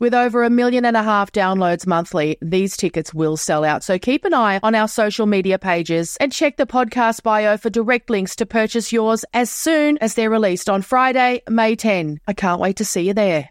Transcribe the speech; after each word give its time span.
With 0.00 0.14
over 0.14 0.44
a 0.44 0.50
million 0.50 0.84
and 0.84 0.96
a 0.96 1.02
half 1.02 1.32
downloads 1.32 1.86
monthly, 1.86 2.38
these 2.40 2.76
tickets 2.76 3.12
will 3.12 3.36
sell 3.36 3.64
out. 3.64 3.82
So 3.82 3.98
keep 3.98 4.24
an 4.24 4.32
eye 4.32 4.60
on 4.62 4.76
our 4.76 4.86
social 4.86 5.26
media 5.26 5.58
pages 5.58 6.16
and 6.20 6.32
check 6.32 6.56
the 6.56 6.66
podcast 6.66 7.24
bio 7.24 7.56
for 7.56 7.68
direct 7.68 8.08
links 8.08 8.36
to 8.36 8.46
purchase 8.46 8.92
yours 8.92 9.24
as 9.34 9.50
soon 9.50 9.98
as 9.98 10.14
they're 10.14 10.30
released 10.30 10.70
on 10.70 10.82
Friday, 10.82 11.42
May 11.48 11.74
10. 11.74 12.20
I 12.28 12.32
can't 12.32 12.60
wait 12.60 12.76
to 12.76 12.84
see 12.84 13.08
you 13.08 13.14
there. 13.14 13.50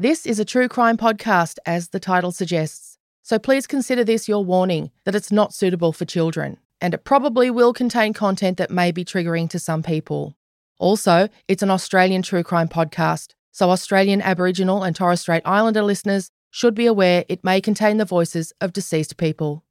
This 0.00 0.24
is 0.24 0.40
a 0.40 0.46
true 0.46 0.66
crime 0.66 0.96
podcast, 0.96 1.58
as 1.66 1.88
the 1.88 2.00
title 2.00 2.32
suggests. 2.32 2.96
So 3.22 3.38
please 3.38 3.66
consider 3.66 4.02
this 4.02 4.28
your 4.28 4.42
warning 4.42 4.92
that 5.04 5.14
it's 5.14 5.30
not 5.30 5.52
suitable 5.52 5.92
for 5.92 6.06
children, 6.06 6.56
and 6.80 6.94
it 6.94 7.04
probably 7.04 7.50
will 7.50 7.74
contain 7.74 8.14
content 8.14 8.56
that 8.56 8.70
may 8.70 8.92
be 8.92 9.04
triggering 9.04 9.50
to 9.50 9.58
some 9.58 9.82
people. 9.82 10.38
Also, 10.78 11.28
it's 11.48 11.62
an 11.62 11.70
Australian 11.70 12.22
true 12.22 12.42
crime 12.42 12.66
podcast, 12.66 13.34
so 13.52 13.68
Australian 13.68 14.22
Aboriginal 14.22 14.84
and 14.84 14.96
Torres 14.96 15.20
Strait 15.20 15.42
Islander 15.44 15.82
listeners 15.82 16.30
should 16.48 16.74
be 16.74 16.86
aware 16.86 17.26
it 17.28 17.44
may 17.44 17.60
contain 17.60 17.98
the 17.98 18.06
voices 18.06 18.54
of 18.58 18.72
deceased 18.72 19.18
people. 19.18 19.66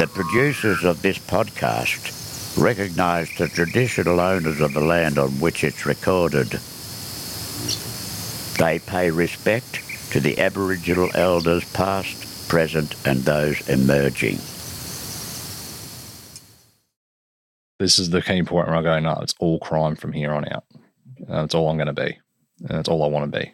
The 0.00 0.10
producers 0.12 0.82
of 0.82 1.00
this 1.02 1.18
podcast 1.18 2.21
recognise 2.56 3.34
the 3.36 3.48
traditional 3.48 4.20
owners 4.20 4.60
of 4.60 4.72
the 4.74 4.80
land 4.80 5.18
on 5.18 5.30
which 5.40 5.64
it's 5.64 5.86
recorded. 5.86 6.48
They 8.58 8.78
pay 8.78 9.10
respect 9.10 10.10
to 10.12 10.20
the 10.20 10.38
Aboriginal 10.38 11.10
elders 11.14 11.64
past, 11.72 12.48
present, 12.48 12.94
and 13.06 13.20
those 13.20 13.66
emerging. 13.68 14.38
This 17.78 17.98
is 17.98 18.10
the 18.10 18.22
key 18.22 18.42
point 18.42 18.68
where 18.68 18.76
I 18.76 18.82
go, 18.82 18.98
no, 19.00 19.18
it's 19.22 19.34
all 19.40 19.58
crime 19.58 19.96
from 19.96 20.12
here 20.12 20.32
on 20.32 20.44
out. 20.52 20.64
Uh, 21.28 21.40
that's 21.40 21.54
all 21.54 21.68
I'm 21.68 21.76
going 21.76 21.86
to 21.86 21.92
be. 21.92 22.18
And 22.60 22.78
that's 22.78 22.88
all 22.88 23.02
I 23.02 23.08
want 23.08 23.32
to 23.32 23.40
be. 23.40 23.52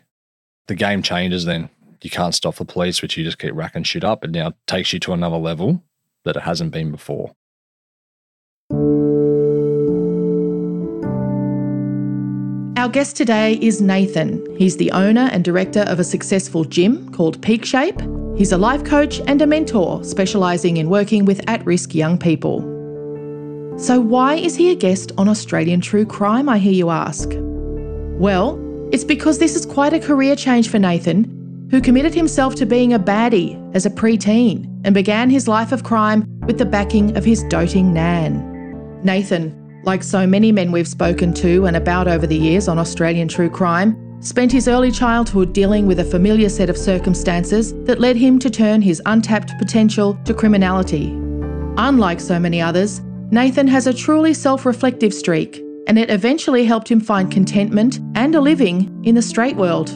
The 0.66 0.74
game 0.74 1.02
changes 1.02 1.44
then. 1.44 1.70
You 2.02 2.10
can't 2.10 2.34
stop 2.34 2.56
the 2.56 2.64
police, 2.64 3.00
which 3.00 3.16
you 3.16 3.24
just 3.24 3.38
keep 3.38 3.54
racking 3.54 3.84
shit 3.84 4.04
up. 4.04 4.22
It 4.24 4.30
now 4.30 4.52
takes 4.66 4.92
you 4.92 5.00
to 5.00 5.12
another 5.12 5.38
level 5.38 5.82
that 6.24 6.36
it 6.36 6.42
hasn't 6.42 6.72
been 6.72 6.90
before. 6.90 7.34
Our 12.78 12.88
guest 12.88 13.16
today 13.16 13.54
is 13.54 13.82
Nathan. 13.82 14.56
He's 14.56 14.76
the 14.76 14.92
owner 14.92 15.28
and 15.32 15.42
director 15.42 15.80
of 15.88 15.98
a 15.98 16.04
successful 16.04 16.62
gym 16.62 17.10
called 17.10 17.42
Peak 17.42 17.64
Shape. 17.64 18.00
He's 18.36 18.52
a 18.52 18.56
life 18.56 18.84
coach 18.84 19.20
and 19.26 19.42
a 19.42 19.48
mentor, 19.48 20.04
specialising 20.04 20.76
in 20.76 20.88
working 20.88 21.24
with 21.24 21.40
at 21.48 21.66
risk 21.66 21.92
young 21.92 22.16
people. 22.16 22.60
So, 23.78 24.00
why 24.00 24.36
is 24.36 24.54
he 24.54 24.70
a 24.70 24.76
guest 24.76 25.10
on 25.18 25.28
Australian 25.28 25.80
True 25.80 26.06
Crime, 26.06 26.48
I 26.48 26.58
hear 26.58 26.72
you 26.72 26.90
ask? 26.90 27.30
Well, 27.34 28.56
it's 28.92 29.02
because 29.02 29.40
this 29.40 29.56
is 29.56 29.66
quite 29.66 29.92
a 29.92 29.98
career 29.98 30.36
change 30.36 30.68
for 30.68 30.78
Nathan, 30.78 31.68
who 31.72 31.80
committed 31.80 32.14
himself 32.14 32.54
to 32.54 32.64
being 32.64 32.92
a 32.92 33.00
baddie 33.00 33.58
as 33.74 33.86
a 33.86 33.90
preteen 33.90 34.80
and 34.84 34.94
began 34.94 35.30
his 35.30 35.48
life 35.48 35.72
of 35.72 35.82
crime 35.82 36.24
with 36.46 36.58
the 36.58 36.64
backing 36.64 37.16
of 37.16 37.24
his 37.24 37.42
doting 37.48 37.92
Nan. 37.92 39.02
Nathan, 39.02 39.67
like 39.88 40.02
so 40.02 40.26
many 40.26 40.52
men 40.52 40.70
we've 40.70 40.86
spoken 40.86 41.32
to 41.32 41.64
and 41.64 41.74
about 41.74 42.08
over 42.08 42.26
the 42.26 42.36
years 42.36 42.68
on 42.68 42.78
Australian 42.78 43.26
True 43.26 43.48
Crime, 43.48 43.96
spent 44.20 44.52
his 44.52 44.68
early 44.68 44.90
childhood 44.90 45.54
dealing 45.54 45.86
with 45.86 46.00
a 46.00 46.04
familiar 46.04 46.50
set 46.50 46.68
of 46.68 46.76
circumstances 46.76 47.72
that 47.84 47.98
led 47.98 48.14
him 48.14 48.38
to 48.38 48.50
turn 48.50 48.82
his 48.82 49.00
untapped 49.06 49.56
potential 49.56 50.12
to 50.26 50.34
criminality. 50.34 51.06
Unlike 51.78 52.20
so 52.20 52.38
many 52.38 52.60
others, 52.60 53.00
Nathan 53.30 53.66
has 53.66 53.86
a 53.86 53.94
truly 53.94 54.34
self 54.34 54.66
reflective 54.66 55.14
streak, 55.14 55.64
and 55.86 55.98
it 55.98 56.10
eventually 56.10 56.66
helped 56.66 56.90
him 56.90 57.00
find 57.00 57.30
contentment 57.32 57.98
and 58.14 58.34
a 58.34 58.42
living 58.42 59.02
in 59.04 59.14
the 59.14 59.22
straight 59.22 59.56
world. 59.56 59.88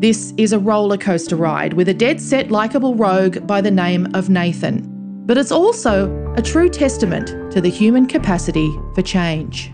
This 0.00 0.32
is 0.36 0.52
a 0.52 0.60
roller 0.60 0.96
coaster 0.96 1.34
ride 1.34 1.72
with 1.72 1.88
a 1.88 1.94
dead 1.94 2.20
set 2.20 2.52
likeable 2.52 2.94
rogue 2.94 3.44
by 3.48 3.60
the 3.60 3.72
name 3.72 4.06
of 4.14 4.28
Nathan. 4.28 4.93
But 5.26 5.38
it's 5.38 5.50
also 5.50 6.12
a 6.36 6.42
true 6.42 6.68
testament 6.68 7.28
to 7.52 7.60
the 7.60 7.70
human 7.70 8.06
capacity 8.06 8.70
for 8.94 9.00
change. 9.00 9.72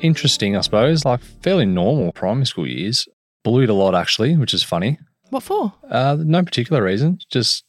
Interesting, 0.00 0.56
I 0.56 0.60
suppose. 0.60 1.04
Like 1.04 1.20
fairly 1.20 1.64
normal 1.64 2.12
primary 2.12 2.46
school 2.46 2.66
years. 2.66 3.08
Bullied 3.44 3.70
a 3.70 3.74
lot, 3.74 3.94
actually, 3.94 4.36
which 4.36 4.52
is 4.52 4.62
funny. 4.62 4.98
What 5.30 5.42
for? 5.42 5.72
Uh, 5.88 6.16
no 6.18 6.42
particular 6.42 6.82
reason. 6.82 7.18
Just 7.30 7.64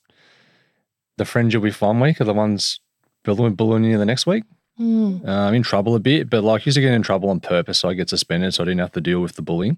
the 1.17 1.25
friends 1.25 1.53
you'll 1.53 1.63
be 1.63 1.71
fine 1.71 1.99
with 1.99 2.19
are 2.19 2.25
the 2.25 2.33
ones 2.33 2.79
bullying, 3.23 3.55
bullying 3.55 3.85
you 3.85 3.97
the 3.97 4.05
next 4.05 4.25
week. 4.25 4.43
Mm. 4.79 5.25
Uh, 5.27 5.31
I'm 5.31 5.53
in 5.53 5.63
trouble 5.63 5.95
a 5.95 5.99
bit, 5.99 6.29
but 6.29 6.43
like, 6.43 6.65
used 6.65 6.75
to 6.75 6.81
get 6.81 6.93
in 6.93 7.01
trouble 7.01 7.29
on 7.29 7.39
purpose, 7.39 7.79
so 7.79 7.89
I 7.89 7.93
get 7.93 8.09
suspended, 8.09 8.53
so 8.53 8.63
I 8.63 8.65
didn't 8.65 8.79
have 8.79 8.93
to 8.93 9.01
deal 9.01 9.21
with 9.21 9.35
the 9.35 9.41
bullying. 9.41 9.77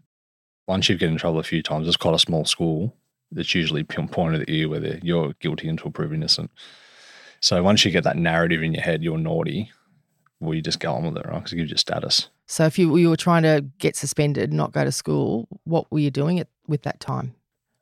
Once 0.68 0.90
you 0.90 0.98
get 0.98 1.10
in 1.10 1.18
trouble 1.18 1.40
a 1.40 1.44
few 1.44 1.62
times, 1.62 1.88
it's 1.88 1.98
quite 1.98 2.16
a 2.16 2.20
small 2.20 2.46
school. 2.46 2.96
That's 3.32 3.56
usually 3.56 3.84
pointed 3.84 4.42
at 4.42 4.50
you 4.50 4.70
whether 4.70 5.00
you're 5.02 5.34
guilty 5.40 5.68
until 5.70 5.92
proven 5.92 6.18
innocent. 6.18 6.52
So 7.40 7.64
once 7.64 7.86
you 7.86 7.92
get 7.92 8.04
that 8.04 8.18
narrative 8.18 8.62
in 8.62 8.74
your 8.74 8.84
head, 8.84 9.04
you're 9.04 9.18
naughty. 9.18 9.72
Well, 10.40 10.54
you 10.54 10.62
just 10.62 10.80
go 10.80 10.94
on 10.94 11.06
with 11.06 11.18
it, 11.18 11.26
right? 11.28 11.40
Because 11.40 11.54
it 11.54 11.58
gives 11.58 11.72
you 11.72 11.78
status. 11.78 12.30
So 12.48 12.66
if 12.66 12.78
you 12.78 12.98
you 12.98 13.10
were 13.10 13.18
trying 13.18 13.44
to 13.44 13.66
get 13.80 13.96
suspended, 13.96 14.52
not 14.52 14.74
go 14.74 14.84
to 14.84 14.92
school, 14.92 15.48
what 15.64 15.92
were 15.92 16.00
you 16.00 16.12
doing 16.12 16.40
at, 16.40 16.48
with 16.68 16.82
that 16.84 17.00
time? 17.00 17.36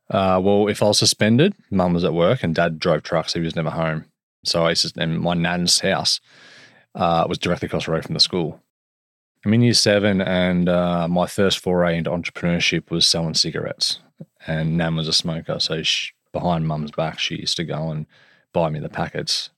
Uh, 0.09 0.39
well, 0.43 0.67
if 0.67 0.81
I 0.81 0.87
was 0.87 0.99
suspended, 0.99 1.55
mum 1.69 1.93
was 1.93 2.03
at 2.03 2.13
work 2.13 2.43
and 2.43 2.55
dad 2.55 2.79
drove 2.79 3.03
trucks. 3.03 3.33
He 3.33 3.39
was 3.39 3.55
never 3.55 3.69
home. 3.69 4.05
So 4.43 4.65
I 4.65 4.69
used 4.69 4.93
to, 4.93 5.01
and 5.01 5.19
my 5.19 5.33
nan's 5.33 5.79
house 5.79 6.19
uh, 6.95 7.25
was 7.27 7.37
directly 7.37 7.67
across 7.67 7.85
the 7.85 7.91
road 7.91 8.05
from 8.05 8.13
the 8.13 8.19
school. 8.19 8.61
I'm 9.45 9.53
in 9.53 9.61
year 9.61 9.73
seven, 9.73 10.21
and 10.21 10.67
uh, 10.67 11.07
my 11.07 11.25
first 11.25 11.59
foray 11.59 11.97
into 11.97 12.09
entrepreneurship 12.09 12.89
was 12.89 13.07
selling 13.07 13.35
cigarettes. 13.35 13.99
And 14.47 14.77
Nan 14.77 14.95
was 14.95 15.07
a 15.07 15.13
smoker, 15.13 15.59
so 15.59 15.83
she, 15.83 16.11
behind 16.31 16.67
Mum's 16.67 16.91
back, 16.91 17.19
she 17.19 17.35
used 17.35 17.57
to 17.57 17.63
go 17.63 17.89
and 17.91 18.05
buy 18.53 18.69
me 18.69 18.79
the 18.79 18.89
packets 18.89 19.49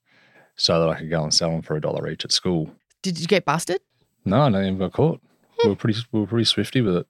so 0.56 0.80
that 0.80 0.90
I 0.90 0.96
could 1.00 1.10
go 1.10 1.24
and 1.24 1.34
sell 1.34 1.52
them 1.52 1.62
for 1.62 1.76
a 1.76 1.82
dollar 1.82 2.10
each 2.10 2.26
at 2.26 2.32
school. 2.32 2.72
Did 3.02 3.20
you 3.20 3.28
get 3.28 3.46
busted? 3.46 3.82
No, 4.26 4.42
I 4.42 4.50
never 4.50 4.64
even 4.64 4.78
got 4.78 4.94
caught. 4.94 5.22
we 5.64 5.70
were 5.70 5.76
pretty, 5.76 6.00
we 6.12 6.20
were 6.20 6.28
pretty 6.28 6.46
swifty 6.46 6.82
with 6.82 6.96
it. 6.98 7.08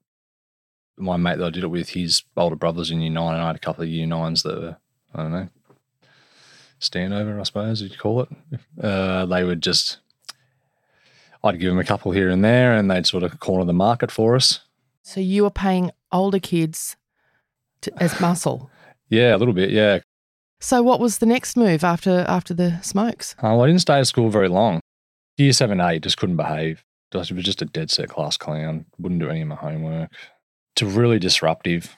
My 0.98 1.18
mate 1.18 1.38
that 1.39 1.48
I 1.48 1.50
did 1.50 1.63
it 1.63 1.68
with, 1.68 1.89
his 1.89 2.24
older 2.38 2.56
brothers 2.56 2.92
in 2.92 3.01
year 3.01 3.12
nine, 3.12 3.33
and 3.33 3.44
I 3.44 3.48
had 3.48 3.56
a 3.56 3.59
couple 3.59 3.83
of 3.83 3.89
year 3.89 4.06
nines 4.06 4.44
that 4.44 4.57
were, 4.62 4.77
I 5.13 5.24
don't 5.24 5.31
know, 5.31 5.50
standover, 6.80 7.39
I 7.39 7.44
suppose 7.44 7.81
you'd 7.81 7.97
call 7.97 8.21
it. 8.24 8.30
Uh, 8.81 9.25
they 9.25 9.44
would 9.44 9.62
just, 9.62 10.00
I'd 11.44 11.59
give 11.59 11.69
them 11.69 11.80
a 11.80 11.83
couple 11.83 12.12
here 12.12 12.30
and 12.30 12.44
there, 12.44 12.74
and 12.75 12.89
they'd 12.89 13.07
sort 13.07 13.24
of 13.24 13.39
corner 13.39 13.65
the 13.65 13.74
market 13.74 14.12
for 14.12 14.36
us. 14.36 14.62
So 15.01 15.19
you 15.19 15.44
were 15.44 15.51
paying 15.51 15.92
older 16.12 16.39
kids 16.39 16.95
to, 17.81 18.04
as 18.04 18.19
muscle. 18.19 18.69
Yeah, 19.10 19.36
a 19.36 19.38
little 19.38 19.54
bit. 19.54 19.72
Yeah. 19.72 20.00
So 20.60 20.83
what 20.83 21.00
was 21.00 21.18
the 21.18 21.25
next 21.25 21.57
move 21.57 21.83
after 21.83 22.24
after 22.28 22.54
the 22.54 22.80
smokes? 22.81 23.36
Uh, 23.39 23.50
well, 23.50 23.63
I 23.63 23.68
didn't 23.68 23.81
stay 23.81 24.00
at 24.00 24.07
school 24.07 24.30
very 24.30 24.48
long. 24.48 24.80
Year 25.38 25.54
seven, 25.54 25.81
eight, 25.81 26.04
just 26.04 26.18
couldn't 26.18 26.38
behave. 26.38 26.83
I 27.13 27.18
was 27.18 27.30
just 27.30 27.62
a 27.62 27.66
dead 27.66 27.92
set 27.92 28.10
class 28.10 28.38
clown. 28.38 28.86
Wouldn't 28.98 29.19
do 29.19 29.30
any 29.30 29.42
of 29.42 29.48
my 29.48 29.56
homework. 29.56 30.12
It's 30.75 30.81
really 30.83 31.19
disruptive, 31.19 31.95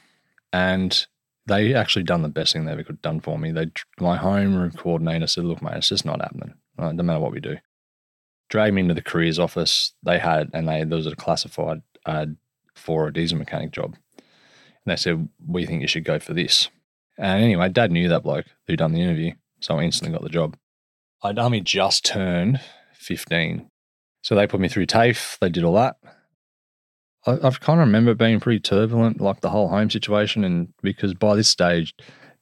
and 0.51 1.05
they 1.45 1.73
actually 1.73 2.03
done 2.03 2.23
the 2.23 2.29
best 2.29 2.53
thing 2.53 2.65
they 2.65 2.71
ever 2.71 2.83
could 2.83 2.95
have 2.95 3.01
done 3.01 3.19
for 3.19 3.37
me. 3.37 3.51
They, 3.51 3.67
my 3.99 4.17
home 4.17 4.55
room 4.55 4.71
coordinator 4.71 5.27
said, 5.27 5.43
"Look, 5.43 5.61
mate, 5.61 5.75
it's 5.77 5.89
just 5.89 6.05
not 6.05 6.21
happening. 6.21 6.53
Right? 6.77 6.95
No 6.95 7.03
matter 7.03 7.19
what 7.19 7.31
we 7.31 7.39
do." 7.39 7.57
Dragged 8.49 8.73
me 8.73 8.81
into 8.81 8.93
the 8.93 9.01
careers 9.01 9.39
office. 9.39 9.93
They 10.03 10.19
had, 10.19 10.49
and 10.53 10.67
they 10.67 10.83
there 10.83 10.97
was 10.97 11.07
a 11.07 11.15
classified 11.15 11.81
ad 12.07 12.37
for 12.75 13.07
a 13.07 13.13
diesel 13.13 13.37
mechanic 13.37 13.71
job, 13.71 13.95
and 14.85 14.91
they 14.91 14.95
said, 14.95 15.27
"We 15.45 15.65
think 15.65 15.81
you 15.81 15.87
should 15.87 16.03
go 16.05 16.19
for 16.19 16.33
this." 16.33 16.69
And 17.17 17.43
anyway, 17.43 17.69
Dad 17.69 17.91
knew 17.91 18.09
that 18.09 18.23
bloke 18.23 18.45
who'd 18.67 18.79
done 18.79 18.93
the 18.93 19.01
interview, 19.01 19.33
so 19.59 19.77
I 19.77 19.83
instantly 19.83 20.13
got 20.13 20.23
the 20.23 20.29
job. 20.29 20.57
I'd 21.21 21.39
only 21.39 21.61
just 21.61 22.05
turned 22.05 22.59
fifteen, 22.93 23.69
so 24.21 24.35
they 24.35 24.47
put 24.47 24.59
me 24.59 24.69
through 24.69 24.87
TAFE. 24.87 25.37
They 25.39 25.49
did 25.49 25.63
all 25.63 25.75
that. 25.75 25.97
I, 27.25 27.33
I 27.33 27.49
kind 27.51 27.79
of 27.79 27.87
remember 27.87 28.13
being 28.13 28.39
pretty 28.39 28.59
turbulent, 28.59 29.21
like 29.21 29.41
the 29.41 29.49
whole 29.49 29.69
home 29.69 29.89
situation, 29.89 30.43
and 30.43 30.73
because 30.81 31.13
by 31.13 31.35
this 31.35 31.47
stage, 31.47 31.95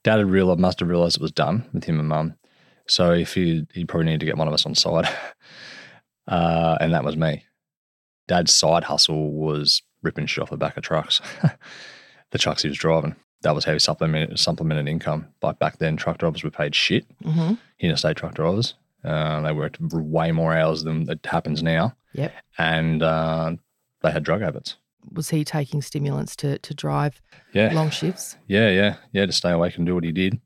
Dad 0.04 0.18
had 0.18 0.30
realized, 0.30 0.60
must 0.60 0.80
have 0.80 0.90
realized 0.90 1.18
it 1.18 1.22
was 1.22 1.32
done 1.32 1.68
with 1.74 1.84
him 1.84 2.00
and 2.00 2.10
Mum. 2.10 2.36
So 2.88 3.12
if 3.12 3.34
he 3.34 3.66
he 3.74 3.86
probably 3.86 4.06
needed 4.08 4.22
to 4.22 4.26
get 4.26 4.38
one 4.38 4.48
of 4.48 4.54
us 4.54 4.66
on 4.66 4.76
side, 4.76 5.08
uh, 6.28 6.78
and 6.82 6.94
that 6.94 7.04
was 7.04 7.16
me. 7.16 7.46
Dad's 8.28 8.54
side 8.54 8.84
hustle 8.84 9.32
was 9.32 9.82
ripping 10.04 10.26
shit 10.26 10.42
off 10.42 10.50
the 10.50 10.58
back 10.58 10.78
of 10.78 10.84
trucks, 10.84 11.22
the 12.32 12.38
trucks 12.38 12.64
he 12.64 12.70
was 12.70 12.78
driving. 12.78 13.16
That 13.44 13.56
was 13.56 13.66
how 13.66 13.74
he 13.74 13.80
supplemented 13.80 14.38
supplemented 14.40 14.88
income. 14.88 15.28
But 15.40 15.60
back 15.60 15.78
then, 15.78 15.98
truck 15.98 16.18
drivers 16.18 16.44
were 16.44 16.52
paid 16.52 16.76
shit. 16.76 17.06
Mm-hmm. 17.24 17.56
Interstate 17.80 18.18
truck 18.18 18.34
drivers, 18.36 18.76
uh, 19.04 19.42
they 19.42 19.52
worked 19.52 19.80
way 19.82 20.32
more 20.32 20.54
hours 20.56 20.84
than 20.84 21.10
it 21.10 21.26
happens 21.26 21.64
now, 21.64 21.96
Yep. 22.14 22.32
and 22.58 23.02
uh, 23.02 23.56
they 24.02 24.12
had 24.12 24.24
drug 24.24 24.42
habits. 24.42 24.76
Was 25.12 25.30
he 25.30 25.44
taking 25.44 25.82
stimulants 25.82 26.36
to 26.38 26.60
to 26.60 26.74
drive 26.76 27.20
Yeah, 27.54 27.74
long 27.74 27.90
shifts? 27.90 28.38
Yeah, 28.48 28.70
yeah, 28.70 28.98
yeah, 29.12 29.26
to 29.26 29.32
stay 29.32 29.50
awake 29.52 29.76
and 29.78 29.86
do 29.86 29.96
what 29.96 30.04
he 30.04 30.12
did. 30.12 30.40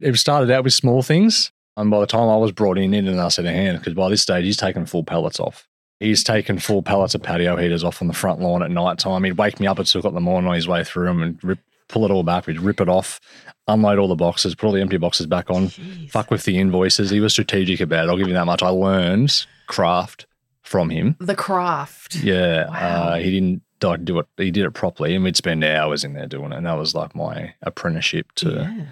It 0.00 0.14
started 0.16 0.50
out 0.50 0.64
with 0.64 0.74
small 0.74 1.02
things. 1.02 1.50
And 1.76 1.90
by 1.90 1.98
the 2.00 2.06
time 2.06 2.28
I 2.28 2.36
was 2.36 2.52
brought 2.52 2.78
in, 2.78 2.92
in 2.94 3.08
and 3.08 3.20
I 3.20 3.28
said 3.28 3.46
a 3.46 3.50
hand, 3.52 3.78
because 3.78 3.94
by 3.94 4.08
this 4.10 4.22
stage 4.22 4.44
he's 4.44 4.56
taken 4.58 4.84
full 4.86 5.02
pallets 5.02 5.40
off. 5.40 5.66
He's 6.00 6.24
taken 6.24 6.58
full 6.58 6.82
pallets 6.82 7.14
of 7.14 7.22
patio 7.22 7.56
heaters 7.56 7.84
off 7.84 8.02
on 8.02 8.08
the 8.08 8.14
front 8.14 8.40
lawn 8.40 8.62
at 8.62 8.70
night 8.70 8.98
time. 8.98 9.24
He'd 9.24 9.38
wake 9.38 9.60
me 9.60 9.66
up 9.66 9.78
at 9.78 9.86
two 9.86 9.98
o'clock 10.00 10.10
in 10.10 10.16
the 10.16 10.20
morning 10.20 10.48
on 10.48 10.54
his 10.54 10.66
way 10.68 10.82
through 10.84 11.06
them 11.06 11.22
and 11.22 11.42
rip, 11.44 11.58
pull 11.88 12.04
it 12.04 12.10
all 12.10 12.22
back. 12.24 12.46
We'd 12.46 12.58
rip 12.60 12.80
it 12.80 12.88
off, 12.88 13.20
unload 13.68 13.98
all 13.98 14.08
the 14.08 14.14
boxes, 14.16 14.54
put 14.54 14.66
all 14.66 14.72
the 14.72 14.80
empty 14.80 14.96
boxes 14.96 15.26
back 15.26 15.50
on, 15.50 15.68
Jeez. 15.68 16.10
fuck 16.10 16.30
with 16.30 16.44
the 16.44 16.58
invoices. 16.58 17.10
He 17.10 17.20
was 17.20 17.32
strategic 17.32 17.80
about 17.80 18.06
it. 18.06 18.10
I'll 18.10 18.16
give 18.18 18.28
you 18.28 18.34
that 18.34 18.44
much. 18.46 18.62
I 18.62 18.68
learned 18.68 19.46
craft 19.68 20.26
from 20.62 20.90
him. 20.90 21.16
The 21.20 21.36
craft. 21.36 22.16
Yeah, 22.16 22.68
Wow. 22.68 22.74
uh, 22.74 23.16
he 23.18 23.30
didn't 23.30 23.62
like 23.82 24.04
do 24.04 24.18
it. 24.18 24.26
He 24.36 24.50
did 24.50 24.64
it 24.64 24.70
properly, 24.72 25.14
and 25.14 25.22
we'd 25.24 25.36
spend 25.36 25.62
hours 25.62 26.04
in 26.04 26.14
there 26.14 26.26
doing 26.26 26.52
it. 26.52 26.56
And 26.56 26.66
that 26.66 26.72
was 26.78 26.94
like 26.94 27.14
my 27.14 27.54
apprenticeship 27.62 28.32
to 28.36 28.50
Yeah. 28.50 28.84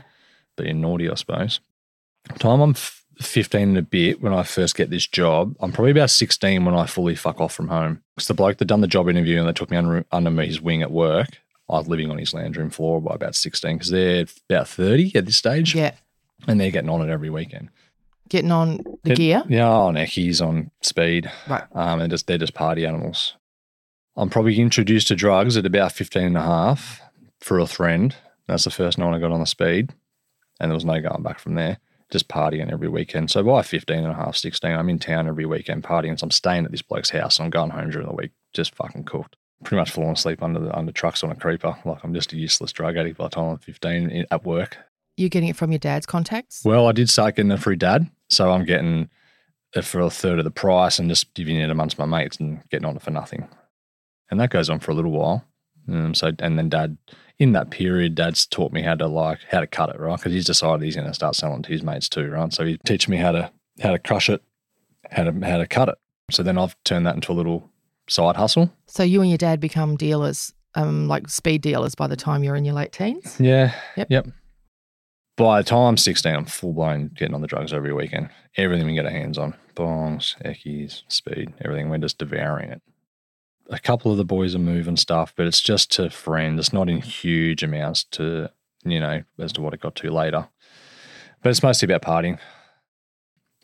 being 0.56 0.80
naughty, 0.82 1.10
I 1.10 1.14
suppose. 1.14 1.60
Time 2.38 2.60
I'm 2.60 2.70
f- 2.70 3.01
15 3.22 3.60
and 3.60 3.78
a 3.78 3.82
bit 3.82 4.20
when 4.22 4.32
I 4.34 4.42
first 4.42 4.76
get 4.76 4.90
this 4.90 5.06
job. 5.06 5.56
I'm 5.60 5.72
probably 5.72 5.90
about 5.92 6.10
16 6.10 6.64
when 6.64 6.74
I 6.74 6.86
fully 6.86 7.14
fuck 7.14 7.40
off 7.40 7.54
from 7.54 7.68
home. 7.68 8.02
Because 8.14 8.28
the 8.28 8.34
bloke 8.34 8.58
that 8.58 8.66
done 8.66 8.80
the 8.80 8.86
job 8.86 9.08
interview 9.08 9.38
and 9.38 9.48
they 9.48 9.52
took 9.52 9.70
me 9.70 9.76
under, 9.76 10.04
under 10.12 10.42
his 10.42 10.60
wing 10.60 10.82
at 10.82 10.90
work, 10.90 11.28
I 11.68 11.78
was 11.78 11.88
living 11.88 12.10
on 12.10 12.18
his 12.18 12.34
lounge 12.34 12.56
room 12.56 12.70
floor 12.70 13.00
by 13.00 13.14
about 13.14 13.34
16 13.34 13.76
because 13.76 13.90
they're 13.90 14.26
about 14.50 14.68
30 14.68 15.16
at 15.16 15.26
this 15.26 15.36
stage 15.36 15.74
Yeah. 15.74 15.92
and 16.46 16.60
they're 16.60 16.70
getting 16.70 16.90
on 16.90 17.00
it 17.08 17.12
every 17.12 17.30
weekend. 17.30 17.70
Getting 18.28 18.52
on 18.52 18.80
the 19.02 19.14
gear. 19.14 19.42
Yeah, 19.48 19.68
on 19.68 19.94
Eckies, 19.94 20.40
on 20.46 20.70
speed. 20.80 21.30
Right. 21.48 21.64
Um, 21.74 22.00
and 22.00 22.10
just, 22.10 22.26
they're 22.26 22.38
just 22.38 22.54
party 22.54 22.86
animals. 22.86 23.34
I'm 24.16 24.30
probably 24.30 24.58
introduced 24.60 25.08
to 25.08 25.14
drugs 25.14 25.56
at 25.56 25.66
about 25.66 25.92
15 25.92 26.22
and 26.22 26.36
a 26.36 26.42
half 26.42 27.00
for 27.40 27.58
a 27.58 27.66
friend. 27.66 28.14
That's 28.46 28.64
the 28.64 28.70
first 28.70 28.98
night 28.98 29.14
I 29.14 29.18
got 29.18 29.32
on 29.32 29.40
the 29.40 29.46
speed. 29.46 29.90
And 30.60 30.70
there 30.70 30.74
was 30.74 30.84
no 30.84 31.00
going 31.00 31.22
back 31.22 31.38
from 31.38 31.54
there. 31.54 31.78
Just 32.12 32.28
partying 32.28 32.70
every 32.70 32.88
weekend. 32.88 33.30
So 33.30 33.42
by 33.42 33.62
15 33.62 33.96
and 33.98 34.06
a 34.12 34.14
half, 34.14 34.36
16, 34.36 34.70
I'm 34.70 34.88
in 34.90 34.98
town 34.98 35.26
every 35.26 35.46
weekend 35.46 35.82
partying. 35.82 36.18
So 36.20 36.24
I'm 36.24 36.30
staying 36.30 36.64
at 36.66 36.70
this 36.70 36.82
bloke's 36.82 37.10
house. 37.10 37.38
and 37.38 37.44
I'm 37.46 37.50
going 37.50 37.70
home 37.70 37.90
during 37.90 38.06
the 38.06 38.14
week, 38.14 38.32
just 38.52 38.74
fucking 38.74 39.04
cooked. 39.04 39.36
Pretty 39.64 39.80
much 39.80 39.90
falling 39.90 40.12
asleep 40.12 40.42
under 40.42 40.60
the 40.60 40.76
under 40.76 40.92
trucks 40.92 41.24
on 41.24 41.30
a 41.30 41.34
creeper. 41.36 41.74
Like 41.84 42.04
I'm 42.04 42.12
just 42.14 42.32
a 42.32 42.36
useless 42.36 42.70
drug 42.72 42.96
addict 42.96 43.16
by 43.16 43.24
the 43.24 43.30
time 43.30 43.44
I'm 43.50 43.58
15 43.58 44.10
in- 44.10 44.26
at 44.30 44.44
work. 44.44 44.76
You're 45.16 45.28
getting 45.30 45.48
it 45.48 45.56
from 45.56 45.72
your 45.72 45.78
dad's 45.78 46.04
contacts. 46.06 46.62
Well, 46.64 46.86
I 46.86 46.92
did 46.92 47.08
start 47.08 47.36
getting 47.36 47.50
it 47.52 47.60
through 47.60 47.76
dad. 47.76 48.10
So 48.28 48.50
I'm 48.50 48.64
getting 48.64 49.08
it 49.74 49.84
for 49.84 50.00
a 50.00 50.10
third 50.10 50.38
of 50.38 50.44
the 50.44 50.50
price 50.50 50.98
and 50.98 51.08
just 51.08 51.32
giving 51.34 51.56
it 51.56 51.70
amongst 51.70 51.98
my 51.98 52.04
mates 52.06 52.38
and 52.38 52.60
getting 52.70 52.86
on 52.86 52.96
it 52.96 53.02
for 53.02 53.10
nothing. 53.10 53.48
And 54.30 54.38
that 54.40 54.50
goes 54.50 54.68
on 54.68 54.80
for 54.80 54.90
a 54.90 54.94
little 54.94 55.12
while. 55.12 55.44
Um, 55.88 56.14
so, 56.14 56.32
and 56.38 56.58
then 56.58 56.68
dad, 56.68 56.96
in 57.38 57.52
that 57.52 57.70
period, 57.70 58.14
dad's 58.14 58.46
taught 58.46 58.72
me 58.72 58.82
how 58.82 58.94
to 58.94 59.06
like, 59.06 59.40
how 59.50 59.60
to 59.60 59.66
cut 59.66 59.90
it, 59.90 59.98
right? 59.98 60.16
Because 60.16 60.32
he's 60.32 60.46
decided 60.46 60.84
he's 60.84 60.96
going 60.96 61.08
to 61.08 61.14
start 61.14 61.34
selling 61.34 61.62
to 61.62 61.70
his 61.70 61.82
mates 61.82 62.08
too, 62.08 62.28
right? 62.30 62.52
So 62.52 62.64
he 62.64 62.78
teach 62.86 63.08
me 63.08 63.16
how 63.16 63.32
to, 63.32 63.50
how 63.80 63.92
to 63.92 63.98
crush 63.98 64.28
it, 64.28 64.42
how 65.10 65.24
to, 65.24 65.46
how 65.46 65.58
to 65.58 65.66
cut 65.66 65.88
it. 65.88 65.98
So 66.30 66.42
then 66.42 66.58
I've 66.58 66.76
turned 66.84 67.06
that 67.06 67.14
into 67.14 67.32
a 67.32 67.34
little 67.34 67.70
side 68.08 68.36
hustle. 68.36 68.72
So 68.86 69.02
you 69.02 69.20
and 69.20 69.30
your 69.30 69.38
dad 69.38 69.60
become 69.60 69.96
dealers, 69.96 70.52
um, 70.74 71.08
like 71.08 71.28
speed 71.28 71.62
dealers 71.62 71.94
by 71.94 72.06
the 72.06 72.16
time 72.16 72.44
you're 72.44 72.56
in 72.56 72.64
your 72.64 72.74
late 72.74 72.92
teens. 72.92 73.36
Yeah. 73.38 73.74
Yep. 73.96 74.08
Yep. 74.10 74.28
By 75.36 75.62
the 75.62 75.68
time 75.68 75.86
I'm 75.86 75.96
16, 75.96 76.34
I'm 76.34 76.44
full 76.44 76.74
blown 76.74 77.10
getting 77.14 77.34
on 77.34 77.40
the 77.40 77.46
drugs 77.46 77.72
every 77.72 77.92
weekend. 77.92 78.28
Everything 78.56 78.86
we 78.86 78.94
get 78.94 79.06
our 79.06 79.10
hands 79.10 79.38
on 79.38 79.54
bongs, 79.74 80.36
eckies, 80.44 81.02
speed, 81.08 81.52
everything. 81.64 81.88
We're 81.88 81.98
just 81.98 82.18
devouring 82.18 82.70
it. 82.70 82.82
A 83.70 83.78
couple 83.78 84.10
of 84.12 84.18
the 84.18 84.24
boys 84.24 84.54
are 84.54 84.58
moving 84.60 84.96
stuff, 84.96 85.32
but 85.36 85.46
it's 85.46 85.60
just 85.60 85.90
to 85.92 86.10
friends. 86.10 86.58
It's 86.58 86.72
not 86.72 86.88
in 86.90 87.00
huge 87.00 87.62
amounts 87.62 88.04
to, 88.12 88.50
you 88.84 89.00
know, 89.00 89.22
as 89.38 89.52
to 89.54 89.60
what 89.62 89.72
it 89.74 89.80
got 89.80 89.94
to 89.96 90.10
later. 90.10 90.48
But 91.42 91.50
it's 91.50 91.62
mostly 91.62 91.86
about 91.86 92.02
partying. 92.02 92.38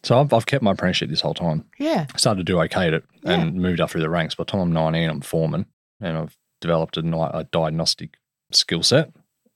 So 0.05 0.19
I've, 0.21 0.33
I've 0.33 0.47
kept 0.47 0.63
my 0.63 0.73
apprenticeship 0.73 1.11
this 1.11 1.21
whole 1.21 1.35
time. 1.35 1.65
Yeah. 1.79 2.07
I 2.15 2.17
started 2.19 2.39
to 2.47 2.53
do 2.53 2.61
okay 2.63 2.87
at 2.89 2.95
it 2.95 3.05
Yeah. 3.25 3.33
and 3.41 3.55
moved 3.57 3.81
up 3.81 3.91
through 3.91 4.01
the 4.03 4.11
ranks. 4.11 4.35
By 4.35 4.45
the 4.45 4.51
time 4.53 4.61
I'm 4.61 4.73
19, 4.73 5.11
I'm 5.11 5.21
foreman 5.21 5.67
and 6.01 6.17
I've 6.17 6.37
developed 6.61 6.97
a, 6.97 7.01
a 7.37 7.45
diagnostic 7.51 8.15
skill 8.53 8.83
set, 8.83 9.11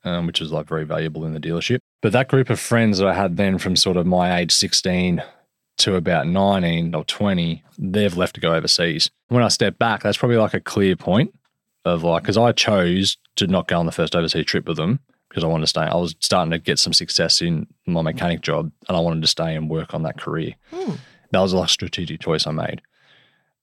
um, 0.04 0.26
which 0.26 0.40
is 0.40 0.50
like 0.52 0.66
very 0.66 0.84
valuable 0.84 1.24
in 1.24 1.32
the 1.32 1.40
dealership. 1.40 1.78
But 2.02 2.12
that 2.12 2.28
group 2.28 2.50
of 2.50 2.58
friends 2.58 2.98
that 2.98 3.06
I 3.06 3.14
had 3.14 3.36
then 3.36 3.58
from 3.58 3.76
sort 3.76 3.96
of 3.96 4.06
my 4.06 4.36
age 4.38 4.52
16 4.52 5.22
to 5.82 5.96
about 5.96 6.26
19 6.26 6.94
or 6.94 7.04
20, 7.04 7.62
they've 7.78 8.16
left 8.16 8.34
to 8.36 8.40
go 8.40 8.54
overseas. 8.54 9.10
When 9.28 9.42
I 9.42 9.48
step 9.48 9.78
back, 9.78 10.02
that's 10.02 10.16
probably 10.16 10.36
like 10.36 10.54
a 10.54 10.60
clear 10.60 10.96
point 10.96 11.34
of 11.84 12.04
like, 12.04 12.22
because 12.22 12.38
I 12.38 12.52
chose 12.52 13.16
to 13.36 13.46
not 13.46 13.68
go 13.68 13.78
on 13.78 13.86
the 13.86 13.92
first 13.92 14.14
overseas 14.14 14.46
trip 14.46 14.66
with 14.66 14.76
them 14.76 15.00
because 15.28 15.42
I 15.42 15.48
wanted 15.48 15.62
to 15.62 15.68
stay. 15.68 15.80
I 15.80 15.96
was 15.96 16.14
starting 16.20 16.52
to 16.52 16.58
get 16.58 16.78
some 16.78 16.92
success 16.92 17.42
in 17.42 17.66
my 17.86 18.02
mechanic 18.02 18.42
job 18.42 18.70
and 18.88 18.96
I 18.96 19.00
wanted 19.00 19.22
to 19.22 19.28
stay 19.28 19.56
and 19.56 19.68
work 19.70 19.94
on 19.94 20.02
that 20.02 20.18
career. 20.18 20.54
Hmm. 20.72 20.94
That 21.32 21.40
was 21.40 21.52
a 21.52 21.66
strategic 21.66 22.20
choice 22.20 22.46
I 22.46 22.52
made. 22.52 22.82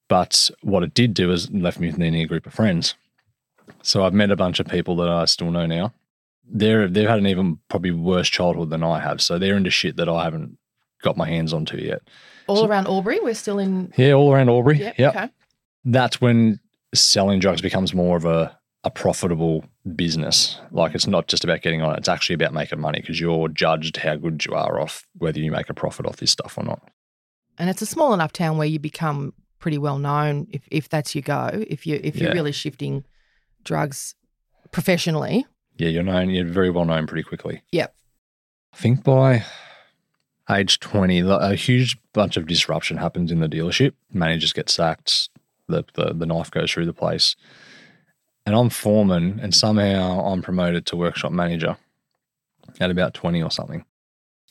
But 0.07 0.49
what 0.61 0.83
it 0.83 0.93
did 0.93 1.13
do 1.13 1.31
is 1.31 1.49
left 1.51 1.79
me 1.79 1.87
with 1.87 1.97
an 1.97 2.11
near 2.11 2.27
group 2.27 2.47
of 2.47 2.53
friends. 2.53 2.95
So 3.83 4.03
I've 4.03 4.13
met 4.13 4.31
a 4.31 4.35
bunch 4.35 4.59
of 4.59 4.67
people 4.67 4.95
that 4.97 5.07
I 5.07 5.25
still 5.25 5.51
know 5.51 5.67
now. 5.67 5.93
They're 6.51 6.87
they've 6.87 7.07
had 7.07 7.19
an 7.19 7.27
even 7.27 7.59
probably 7.69 7.91
worse 7.91 8.27
childhood 8.27 8.71
than 8.71 8.83
I 8.83 8.99
have. 8.99 9.21
So 9.21 9.37
they're 9.37 9.55
into 9.55 9.69
shit 9.69 9.97
that 9.97 10.09
I 10.09 10.23
haven't 10.23 10.57
got 11.01 11.17
my 11.17 11.27
hands 11.27 11.53
onto 11.53 11.77
yet. 11.77 12.01
All 12.47 12.65
around 12.65 12.87
Albury, 12.87 13.19
we're 13.21 13.33
still 13.35 13.59
in. 13.59 13.93
Yeah, 13.97 14.13
all 14.13 14.33
around 14.33 14.49
Albury. 14.49 14.79
Yeah. 14.79 14.93
Yep. 14.97 15.15
Okay. 15.15 15.29
That's 15.85 16.19
when 16.19 16.59
selling 16.95 17.39
drugs 17.39 17.61
becomes 17.61 17.93
more 17.93 18.17
of 18.17 18.25
a, 18.25 18.57
a 18.83 18.89
profitable 18.89 19.63
business. 19.95 20.59
Like 20.71 20.95
it's 20.95 21.05
not 21.07 21.27
just 21.27 21.43
about 21.43 21.61
getting 21.61 21.81
on 21.81 21.95
it's 21.97 22.09
actually 22.09 22.33
about 22.33 22.53
making 22.53 22.79
money 22.79 22.99
because 23.01 23.19
you're 23.19 23.47
judged 23.49 23.97
how 23.97 24.15
good 24.15 24.43
you 24.45 24.53
are 24.53 24.79
off 24.79 25.05
whether 25.17 25.39
you 25.39 25.51
make 25.51 25.69
a 25.69 25.73
profit 25.73 26.05
off 26.05 26.17
this 26.17 26.31
stuff 26.31 26.57
or 26.57 26.63
not. 26.63 26.81
And 27.57 27.69
it's 27.69 27.81
a 27.81 27.85
small 27.85 28.13
enough 28.13 28.31
town 28.33 28.57
where 28.57 28.67
you 28.67 28.79
become 28.79 29.33
pretty 29.59 29.77
well 29.77 29.99
known 29.99 30.47
if, 30.51 30.61
if 30.71 30.89
that's 30.89 31.13
your 31.13 31.21
go. 31.21 31.49
If 31.53 31.85
you 31.85 31.99
if 32.03 32.15
you're 32.15 32.29
Yeah. 32.29 32.35
really 32.35 32.51
shifting 32.53 33.05
drugs 33.63 34.15
professionally. 34.71 35.45
Yeah, 35.77 35.89
you're 35.89 36.03
known, 36.03 36.29
you're 36.29 36.45
very 36.45 36.69
well 36.69 36.85
known 36.85 37.07
pretty 37.07 37.23
quickly. 37.23 37.61
Yep. 37.71 37.93
I 38.73 38.77
think 38.77 39.03
by 39.03 39.45
age 40.49 40.79
20, 40.79 41.19
a 41.19 41.55
huge 41.55 41.97
bunch 42.13 42.37
of 42.37 42.47
disruption 42.47 42.97
happens 42.97 43.31
in 43.31 43.39
the 43.39 43.47
dealership. 43.47 43.93
Managers 44.11 44.53
get 44.53 44.69
sacked, 44.69 45.29
the, 45.67 45.83
the, 45.93 46.13
the 46.13 46.25
knife 46.25 46.51
goes 46.51 46.71
through 46.71 46.85
the 46.85 46.93
place. 46.93 47.35
And 48.45 48.55
I'm 48.55 48.69
foreman, 48.69 49.39
and 49.41 49.53
somehow 49.53 50.25
I'm 50.25 50.41
promoted 50.41 50.85
to 50.87 50.95
workshop 50.95 51.31
manager 51.31 51.77
at 52.79 52.91
about 52.91 53.13
20 53.13 53.43
or 53.43 53.51
something. 53.51 53.85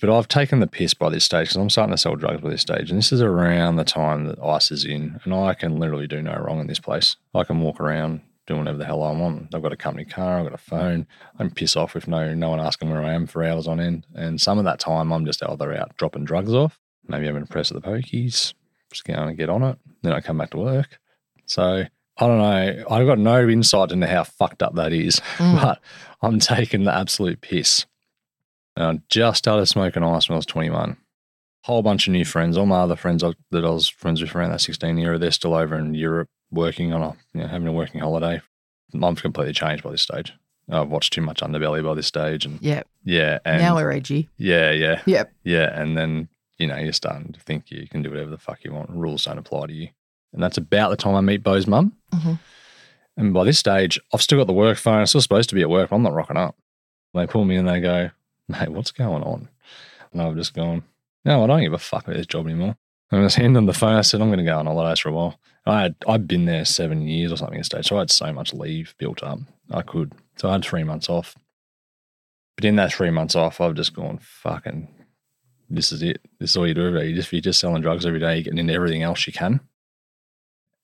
But 0.00 0.16
I've 0.16 0.28
taken 0.28 0.60
the 0.60 0.68
piss 0.68 0.94
by 0.94 1.08
this 1.08 1.24
stage 1.24 1.48
because 1.48 1.56
I'm 1.56 1.70
starting 1.70 1.94
to 1.94 1.98
sell 1.98 2.14
drugs 2.14 2.40
by 2.40 2.50
this 2.50 2.62
stage. 2.62 2.90
And 2.90 2.98
this 2.98 3.10
is 3.10 3.20
around 3.20 3.76
the 3.76 3.84
time 3.84 4.26
that 4.26 4.38
ICE 4.38 4.70
is 4.70 4.84
in, 4.84 5.20
and 5.24 5.34
I 5.34 5.54
can 5.54 5.78
literally 5.78 6.06
do 6.06 6.22
no 6.22 6.36
wrong 6.36 6.60
in 6.60 6.68
this 6.68 6.78
place. 6.78 7.16
I 7.34 7.42
can 7.42 7.60
walk 7.60 7.80
around 7.80 8.20
doing 8.48 8.60
whatever 8.60 8.78
the 8.78 8.84
hell 8.84 9.02
I 9.02 9.12
want. 9.12 9.54
I've 9.54 9.62
got 9.62 9.74
a 9.74 9.76
company 9.76 10.06
car, 10.06 10.38
I've 10.38 10.46
got 10.46 10.54
a 10.54 10.58
phone. 10.58 11.06
I 11.34 11.44
can 11.44 11.50
piss 11.50 11.76
off 11.76 11.94
with 11.94 12.08
no 12.08 12.34
no 12.34 12.50
one 12.50 12.60
asking 12.60 12.90
where 12.90 13.04
I 13.04 13.12
am 13.12 13.26
for 13.26 13.44
hours 13.44 13.68
on 13.68 13.78
end. 13.78 14.06
And 14.14 14.40
some 14.40 14.58
of 14.58 14.64
that 14.64 14.80
time 14.80 15.12
I'm 15.12 15.26
just 15.26 15.42
either 15.42 15.72
out 15.74 15.96
dropping 15.98 16.24
drugs 16.24 16.54
off, 16.54 16.80
maybe 17.06 17.26
having 17.26 17.42
a 17.42 17.46
press 17.46 17.70
of 17.70 17.80
the 17.80 17.86
pokies, 17.86 18.54
just 18.90 19.04
going 19.04 19.28
to 19.28 19.34
get 19.34 19.50
on 19.50 19.62
it. 19.62 19.78
Then 20.02 20.14
I 20.14 20.20
come 20.20 20.38
back 20.38 20.50
to 20.50 20.56
work. 20.56 20.98
So 21.44 21.84
I 22.16 22.26
don't 22.26 22.38
know. 22.38 22.84
I've 22.90 23.06
got 23.06 23.18
no 23.18 23.46
insight 23.46 23.92
into 23.92 24.06
how 24.06 24.24
fucked 24.24 24.62
up 24.62 24.74
that 24.74 24.92
is, 24.92 25.20
mm. 25.36 25.60
but 25.60 25.80
I'm 26.22 26.40
taking 26.40 26.84
the 26.84 26.94
absolute 26.94 27.42
piss. 27.42 27.84
And 28.76 28.98
I 28.98 29.02
just 29.10 29.38
started 29.38 29.66
smoking 29.66 30.02
ice 30.02 30.28
when 30.28 30.34
I 30.34 30.38
was 30.38 30.46
21. 30.46 30.96
Whole 31.64 31.82
bunch 31.82 32.06
of 32.06 32.12
new 32.12 32.24
friends. 32.24 32.56
All 32.56 32.64
my 32.64 32.80
other 32.80 32.96
friends 32.96 33.22
that 33.22 33.64
I 33.64 33.68
was 33.68 33.88
friends 33.88 34.22
with 34.22 34.34
around 34.34 34.52
that 34.52 34.62
16 34.62 34.96
year, 34.96 35.18
they're 35.18 35.30
still 35.32 35.54
over 35.54 35.76
in 35.76 35.94
Europe 35.94 36.30
working 36.50 36.92
on 36.92 37.02
a, 37.02 37.16
you 37.34 37.40
know, 37.42 37.46
having 37.48 37.68
a 37.68 37.72
working 37.72 38.00
holiday. 38.00 38.40
I'm 38.94 39.16
completely 39.16 39.52
changed 39.52 39.82
by 39.84 39.90
this 39.90 40.02
stage. 40.02 40.32
I've 40.70 40.88
watched 40.88 41.12
too 41.14 41.22
much 41.22 41.40
Underbelly 41.40 41.82
by 41.84 41.94
this 41.94 42.06
stage, 42.06 42.44
and 42.44 42.60
Yep. 42.60 42.86
yeah, 43.04 43.38
and 43.44 43.62
now 43.62 43.76
we're 43.76 43.90
edgy. 43.90 44.28
yeah, 44.36 44.70
yeah, 44.70 45.00
Yep. 45.06 45.32
yeah, 45.44 45.80
and 45.80 45.96
then 45.96 46.28
you 46.58 46.66
know 46.66 46.76
you're 46.76 46.92
starting 46.92 47.32
to 47.32 47.40
think 47.40 47.70
you 47.70 47.86
can 47.88 48.02
do 48.02 48.10
whatever 48.10 48.30
the 48.30 48.38
fuck 48.38 48.64
you 48.64 48.72
want. 48.72 48.90
Rules 48.90 49.24
don't 49.24 49.38
apply 49.38 49.66
to 49.68 49.72
you, 49.72 49.88
and 50.32 50.42
that's 50.42 50.58
about 50.58 50.90
the 50.90 50.96
time 50.96 51.14
I 51.14 51.20
meet 51.22 51.42
Bo's 51.42 51.66
mum. 51.66 51.94
Mhm. 52.12 52.38
And 53.16 53.32
by 53.34 53.44
this 53.44 53.58
stage, 53.58 53.98
I've 54.12 54.22
still 54.22 54.38
got 54.38 54.46
the 54.46 54.52
work 54.52 54.76
phone. 54.78 55.00
I'm 55.00 55.06
still 55.06 55.20
supposed 55.22 55.48
to 55.48 55.54
be 55.54 55.62
at 55.62 55.70
work. 55.70 55.90
But 55.90 55.96
I'm 55.96 56.02
not 56.02 56.12
rocking 56.14 56.36
up. 56.36 56.54
They 57.14 57.26
pull 57.26 57.44
me 57.46 57.56
and 57.56 57.66
they 57.68 57.80
go, 57.80 58.10
"Mate, 58.46 58.68
what's 58.70 58.90
going 58.92 59.22
on?" 59.22 59.48
And 60.12 60.22
I've 60.22 60.36
just 60.36 60.54
gone, 60.54 60.84
"No, 61.24 61.42
I 61.42 61.46
don't 61.46 61.62
give 61.62 61.72
a 61.72 61.78
fuck 61.78 62.04
about 62.06 62.16
this 62.16 62.26
job 62.26 62.46
anymore." 62.46 62.76
And 63.10 63.20
I 63.20 63.24
just 63.24 63.36
handed 63.36 63.56
them 63.56 63.66
the 63.66 63.72
phone. 63.72 63.94
I 63.94 64.02
said, 64.02 64.20
"I'm 64.20 64.28
going 64.28 64.38
to 64.38 64.44
go 64.44 64.58
on 64.58 64.66
holidays 64.66 65.00
for 65.00 65.08
a 65.08 65.12
while." 65.12 65.38
I 65.66 65.82
had 65.82 65.94
I'd 66.06 66.28
been 66.28 66.46
there 66.46 66.64
seven 66.64 67.02
years 67.02 67.32
or 67.32 67.36
something 67.36 67.58
at 67.58 67.66
stage, 67.66 67.86
so 67.86 67.96
I 67.96 68.00
had 68.00 68.10
so 68.10 68.32
much 68.32 68.54
leave 68.54 68.94
built 68.98 69.22
up. 69.22 69.40
I 69.70 69.82
could, 69.82 70.12
so 70.36 70.48
I 70.48 70.52
had 70.52 70.64
three 70.64 70.84
months 70.84 71.08
off. 71.08 71.34
But 72.56 72.64
in 72.64 72.76
that 72.76 72.92
three 72.92 73.10
months 73.10 73.36
off, 73.36 73.60
I've 73.60 73.74
just 73.74 73.94
gone 73.94 74.18
fucking. 74.20 74.88
This 75.70 75.92
is 75.92 76.02
it. 76.02 76.20
This 76.40 76.50
is 76.50 76.56
all 76.56 76.66
you 76.66 76.74
do 76.74 76.86
every 76.86 77.00
day. 77.00 77.08
You 77.08 77.14
just 77.14 77.32
you're 77.32 77.40
just 77.40 77.60
selling 77.60 77.82
drugs 77.82 78.06
every 78.06 78.20
day. 78.20 78.36
You're 78.36 78.44
getting 78.44 78.58
into 78.58 78.72
everything 78.72 79.02
else 79.02 79.26
you 79.26 79.32
can. 79.32 79.60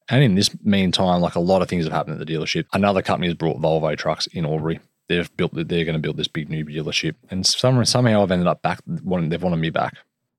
And 0.08 0.22
in 0.22 0.34
this 0.34 0.54
meantime, 0.62 1.22
like 1.22 1.34
a 1.34 1.40
lot 1.40 1.62
of 1.62 1.68
things 1.68 1.84
have 1.84 1.92
happened 1.92 2.20
at 2.20 2.26
the 2.26 2.32
dealership. 2.32 2.66
Another 2.74 3.00
company 3.00 3.26
has 3.28 3.34
brought 3.34 3.60
Volvo 3.60 3.96
trucks 3.96 4.26
in 4.28 4.44
Albury. 4.44 4.80
They've 5.08 5.34
built. 5.36 5.52
They're 5.54 5.64
going 5.84 5.94
to 5.94 5.98
build 5.98 6.18
this 6.18 6.28
big 6.28 6.50
new 6.50 6.64
dealership, 6.64 7.14
and 7.30 7.46
some, 7.46 7.82
somehow 7.84 8.22
I've 8.22 8.30
ended 8.30 8.46
up 8.46 8.62
back. 8.62 8.80
Wanting, 8.86 9.30
they've 9.30 9.42
wanted 9.42 9.56
me 9.56 9.70
back. 9.70 9.96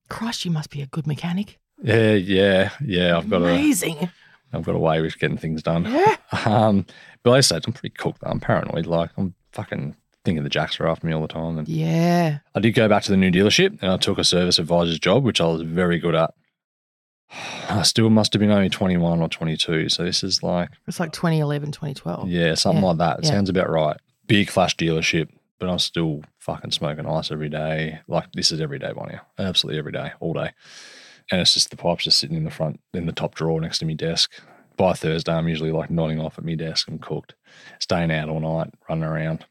Christ, 0.09 0.45
you 0.45 0.51
must 0.51 0.69
be 0.69 0.81
a 0.81 0.87
good 0.87 1.07
mechanic. 1.07 1.59
Yeah, 1.83 2.13
yeah, 2.13 2.71
yeah. 2.83 3.17
I've 3.17 3.29
got 3.29 3.41
a. 3.41 3.45
Amazing. 3.45 4.09
I've 4.53 4.63
got 4.63 4.75
a 4.75 4.79
way 4.79 5.01
with 5.01 5.19
getting 5.19 5.37
things 5.37 5.61
done. 5.63 5.85
Yeah. 5.85 6.15
Um, 6.45 6.85
but 7.23 7.31
like 7.31 7.37
I 7.39 7.41
said, 7.41 7.63
I'm 7.65 7.73
pretty 7.73 7.93
cooked. 7.95 8.19
I'm 8.23 8.39
paranoid. 8.39 8.85
Like 8.85 9.09
I'm 9.17 9.33
fucking 9.53 9.95
thinking 10.23 10.43
the 10.43 10.49
jacks 10.49 10.79
are 10.79 10.87
after 10.87 11.07
me 11.07 11.13
all 11.13 11.21
the 11.21 11.27
time. 11.27 11.57
And 11.57 11.67
Yeah. 11.67 12.39
I 12.53 12.59
did 12.59 12.71
go 12.71 12.87
back 12.89 13.03
to 13.03 13.11
the 13.11 13.17
new 13.17 13.31
dealership 13.31 13.81
and 13.81 13.91
I 13.91 13.97
took 13.97 14.17
a 14.17 14.23
service 14.23 14.59
advisor's 14.59 14.99
job, 14.99 15.23
which 15.23 15.39
I 15.41 15.45
was 15.45 15.61
very 15.61 15.97
good 15.99 16.13
at. 16.15 16.33
I 17.69 17.81
still 17.83 18.09
must 18.09 18.33
have 18.33 18.39
been 18.41 18.51
only 18.51 18.69
21 18.69 19.21
or 19.21 19.27
22. 19.29 19.89
So 19.89 20.03
this 20.03 20.23
is 20.23 20.43
like, 20.43 20.69
It's 20.87 20.99
like 20.99 21.11
2011, 21.13 21.71
2012. 21.71 22.29
yeah, 22.29 22.53
something 22.55 22.81
Yeah, 22.83 22.89
like 22.89 22.97
that. 22.99 23.19
It 23.19 23.25
yeah. 23.25 23.31
sounds 23.31 23.49
about 23.49 23.69
right. 23.69 23.97
Big 24.27 24.49
flash 24.49 24.75
dealership, 24.75 25.29
but 25.59 25.69
I'm 25.69 25.79
still 25.79 26.21
fucking 26.39 26.71
smoking 26.71 27.07
ice 27.07 27.31
every 27.31 27.49
day. 27.49 27.99
Like 28.07 28.31
this 28.33 28.51
is 28.51 28.61
every 28.61 28.79
day 28.79 28.91
now. 28.95 29.21
Absolutely 29.39 29.79
every 29.79 29.91
day, 29.93 30.11
all 30.19 30.33
day. 30.33 30.51
And 31.31 31.41
it's 31.41 31.53
just 31.53 31.69
the 31.69 31.77
pipes 31.77 32.03
just 32.03 32.19
sitting 32.19 32.37
in 32.37 32.43
the 32.43 32.51
front, 32.51 32.79
in 32.93 33.05
the 33.05 33.11
top 33.11 33.35
drawer 33.35 33.59
next 33.59 33.79
to 33.79 33.85
my 33.85 33.93
desk. 33.93 34.31
By 34.77 34.93
Thursday, 34.93 35.31
I'm 35.31 35.47
usually 35.47 35.71
like 35.71 35.89
nodding 35.89 36.19
off 36.19 36.37
at 36.37 36.45
my 36.45 36.55
desk. 36.55 36.87
I'm 36.87 36.99
cooked, 36.99 37.33
staying 37.79 38.11
out 38.11 38.29
all 38.29 38.41
night, 38.41 38.73
running 38.89 39.05
around. 39.05 39.45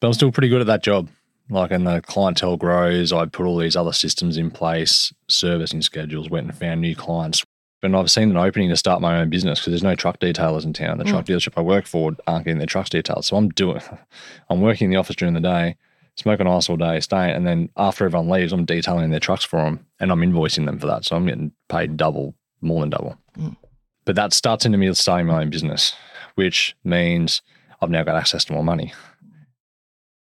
But 0.00 0.08
I'm 0.08 0.14
still 0.14 0.32
pretty 0.32 0.48
good 0.48 0.60
at 0.60 0.66
that 0.66 0.82
job. 0.82 1.08
Like, 1.48 1.70
and 1.70 1.86
the 1.86 2.00
clientele 2.00 2.56
grows. 2.56 3.12
I 3.12 3.26
put 3.26 3.46
all 3.46 3.58
these 3.58 3.76
other 3.76 3.92
systems 3.92 4.36
in 4.36 4.50
place, 4.50 5.12
servicing 5.28 5.82
schedules, 5.82 6.30
went 6.30 6.48
and 6.48 6.56
found 6.56 6.80
new 6.80 6.96
clients. 6.96 7.44
And 7.82 7.96
I've 7.96 8.10
seen 8.10 8.30
an 8.30 8.36
opening 8.36 8.68
to 8.70 8.76
start 8.76 9.00
my 9.00 9.20
own 9.20 9.28
business 9.28 9.58
because 9.60 9.72
there's 9.72 9.82
no 9.82 9.96
truck 9.96 10.18
detailers 10.20 10.64
in 10.64 10.72
town. 10.72 10.98
The 10.98 11.04
hmm. 11.04 11.10
truck 11.10 11.26
dealership 11.26 11.54
I 11.56 11.62
work 11.62 11.86
for 11.86 12.12
aren't 12.26 12.44
getting 12.44 12.58
their 12.58 12.66
trucks 12.66 12.90
detailed. 12.90 13.24
So 13.24 13.36
I'm 13.36 13.48
doing, 13.50 13.80
I'm 14.50 14.60
working 14.60 14.86
in 14.86 14.90
the 14.90 14.96
office 14.96 15.16
during 15.16 15.34
the 15.34 15.40
day, 15.40 15.76
smoking 16.16 16.46
ice 16.46 16.68
all 16.68 16.76
day, 16.76 17.00
staying, 17.00 17.34
and 17.34 17.46
then 17.46 17.70
after 17.76 18.04
everyone 18.04 18.28
leaves, 18.28 18.52
I'm 18.52 18.64
detailing 18.64 19.10
their 19.10 19.20
trucks 19.20 19.44
for 19.44 19.62
them 19.62 19.86
and 19.98 20.12
I'm 20.12 20.20
invoicing 20.20 20.66
them 20.66 20.78
for 20.78 20.86
that. 20.86 21.04
So 21.04 21.16
I'm 21.16 21.26
getting 21.26 21.52
paid 21.68 21.96
double, 21.96 22.34
more 22.60 22.80
than 22.80 22.90
double. 22.90 23.16
Mm. 23.38 23.56
But 24.04 24.16
that 24.16 24.32
starts 24.32 24.66
into 24.66 24.78
me 24.78 24.92
starting 24.94 25.26
my 25.26 25.42
own 25.42 25.50
business, 25.50 25.94
which 26.34 26.76
means 26.84 27.42
I've 27.80 27.90
now 27.90 28.02
got 28.02 28.16
access 28.16 28.44
to 28.46 28.52
more 28.52 28.64
money. 28.64 28.92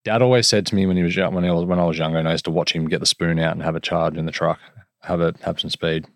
Dad 0.04 0.22
always 0.22 0.46
said 0.46 0.66
to 0.66 0.74
me 0.74 0.86
when 0.86 0.96
he 0.96 1.02
was 1.02 1.16
young, 1.16 1.34
when 1.34 1.44
I 1.44 1.52
was 1.52 1.64
when 1.64 1.78
I 1.78 1.84
was 1.84 1.98
younger, 1.98 2.18
and 2.18 2.28
I 2.28 2.32
used 2.32 2.44
to 2.46 2.50
watch 2.50 2.72
him 2.72 2.88
get 2.88 3.00
the 3.00 3.06
spoon 3.06 3.38
out 3.38 3.52
and 3.52 3.62
have 3.62 3.76
a 3.76 3.80
charge 3.80 4.16
in 4.16 4.26
the 4.26 4.32
truck, 4.32 4.58
have 5.02 5.20
a 5.20 5.34
have 5.42 5.60
some 5.60 5.70
speed. 5.70 6.06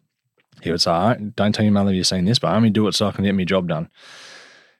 He 0.62 0.70
would 0.70 0.80
say, 0.80 0.90
"All 0.90 1.08
right, 1.08 1.36
"Don't 1.36 1.52
tell 1.52 1.64
your 1.64 1.72
mother 1.72 1.92
you've 1.92 2.06
seen 2.06 2.24
this, 2.24 2.38
but 2.38 2.48
I 2.48 2.56
only 2.56 2.70
do 2.70 2.86
it 2.86 2.94
so 2.94 3.06
I 3.06 3.12
can 3.12 3.24
get 3.24 3.34
my 3.34 3.44
job 3.44 3.68
done." 3.68 3.90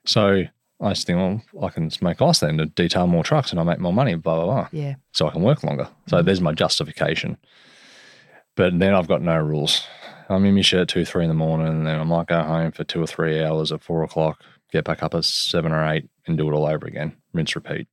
So 0.06 0.44
I 0.82 0.90
just 0.90 1.06
think, 1.06 1.42
well, 1.52 1.64
I 1.64 1.70
can 1.70 1.90
smoke 1.90 2.20
ice 2.20 2.40
then 2.40 2.58
to 2.58 2.66
detail 2.66 3.06
more 3.06 3.22
trucks 3.22 3.50
and 3.50 3.60
I 3.60 3.62
make 3.62 3.78
more 3.78 3.92
money, 3.92 4.14
blah 4.16 4.36
blah 4.36 4.44
blah 4.44 4.68
Yeah. 4.72 4.94
so 5.12 5.28
I 5.28 5.30
can 5.30 5.42
work 5.42 5.62
longer. 5.62 5.88
So 6.08 6.16
mm. 6.18 6.24
there's 6.24 6.40
my 6.40 6.52
justification. 6.52 7.36
But 8.56 8.78
then 8.78 8.94
I've 8.94 9.08
got 9.08 9.22
no 9.22 9.38
rules. 9.38 9.86
I'm 10.28 10.44
in 10.44 10.54
my 10.54 10.60
shirt 10.62 10.88
two, 10.88 11.04
three 11.04 11.24
in 11.24 11.28
the 11.28 11.34
morning, 11.34 11.68
and 11.68 11.86
then 11.86 12.00
I 12.00 12.04
might 12.04 12.26
go 12.26 12.42
home 12.42 12.72
for 12.72 12.84
two 12.84 13.02
or 13.02 13.06
three 13.06 13.42
hours 13.42 13.72
at 13.72 13.82
four 13.82 14.02
o'clock, 14.02 14.42
get 14.70 14.84
back 14.84 15.02
up 15.02 15.14
at 15.14 15.24
seven 15.24 15.72
or 15.72 15.88
eight, 15.90 16.08
and 16.26 16.36
do 16.36 16.48
it 16.48 16.54
all 16.54 16.66
over 16.66 16.86
again. 16.86 17.16
Rinse, 17.32 17.54
repeat. 17.54 17.86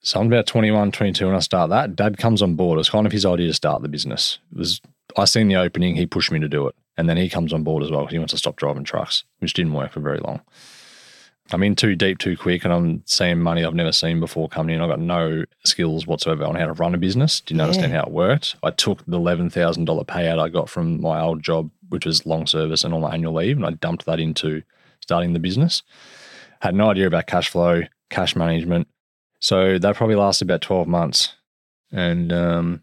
So 0.00 0.20
I'm 0.20 0.28
about 0.28 0.46
21, 0.46 0.92
22 0.92 1.26
when 1.26 1.34
I 1.34 1.40
start 1.40 1.70
that. 1.70 1.96
Dad 1.96 2.16
comes 2.16 2.40
on 2.40 2.54
board. 2.54 2.78
It's 2.78 2.90
kind 2.90 3.06
of 3.06 3.12
his 3.12 3.26
idea 3.26 3.48
to 3.48 3.54
start 3.54 3.82
the 3.82 3.88
business. 3.88 4.38
It 4.52 4.58
was 4.58 4.80
I 5.16 5.24
seen 5.24 5.48
the 5.48 5.56
opening, 5.56 5.96
he 5.96 6.06
pushed 6.06 6.30
me 6.30 6.38
to 6.40 6.48
do 6.48 6.66
it. 6.68 6.74
And 6.96 7.08
then 7.08 7.16
he 7.16 7.28
comes 7.28 7.52
on 7.52 7.62
board 7.62 7.82
as 7.82 7.90
well 7.90 8.02
because 8.02 8.12
he 8.12 8.18
wants 8.18 8.32
to 8.32 8.38
stop 8.38 8.56
driving 8.56 8.84
trucks, 8.84 9.24
which 9.38 9.52
didn't 9.52 9.72
work 9.72 9.92
for 9.92 10.00
very 10.00 10.18
long. 10.18 10.40
I'm 11.52 11.62
in 11.62 11.76
too 11.76 11.94
deep 11.94 12.18
too 12.18 12.36
quick 12.36 12.64
and 12.64 12.72
I'm 12.72 13.02
seeing 13.06 13.38
money 13.38 13.64
I've 13.64 13.74
never 13.74 13.92
seen 13.92 14.18
before 14.18 14.48
coming 14.48 14.74
in. 14.74 14.80
I've 14.80 14.88
got 14.88 15.00
no 15.00 15.44
skills 15.64 16.06
whatsoever 16.06 16.44
on 16.44 16.56
how 16.56 16.66
to 16.66 16.72
run 16.72 16.94
a 16.94 16.98
business. 16.98 17.40
Didn't 17.40 17.60
understand 17.60 17.92
how 17.92 18.02
it 18.02 18.10
worked. 18.10 18.56
I 18.62 18.70
took 18.70 19.04
the 19.06 19.18
$11,000 19.18 20.06
payout 20.06 20.40
I 20.40 20.48
got 20.48 20.68
from 20.68 21.00
my 21.00 21.20
old 21.20 21.42
job, 21.42 21.70
which 21.88 22.04
was 22.04 22.26
long 22.26 22.46
service 22.46 22.82
and 22.82 22.92
all 22.92 23.00
my 23.00 23.14
annual 23.14 23.34
leave, 23.34 23.56
and 23.56 23.64
I 23.64 23.70
dumped 23.70 24.06
that 24.06 24.18
into 24.18 24.62
starting 25.00 25.34
the 25.34 25.38
business. 25.38 25.82
Had 26.62 26.74
no 26.74 26.90
idea 26.90 27.06
about 27.06 27.28
cash 27.28 27.48
flow, 27.48 27.82
cash 28.10 28.34
management. 28.34 28.88
So 29.38 29.78
that 29.78 29.96
probably 29.96 30.16
lasted 30.16 30.46
about 30.46 30.62
12 30.62 30.88
months 30.88 31.36
and 31.92 32.32
um, 32.32 32.82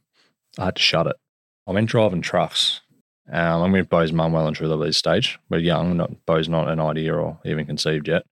I 0.58 0.65
had 0.65 0.75
to 0.75 0.82
shut 0.82 1.08
it. 1.08 1.15
I 1.67 1.72
went 1.72 1.89
driving 1.89 2.22
trucks. 2.22 2.82
Um, 3.32 3.63
I'm 3.63 3.72
with 3.72 3.89
Bo's 3.89 4.12
mum 4.12 4.34
well 4.34 4.48
and 4.48 4.55
truly 4.55 4.74
at 4.74 4.86
this 4.86 4.98
stage. 4.98 5.39
We're 5.50 5.60
young, 5.60 5.98
not 5.98 6.25
Bo's 6.25 6.50
not 6.50 6.70
an 6.70 6.79
idea 6.79 7.13
or 7.15 7.39
even 7.46 7.65
conceived 7.65 8.08
yet. 8.08 8.24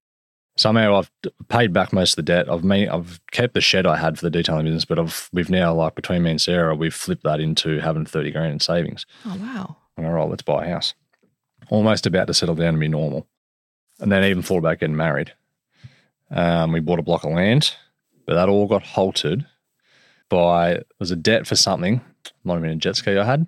Somehow 0.62 0.96
I've 0.96 1.10
paid 1.48 1.72
back 1.72 1.92
most 1.92 2.12
of 2.12 2.16
the 2.16 2.22
debt. 2.22 2.48
I've 2.48 2.64
me, 2.64 2.88
I've 2.88 3.20
kept 3.32 3.54
the 3.54 3.60
shed 3.60 3.86
I 3.86 3.96
had 3.96 4.18
for 4.18 4.24
the 4.24 4.30
detailing 4.30 4.64
business, 4.64 4.84
but 4.84 4.98
I've 4.98 5.28
we've 5.32 5.50
now 5.50 5.74
like 5.74 5.94
between 5.94 6.22
me 6.22 6.30
and 6.30 6.40
Sarah, 6.40 6.74
we've 6.74 6.94
flipped 6.94 7.24
that 7.24 7.40
into 7.40 7.80
having 7.80 8.06
thirty 8.06 8.30
grand 8.30 8.52
in 8.52 8.60
savings. 8.60 9.04
Oh 9.26 9.36
wow. 9.36 9.76
I'm 9.98 10.06
all 10.06 10.12
right, 10.12 10.28
let's 10.28 10.42
buy 10.42 10.64
a 10.64 10.70
house. 10.70 10.94
Almost 11.68 12.06
about 12.06 12.28
to 12.28 12.34
settle 12.34 12.54
down 12.54 12.68
and 12.68 12.80
be 12.80 12.88
normal, 12.88 13.26
and 14.00 14.10
then 14.10 14.24
even 14.24 14.42
thought 14.42 14.58
about 14.58 14.78
getting 14.78 14.96
married. 14.96 15.34
Um, 16.30 16.72
we 16.72 16.80
bought 16.80 16.98
a 16.98 17.02
block 17.02 17.24
of 17.24 17.32
land, 17.32 17.74
but 18.26 18.34
that 18.34 18.48
all 18.48 18.66
got 18.66 18.82
halted 18.82 19.44
by 20.30 20.74
there 20.74 20.84
was 20.98 21.10
a 21.10 21.16
debt 21.16 21.46
for 21.46 21.56
something. 21.56 22.00
Might 22.44 22.54
have 22.54 22.62
been 22.62 22.70
a 22.70 22.76
jet 22.76 22.96
ski 22.96 23.18
I 23.18 23.24
had, 23.24 23.46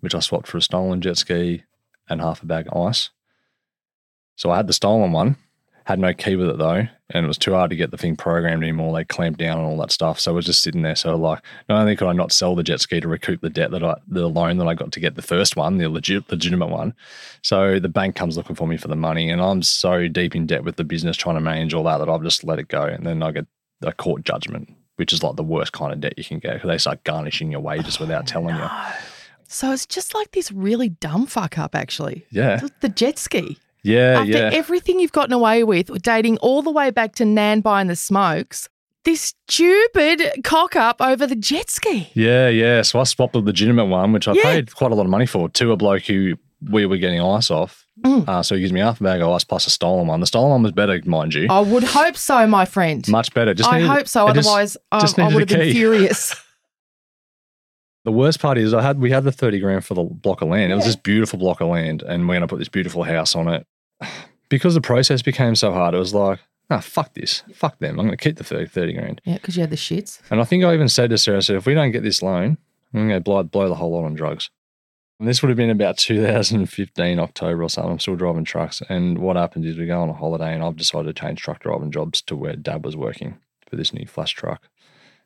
which 0.00 0.14
I 0.14 0.20
swapped 0.20 0.46
for 0.46 0.56
a 0.56 0.62
stolen 0.62 1.00
jet 1.00 1.18
ski 1.18 1.64
and 2.08 2.20
half 2.20 2.42
a 2.42 2.46
bag 2.46 2.68
of 2.70 2.86
ice. 2.86 3.10
So 4.36 4.50
I 4.50 4.56
had 4.56 4.66
the 4.66 4.72
stolen 4.72 5.12
one, 5.12 5.36
had 5.84 5.98
no 5.98 6.14
key 6.14 6.34
with 6.36 6.48
it 6.48 6.58
though, 6.58 6.86
and 7.10 7.24
it 7.24 7.26
was 7.26 7.38
too 7.38 7.52
hard 7.52 7.70
to 7.70 7.76
get 7.76 7.90
the 7.90 7.98
thing 7.98 8.16
programmed 8.16 8.62
anymore. 8.62 8.94
They 8.94 9.04
clamped 9.04 9.38
down 9.38 9.58
on 9.58 9.64
all 9.64 9.76
that 9.78 9.92
stuff, 9.92 10.18
so 10.18 10.32
it 10.32 10.34
was 10.34 10.46
just 10.46 10.62
sitting 10.62 10.82
there. 10.82 10.96
So 10.96 11.14
like, 11.14 11.42
not 11.68 11.80
only 11.80 11.94
could 11.94 12.08
I 12.08 12.12
not 12.12 12.32
sell 12.32 12.54
the 12.54 12.62
jet 12.62 12.80
ski 12.80 13.00
to 13.00 13.08
recoup 13.08 13.42
the 13.42 13.50
debt 13.50 13.70
that 13.70 13.84
I, 13.84 13.96
the 14.08 14.28
loan 14.28 14.56
that 14.58 14.66
I 14.66 14.74
got 14.74 14.92
to 14.92 15.00
get 15.00 15.14
the 15.14 15.22
first 15.22 15.56
one, 15.56 15.78
the 15.78 15.88
legit, 15.88 16.30
legitimate 16.30 16.68
one, 16.70 16.94
so 17.42 17.78
the 17.78 17.88
bank 17.88 18.16
comes 18.16 18.36
looking 18.36 18.56
for 18.56 18.66
me 18.66 18.76
for 18.76 18.88
the 18.88 18.96
money, 18.96 19.30
and 19.30 19.40
I'm 19.40 19.62
so 19.62 20.08
deep 20.08 20.34
in 20.34 20.46
debt 20.46 20.64
with 20.64 20.76
the 20.76 20.84
business 20.84 21.16
trying 21.16 21.36
to 21.36 21.40
manage 21.40 21.74
all 21.74 21.84
that 21.84 21.98
that 21.98 22.08
I've 22.08 22.22
just 22.22 22.44
let 22.44 22.58
it 22.58 22.68
go, 22.68 22.82
and 22.84 23.06
then 23.06 23.22
I 23.22 23.30
get 23.32 23.46
a 23.82 23.92
court 23.92 24.24
judgment, 24.24 24.72
which 24.96 25.12
is 25.12 25.22
like 25.22 25.36
the 25.36 25.44
worst 25.44 25.72
kind 25.72 25.92
of 25.92 26.00
debt 26.00 26.14
you 26.16 26.24
can 26.24 26.38
get 26.38 26.54
because 26.54 26.68
they 26.68 26.78
start 26.78 27.04
garnishing 27.04 27.50
your 27.50 27.60
wages 27.60 28.00
without 28.00 28.26
telling 28.26 28.56
you. 28.56 28.68
So 29.46 29.70
it's 29.70 29.86
just 29.86 30.14
like 30.14 30.32
this 30.32 30.50
really 30.50 30.88
dumb 30.88 31.26
fuck 31.26 31.58
up, 31.58 31.76
actually. 31.76 32.26
Yeah, 32.30 32.60
The 32.80 32.88
jet 32.88 33.18
ski. 33.18 33.58
Yeah, 33.84 34.20
After 34.20 34.30
yeah. 34.32 34.50
everything 34.52 34.98
you've 34.98 35.12
gotten 35.12 35.32
away 35.32 35.62
with, 35.62 35.90
dating 36.02 36.38
all 36.38 36.62
the 36.62 36.70
way 36.72 36.90
back 36.90 37.14
to 37.16 37.24
Nan 37.24 37.60
buying 37.60 37.86
the 37.86 37.96
smokes, 37.96 38.68
this 39.04 39.34
stupid 39.48 40.22
cock 40.44 40.74
up 40.76 41.00
over 41.00 41.26
the 41.26 41.36
jet 41.36 41.70
ski. 41.70 42.08
Yeah, 42.14 42.48
yeah. 42.48 42.82
So 42.82 42.98
I 43.00 43.04
swapped 43.04 43.34
the 43.34 43.40
legitimate 43.40 43.84
one, 43.86 44.12
which 44.12 44.26
I 44.26 44.32
Yeah. 44.32 44.42
paid 44.42 44.74
quite 44.74 44.90
a 44.90 44.94
lot 44.94 45.04
of 45.04 45.10
money 45.10 45.26
for, 45.26 45.48
to 45.50 45.72
a 45.72 45.76
bloke 45.76 46.02
who 46.04 46.34
we 46.70 46.86
were 46.86 46.96
getting 46.96 47.20
ice 47.20 47.50
off. 47.50 47.86
Mm. 48.04 48.26
Uh, 48.28 48.42
so 48.42 48.54
he 48.54 48.62
gives 48.62 48.72
me 48.72 48.80
half 48.80 49.00
a 49.00 49.04
bag 49.04 49.20
of 49.20 49.28
ice 49.28 49.44
plus 49.44 49.66
a 49.66 49.70
stolen 49.70 50.06
one. 50.08 50.18
The 50.20 50.26
stolen 50.26 50.50
one 50.50 50.62
was 50.62 50.72
better, 50.72 50.98
mind 51.04 51.34
you. 51.34 51.46
I 51.50 51.60
would 51.60 51.84
hope 51.84 52.16
so, 52.16 52.46
my 52.46 52.64
friend. 52.64 53.06
Much 53.08 53.32
better. 53.34 53.54
Just 53.54 53.70
I 53.70 53.78
needed- 53.78 53.90
hope 53.90 54.08
so. 54.08 54.26
just- 54.32 54.48
Otherwise, 54.48 54.76
I, 54.90 55.00
just 55.00 55.18
I 55.18 55.28
would 55.28 55.48
have 55.48 55.60
been 55.60 55.72
furious. 55.72 56.34
The 58.04 58.12
worst 58.12 58.38
part 58.38 58.58
is 58.58 58.74
I 58.74 58.82
had 58.82 59.00
we 59.00 59.10
had 59.10 59.24
the 59.24 59.32
30 59.32 59.60
grand 59.60 59.84
for 59.84 59.94
the 59.94 60.02
block 60.02 60.42
of 60.42 60.48
land. 60.48 60.70
It 60.70 60.74
was 60.74 60.84
this 60.84 60.94
beautiful 60.96 61.38
block 61.38 61.62
of 61.62 61.68
land, 61.68 62.02
and 62.02 62.28
we're 62.28 62.34
gonna 62.34 62.46
put 62.46 62.58
this 62.58 62.68
beautiful 62.68 63.02
house 63.02 63.34
on 63.34 63.48
it. 63.48 63.66
Because 64.48 64.74
the 64.74 64.80
process 64.80 65.22
became 65.22 65.54
so 65.54 65.72
hard, 65.72 65.94
it 65.94 65.98
was 65.98 66.14
like, 66.14 66.38
ah, 66.70 66.80
fuck 66.80 67.14
this. 67.14 67.42
Fuck 67.54 67.78
them. 67.78 67.98
I'm 67.98 68.06
gonna 68.06 68.16
keep 68.16 68.36
the 68.36 68.44
30, 68.44 68.66
30 68.66 68.92
grand. 68.92 69.20
yeah, 69.24 69.34
because 69.34 69.56
you 69.56 69.62
had 69.62 69.70
the 69.70 69.76
shits. 69.76 70.20
And 70.30 70.40
I 70.40 70.44
think 70.44 70.64
I 70.64 70.74
even 70.74 70.88
said 70.88 71.10
to 71.10 71.18
Sarah, 71.18 71.38
I 71.38 71.40
said, 71.40 71.56
if 71.56 71.66
we 71.66 71.74
don't 71.74 71.92
get 71.92 72.02
this 72.02 72.22
loan, 72.22 72.58
I'm 72.94 73.08
going 73.08 73.20
to 73.20 73.20
blow, 73.20 73.42
blow 73.42 73.68
the 73.68 73.74
whole 73.74 73.92
lot 73.92 74.04
on 74.04 74.14
drugs. 74.14 74.50
And 75.18 75.28
this 75.28 75.42
would 75.42 75.48
have 75.48 75.56
been 75.56 75.70
about 75.70 75.96
2015, 75.96 77.18
October 77.18 77.62
or 77.62 77.68
something. 77.68 77.92
I'm 77.92 77.98
still 77.98 78.16
driving 78.16 78.44
trucks. 78.44 78.82
And 78.88 79.18
what 79.18 79.36
happened 79.36 79.64
is 79.64 79.76
we 79.76 79.86
go 79.86 80.00
on 80.00 80.08
a 80.08 80.14
holiday 80.14 80.54
and 80.54 80.62
I've 80.62 80.76
decided 80.76 81.14
to 81.14 81.20
change 81.20 81.40
truck 81.40 81.60
driving 81.60 81.90
jobs 81.90 82.22
to 82.22 82.36
where 82.36 82.56
dad 82.56 82.84
was 82.84 82.96
working 82.96 83.38
for 83.68 83.76
this 83.76 83.92
new 83.92 84.06
flash 84.06 84.32
truck. 84.32 84.68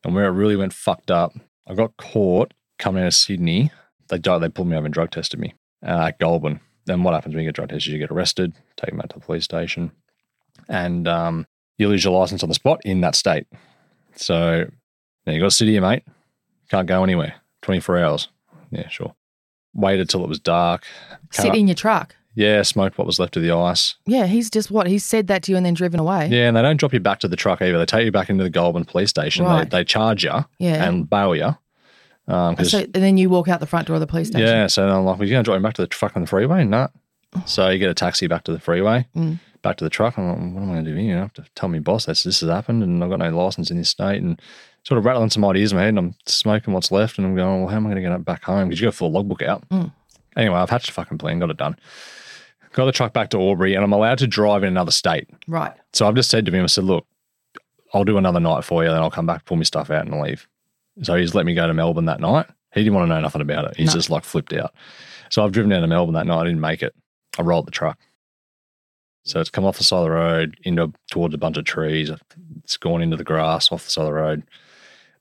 And 0.05 0.15
where 0.15 0.27
it 0.27 0.33
really 0.33 0.57
went 0.57 0.73
fucked 0.73 1.11
up, 1.11 1.35
I 1.67 1.75
got 1.75 1.97
caught 1.97 2.55
coming 2.79 3.03
out 3.03 3.09
of 3.09 3.15
Sydney. 3.15 3.71
They, 4.09 4.19
they 4.19 4.49
pulled 4.49 4.69
me 4.69 4.77
over 4.77 4.87
and 4.87 4.95
drug 4.95 5.11
tested 5.11 5.41
me 5.41 5.55
uh, 5.85 6.07
at 6.09 6.19
Goulburn. 6.19 6.61
Then 6.89 7.03
what 7.03 7.13
happens 7.15 7.35
when 7.35 7.45
you 7.45 7.49
get 7.51 7.55
drug 7.55 7.69
tested? 7.69 7.93
You 7.93 7.99
get 7.99 8.11
arrested, 8.11 8.55
taken 8.77 8.97
back 8.99 9.11
to 9.11 9.19
the 9.19 9.25
police 9.25 9.45
station, 9.45 9.93
and 10.69 11.07
um, 11.07 11.47
you 11.77 11.87
lose 11.89 12.03
your 12.03 12.19
license 12.19 12.43
on 12.43 12.49
the 12.49 12.55
spot 12.55 12.81
in 12.85 13.03
that 13.03 13.15
state. 13.15 13.47
So 14.17 14.65
now 15.27 15.33
you 15.33 15.39
got 15.39 15.47
to 15.51 15.51
sit 15.51 15.69
here, 15.69 15.81
mate. 15.83 16.03
Can't 16.71 16.89
go 16.89 17.03
anywhere. 17.05 17.35
24 17.63 17.99
hours. 17.99 18.29
Yeah, 18.71 18.89
sure. 18.89 19.15
Waited 19.75 20.09
till 20.09 20.25
it 20.25 20.29
was 20.29 20.41
dark. 20.41 20.85
Sit 21.31 21.55
in 21.55 21.69
your 21.69 21.75
truck. 21.75 22.17
Yeah, 22.35 22.63
smoked 22.63 22.99
what 22.99 23.07
was 23.07 23.19
left 23.19 23.37
of 23.37 23.43
the 23.43 23.51
ice. 23.53 23.97
Yeah, 24.07 24.27
he's 24.27 24.49
just 24.49 24.71
what? 24.71 24.87
He's 24.87 25.05
said 25.05 25.27
that 25.27 25.43
to 25.45 25.53
you 25.53 25.57
and 25.57 25.67
then 25.67 25.75
driven 25.75 25.99
away. 26.01 26.29
Yeah, 26.29 26.49
and 26.49 26.57
they 26.57 26.63
don't 26.63 26.77
drop 26.79 26.93
you 26.93 27.01
back 27.01 27.19
to 27.21 27.29
the 27.29 27.37
truck 27.37 27.61
either. 27.61 27.79
They 27.79 27.85
take 27.87 28.05
you 28.05 28.13
back 28.13 28.31
into 28.31 28.45
the 28.45 28.51
Goulburn 28.51 28.85
police 28.85 29.11
station. 29.11 29.45
Right. 29.45 29.69
They, 29.69 29.79
they 29.81 29.85
charge 29.85 30.25
you 30.25 30.45
Yeah. 30.59 30.85
and 30.89 31.09
bail 31.11 31.35
you. 31.37 31.57
Um, 32.29 32.57
So, 32.65 32.79
and 32.81 32.93
then 32.93 33.17
you 33.17 33.31
walk 33.31 33.49
out 33.49 33.59
the 33.61 33.67
front 33.67 33.87
door 33.89 33.95
of 33.97 34.01
the 34.01 34.07
police 34.07 34.29
station. 34.29 34.47
yeah, 34.47 34.67
so 34.69 34.87
I'm 34.89 35.05
like, 35.05 35.19
well, 35.19 35.27
you're 35.27 35.35
going 35.35 35.45
to 35.45 35.49
drive 35.49 35.57
him 35.57 35.63
back 35.63 35.75
to 35.75 35.83
the 35.83 35.89
truck 35.89 36.15
on 36.15 36.23
the 36.23 36.29
freeway? 36.29 36.65
Nah. 36.65 36.89
So 37.47 37.69
you 37.69 37.79
get 37.79 37.91
a 37.91 37.95
taxi 37.95 38.27
back 38.27 38.45
to 38.45 38.53
the 38.53 38.61
freeway, 38.61 39.07
Mm. 39.17 39.39
back 39.63 39.77
to 39.79 39.85
the 39.85 39.91
truck. 39.91 40.17
I'm 40.19 40.29
like, 40.29 40.37
what 40.55 40.63
am 40.63 40.71
I 40.71 40.75
going 40.75 40.85
to 40.85 40.91
do 40.93 40.97
here? 40.97 41.17
I 41.17 41.21
have 41.21 41.33
to 41.35 41.45
tell 41.55 41.69
me 41.69 41.79
boss 41.79 42.07
that's 42.07 42.23
this 42.23 42.41
has 42.41 42.49
happened 42.51 42.83
and 42.83 43.03
I've 43.03 43.11
got 43.11 43.19
no 43.19 43.31
license 43.37 43.71
in 43.71 43.77
this 43.77 43.91
state 43.91 44.23
and 44.23 44.41
sort 44.85 44.99
of 44.99 45.05
rattling 45.05 45.29
some 45.31 45.45
ideas 45.45 45.73
in 45.73 45.77
my 45.79 45.83
head 45.85 45.91
and 45.91 45.99
I'm 45.99 46.15
smoking 46.27 46.73
what's 46.75 46.91
left 46.91 47.19
and 47.19 47.27
I'm 47.27 47.35
going, 47.37 47.61
well, 47.61 47.69
how 47.69 47.77
am 47.77 47.87
I 47.87 47.91
going 47.91 48.03
to 48.03 48.09
get 48.11 48.25
back 48.25 48.45
home? 48.45 48.69
Because 48.69 48.81
you 48.81 48.91
fill 48.93 49.11
the 49.11 49.17
logbook 49.19 49.43
out. 49.43 49.69
Mm. 49.69 49.93
Anyway, 50.37 50.55
I've 50.57 50.71
hatched 50.71 50.89
a 50.89 50.93
fucking 50.93 51.19
plan, 51.19 51.39
got 51.39 51.51
it 51.51 51.57
done. 51.57 51.77
Got 52.73 52.85
the 52.87 52.93
truck 52.93 53.13
back 53.13 53.31
to 53.31 53.39
Albury 53.41 53.75
and 53.75 53.83
I'm 53.85 53.93
allowed 53.93 54.19
to 54.19 54.27
drive 54.27 54.63
in 54.63 54.69
another 54.69 54.93
state. 54.93 55.29
Right. 55.47 55.73
So 55.95 56.07
I've 56.07 56.15
just 56.15 56.31
said 56.31 56.47
to 56.47 56.53
him, 56.53 56.63
I 56.65 56.67
said, 56.67 56.85
look, 56.85 57.07
I'll 57.93 58.05
do 58.05 58.19
another 58.19 58.41
night 58.41 58.65
for 58.65 58.85
you, 58.85 58.91
then 58.91 58.99
I'll 59.01 59.11
come 59.11 59.27
back, 59.27 59.45
pull 59.45 59.57
my 59.57 59.63
stuff 59.65 59.91
out 59.91 60.07
and 60.07 60.21
leave. 60.21 60.47
So 61.03 61.15
he's 61.15 61.35
let 61.35 61.47
me 61.47 61.55
go 61.55 61.67
to 61.67 61.75
Melbourne 61.75 62.07
that 62.07 62.21
night. 62.21 62.47
He 62.75 62.81
didn't 62.83 62.95
want 62.95 63.09
to 63.09 63.15
know 63.15 63.21
nothing 63.21 63.41
about 63.41 63.65
it. 63.67 63.77
He's 63.77 63.89
No. 63.89 63.93
just 63.95 64.11
like 64.11 64.25
flipped 64.25 64.53
out. 64.53 64.75
So 65.31 65.45
I've 65.45 65.53
driven 65.53 65.71
down 65.71 65.83
to 65.83 65.87
Melbourne 65.87 66.15
that 66.15 66.27
night. 66.27 66.41
I 66.41 66.45
didn't 66.45 66.61
make 66.61 66.83
it. 66.83 66.95
I 67.39 67.43
rolled 67.43 67.67
the 67.67 67.71
truck. 67.73 67.99
So 69.25 69.41
it's 69.41 69.51
come 69.51 69.65
off 69.65 69.79
the 69.79 69.85
side 69.85 69.99
of 69.99 70.05
the 70.05 70.11
road 70.11 70.57
into 70.63 70.93
towards 71.11 71.35
a 71.35 71.39
bunch 71.39 71.57
of 71.57 71.65
trees. 71.65 72.11
It's 72.65 72.77
gone 72.77 73.03
into 73.03 73.17
the 73.17 73.25
grass 73.25 73.71
off 73.71 73.85
the 73.85 73.91
side 73.91 74.03
of 74.03 74.07
the 74.09 74.13
road, 74.15 74.43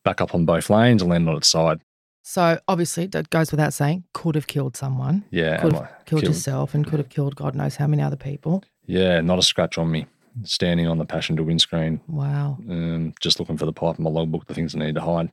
back 0.03 0.21
up 0.21 0.33
on 0.33 0.45
both 0.45 0.69
lanes 0.69 1.01
and 1.01 1.11
landed 1.11 1.29
on 1.31 1.37
its 1.37 1.49
side. 1.49 1.81
So 2.23 2.59
obviously, 2.67 3.05
that 3.07 3.29
goes 3.29 3.51
without 3.51 3.73
saying, 3.73 4.03
could 4.13 4.35
have 4.35 4.47
killed 4.47 4.75
someone. 4.75 5.23
Yeah, 5.31 5.61
Could 5.61 5.73
have 5.73 5.83
I 5.83 5.89
killed, 6.05 6.23
yourself 6.23 6.73
and 6.73 6.85
could 6.85 6.99
have 6.99 7.09
killed 7.09 7.35
God 7.37 7.55
knows 7.55 7.77
how 7.77 7.87
many 7.87 8.03
other 8.03 8.17
people. 8.17 8.63
Yeah, 8.85 9.21
not 9.21 9.39
a 9.39 9.41
scratch 9.41 9.77
on 9.77 9.89
me. 9.91 10.07
Standing 10.43 10.87
on 10.87 10.97
the 10.99 11.05
passenger 11.05 11.41
windscreen, 11.43 11.99
Wow. 12.07 12.57
um, 12.69 13.13
just 13.21 13.39
looking 13.39 13.57
for 13.57 13.65
the 13.65 13.73
pipe 13.73 13.97
in 13.97 14.03
my 14.03 14.09
logbook, 14.09 14.45
the 14.45 14.53
things 14.53 14.75
I 14.75 14.79
need 14.79 14.95
to 14.95 15.01
hide. 15.01 15.31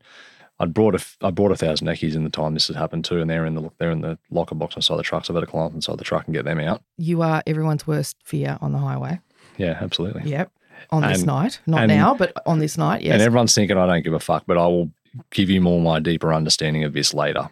I'd 0.60 0.72
brought 0.72 0.94
a 0.94 1.04
I 1.26 1.30
brought 1.30 1.52
a 1.52 1.56
thousand 1.56 1.88
eckies 1.88 2.14
in 2.14 2.24
the 2.24 2.30
time 2.30 2.54
this 2.54 2.68
had 2.68 2.76
happened 2.76 3.04
too, 3.04 3.20
and 3.20 3.28
they're 3.28 3.46
in 3.46 3.54
the 3.54 3.70
they're 3.78 3.90
in 3.90 4.02
the 4.02 4.18
locker 4.30 4.54
box 4.54 4.76
inside 4.76 4.96
the 4.96 5.02
truck. 5.02 5.24
So 5.24 5.34
I 5.34 5.36
better 5.36 5.50
climb 5.50 5.66
up 5.66 5.74
inside 5.74 5.98
the 5.98 6.04
truck 6.04 6.26
and 6.26 6.34
get 6.34 6.44
them 6.44 6.60
out. 6.60 6.82
You 6.96 7.22
are 7.22 7.42
everyone's 7.46 7.86
worst 7.86 8.16
fear 8.24 8.58
on 8.60 8.72
the 8.72 8.78
highway. 8.78 9.20
Yeah, 9.56 9.78
absolutely. 9.80 10.30
Yep. 10.30 10.52
On 10.90 11.02
this 11.02 11.24
night. 11.24 11.60
Not 11.66 11.82
and- 11.82 11.88
now, 11.88 12.14
but 12.14 12.32
on 12.46 12.58
this 12.58 12.76
night, 12.76 13.02
yes. 13.02 13.14
And 13.14 13.22
everyone's 13.22 13.54
thinking 13.54 13.76
I 13.78 13.86
don't 13.86 14.04
give 14.04 14.12
a 14.12 14.20
fuck, 14.20 14.44
but 14.46 14.58
I 14.58 14.66
will 14.66 14.90
give 15.30 15.48
you 15.50 15.60
more 15.60 15.80
my 15.80 15.98
deeper 15.98 16.32
understanding 16.32 16.84
of 16.84 16.92
this 16.92 17.14
later. 17.14 17.48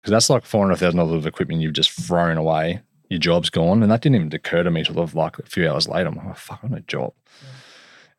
Because 0.00 0.12
that's 0.12 0.30
like 0.30 0.44
four 0.44 0.64
hundred 0.64 0.78
thousand 0.78 0.98
dollars 0.98 1.14
of 1.14 1.26
equipment 1.26 1.60
you've 1.60 1.74
just 1.74 1.90
thrown 1.90 2.38
away. 2.38 2.80
Your 3.08 3.18
job's 3.18 3.50
gone, 3.50 3.82
and 3.82 3.90
that 3.90 4.00
didn't 4.00 4.16
even 4.16 4.32
occur 4.32 4.62
to 4.62 4.70
me 4.70 4.84
till 4.84 4.94
like 5.14 5.38
a 5.38 5.42
few 5.42 5.68
hours 5.68 5.88
later. 5.88 6.08
I'm 6.08 6.14
like, 6.16 6.26
oh, 6.28 6.34
fuck, 6.34 6.60
I'm 6.62 6.72
a 6.72 6.80
job. 6.80 7.12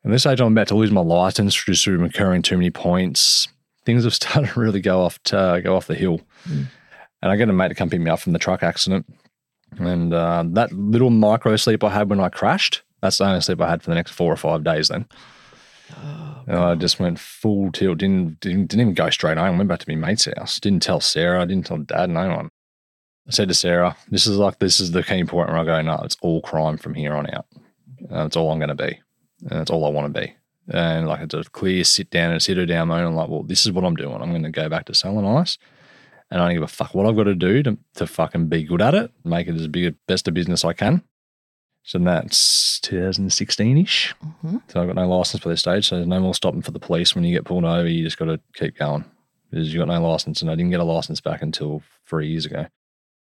And 0.04 0.12
this 0.12 0.26
age, 0.26 0.40
I'm 0.40 0.52
about 0.52 0.68
to 0.68 0.74
lose 0.74 0.90
my 0.90 1.00
license 1.00 1.54
just 1.54 1.84
through 1.84 2.02
incurring 2.04 2.42
too 2.42 2.56
many 2.56 2.70
points. 2.70 3.48
Things 3.84 4.04
have 4.04 4.14
started 4.22 4.52
to 4.52 4.60
really 4.60 4.80
go 4.80 5.00
off 5.02 5.22
to 5.24 5.60
go 5.62 5.76
off 5.76 5.86
the 5.86 5.94
hill. 5.94 6.20
And 6.46 7.30
I 7.30 7.36
get 7.36 7.48
a 7.48 7.52
mate 7.52 7.68
to 7.68 7.74
come 7.74 7.90
pick 7.90 8.00
me 8.00 8.10
up 8.10 8.20
from 8.20 8.32
the 8.32 8.38
truck 8.38 8.62
accident. 8.62 9.06
And 9.78 10.12
uh, 10.12 10.44
that 10.48 10.72
little 10.72 11.10
micro 11.10 11.56
sleep 11.56 11.82
I 11.84 11.90
had 11.90 12.10
when 12.10 12.20
I 12.20 12.28
crashed, 12.28 12.82
that's 13.00 13.18
the 13.18 13.24
only 13.24 13.40
sleep 13.40 13.60
I 13.60 13.70
had 13.70 13.82
for 13.82 13.90
the 13.90 13.94
next 13.94 14.12
four 14.12 14.32
or 14.32 14.36
five 14.36 14.64
days 14.64 14.88
then. 14.88 15.06
And 16.46 16.56
I 16.56 16.74
just 16.74 16.98
went 16.98 17.18
full 17.18 17.70
tilt. 17.70 17.98
Didn't, 17.98 18.40
didn't 18.40 18.66
didn't 18.66 18.80
even 18.80 18.94
go 18.94 19.10
straight 19.10 19.38
home. 19.38 19.58
Went 19.58 19.68
back 19.68 19.78
to 19.80 19.88
my 19.88 19.94
mate's 19.94 20.28
house. 20.36 20.58
Didn't 20.58 20.82
tell 20.82 21.00
Sarah. 21.00 21.42
I 21.42 21.44
Didn't 21.44 21.66
tell 21.66 21.78
Dad. 21.78 22.10
No 22.10 22.28
one. 22.28 22.48
I 23.28 23.30
said 23.30 23.48
to 23.48 23.54
Sarah, 23.54 23.96
"This 24.08 24.26
is 24.26 24.36
like 24.36 24.58
this 24.58 24.80
is 24.80 24.90
the 24.90 25.02
key 25.02 25.24
point 25.24 25.48
where 25.48 25.58
I 25.58 25.64
go. 25.64 25.80
No, 25.80 26.00
it's 26.02 26.16
all 26.22 26.40
crime 26.42 26.76
from 26.76 26.94
here 26.94 27.14
on 27.14 27.32
out. 27.32 27.46
Uh, 28.10 28.24
that's 28.24 28.36
all 28.36 28.50
I'm 28.50 28.58
going 28.58 28.68
to 28.68 28.74
be. 28.74 29.00
And 29.42 29.60
that's 29.60 29.70
all 29.70 29.84
I 29.84 29.90
want 29.90 30.12
to 30.12 30.20
be. 30.20 30.34
And 30.68 31.08
like 31.08 31.20
it's 31.20 31.34
a 31.34 31.42
clear 31.44 31.82
sit 31.84 32.10
down 32.10 32.30
and 32.30 32.42
sit 32.42 32.56
her 32.56 32.66
down 32.66 32.88
moment. 32.88 33.08
I'm 33.08 33.14
like, 33.16 33.28
well, 33.28 33.42
this 33.42 33.66
is 33.66 33.72
what 33.72 33.84
I'm 33.84 33.96
doing. 33.96 34.14
I'm 34.14 34.30
going 34.30 34.44
to 34.44 34.50
go 34.50 34.68
back 34.68 34.84
to 34.86 34.94
selling 34.94 35.26
ice, 35.26 35.58
and 36.30 36.40
I 36.40 36.46
don't 36.46 36.54
give 36.54 36.62
a 36.62 36.68
fuck 36.68 36.94
what 36.94 37.06
I've 37.06 37.16
got 37.16 37.24
to 37.24 37.34
do 37.34 37.62
to 37.64 37.78
to 37.96 38.06
fucking 38.06 38.46
be 38.48 38.62
good 38.62 38.80
at 38.80 38.94
it. 38.94 39.10
Make 39.24 39.48
it 39.48 39.56
as 39.56 39.66
big 39.68 39.86
a 39.86 39.94
best 40.06 40.28
a 40.28 40.32
business 40.32 40.64
I 40.64 40.72
can. 40.72 41.02
So 41.84 41.98
that's 41.98 42.78
2016 42.80 43.78
ish. 43.78 44.14
Mhm. 44.44 44.62
So 44.68 44.80
I've 44.80 44.86
got 44.86 44.94
no 44.94 45.08
license 45.08 45.42
for 45.42 45.48
this 45.48 45.60
stage. 45.60 45.88
So 45.88 45.96
there's 45.96 46.06
no 46.06 46.20
more 46.20 46.34
stopping 46.34 46.62
for 46.62 46.70
the 46.70 46.78
police. 46.78 47.14
When 47.16 47.24
you 47.24 47.34
get 47.34 47.44
pulled 47.44 47.64
over, 47.64 47.88
you 47.88 48.04
just 48.04 48.18
got 48.18 48.26
to 48.26 48.38
keep 48.54 48.76
going 48.76 49.04
because 49.50 49.74
you've 49.74 49.84
got 49.84 49.92
no 49.92 50.00
license. 50.00 50.40
And 50.42 50.50
I 50.50 50.54
didn't 50.54 50.70
get 50.70 50.78
a 50.78 50.84
license 50.84 51.20
back 51.20 51.42
until 51.42 51.82
three 52.06 52.28
years 52.28 52.46
ago. 52.46 52.66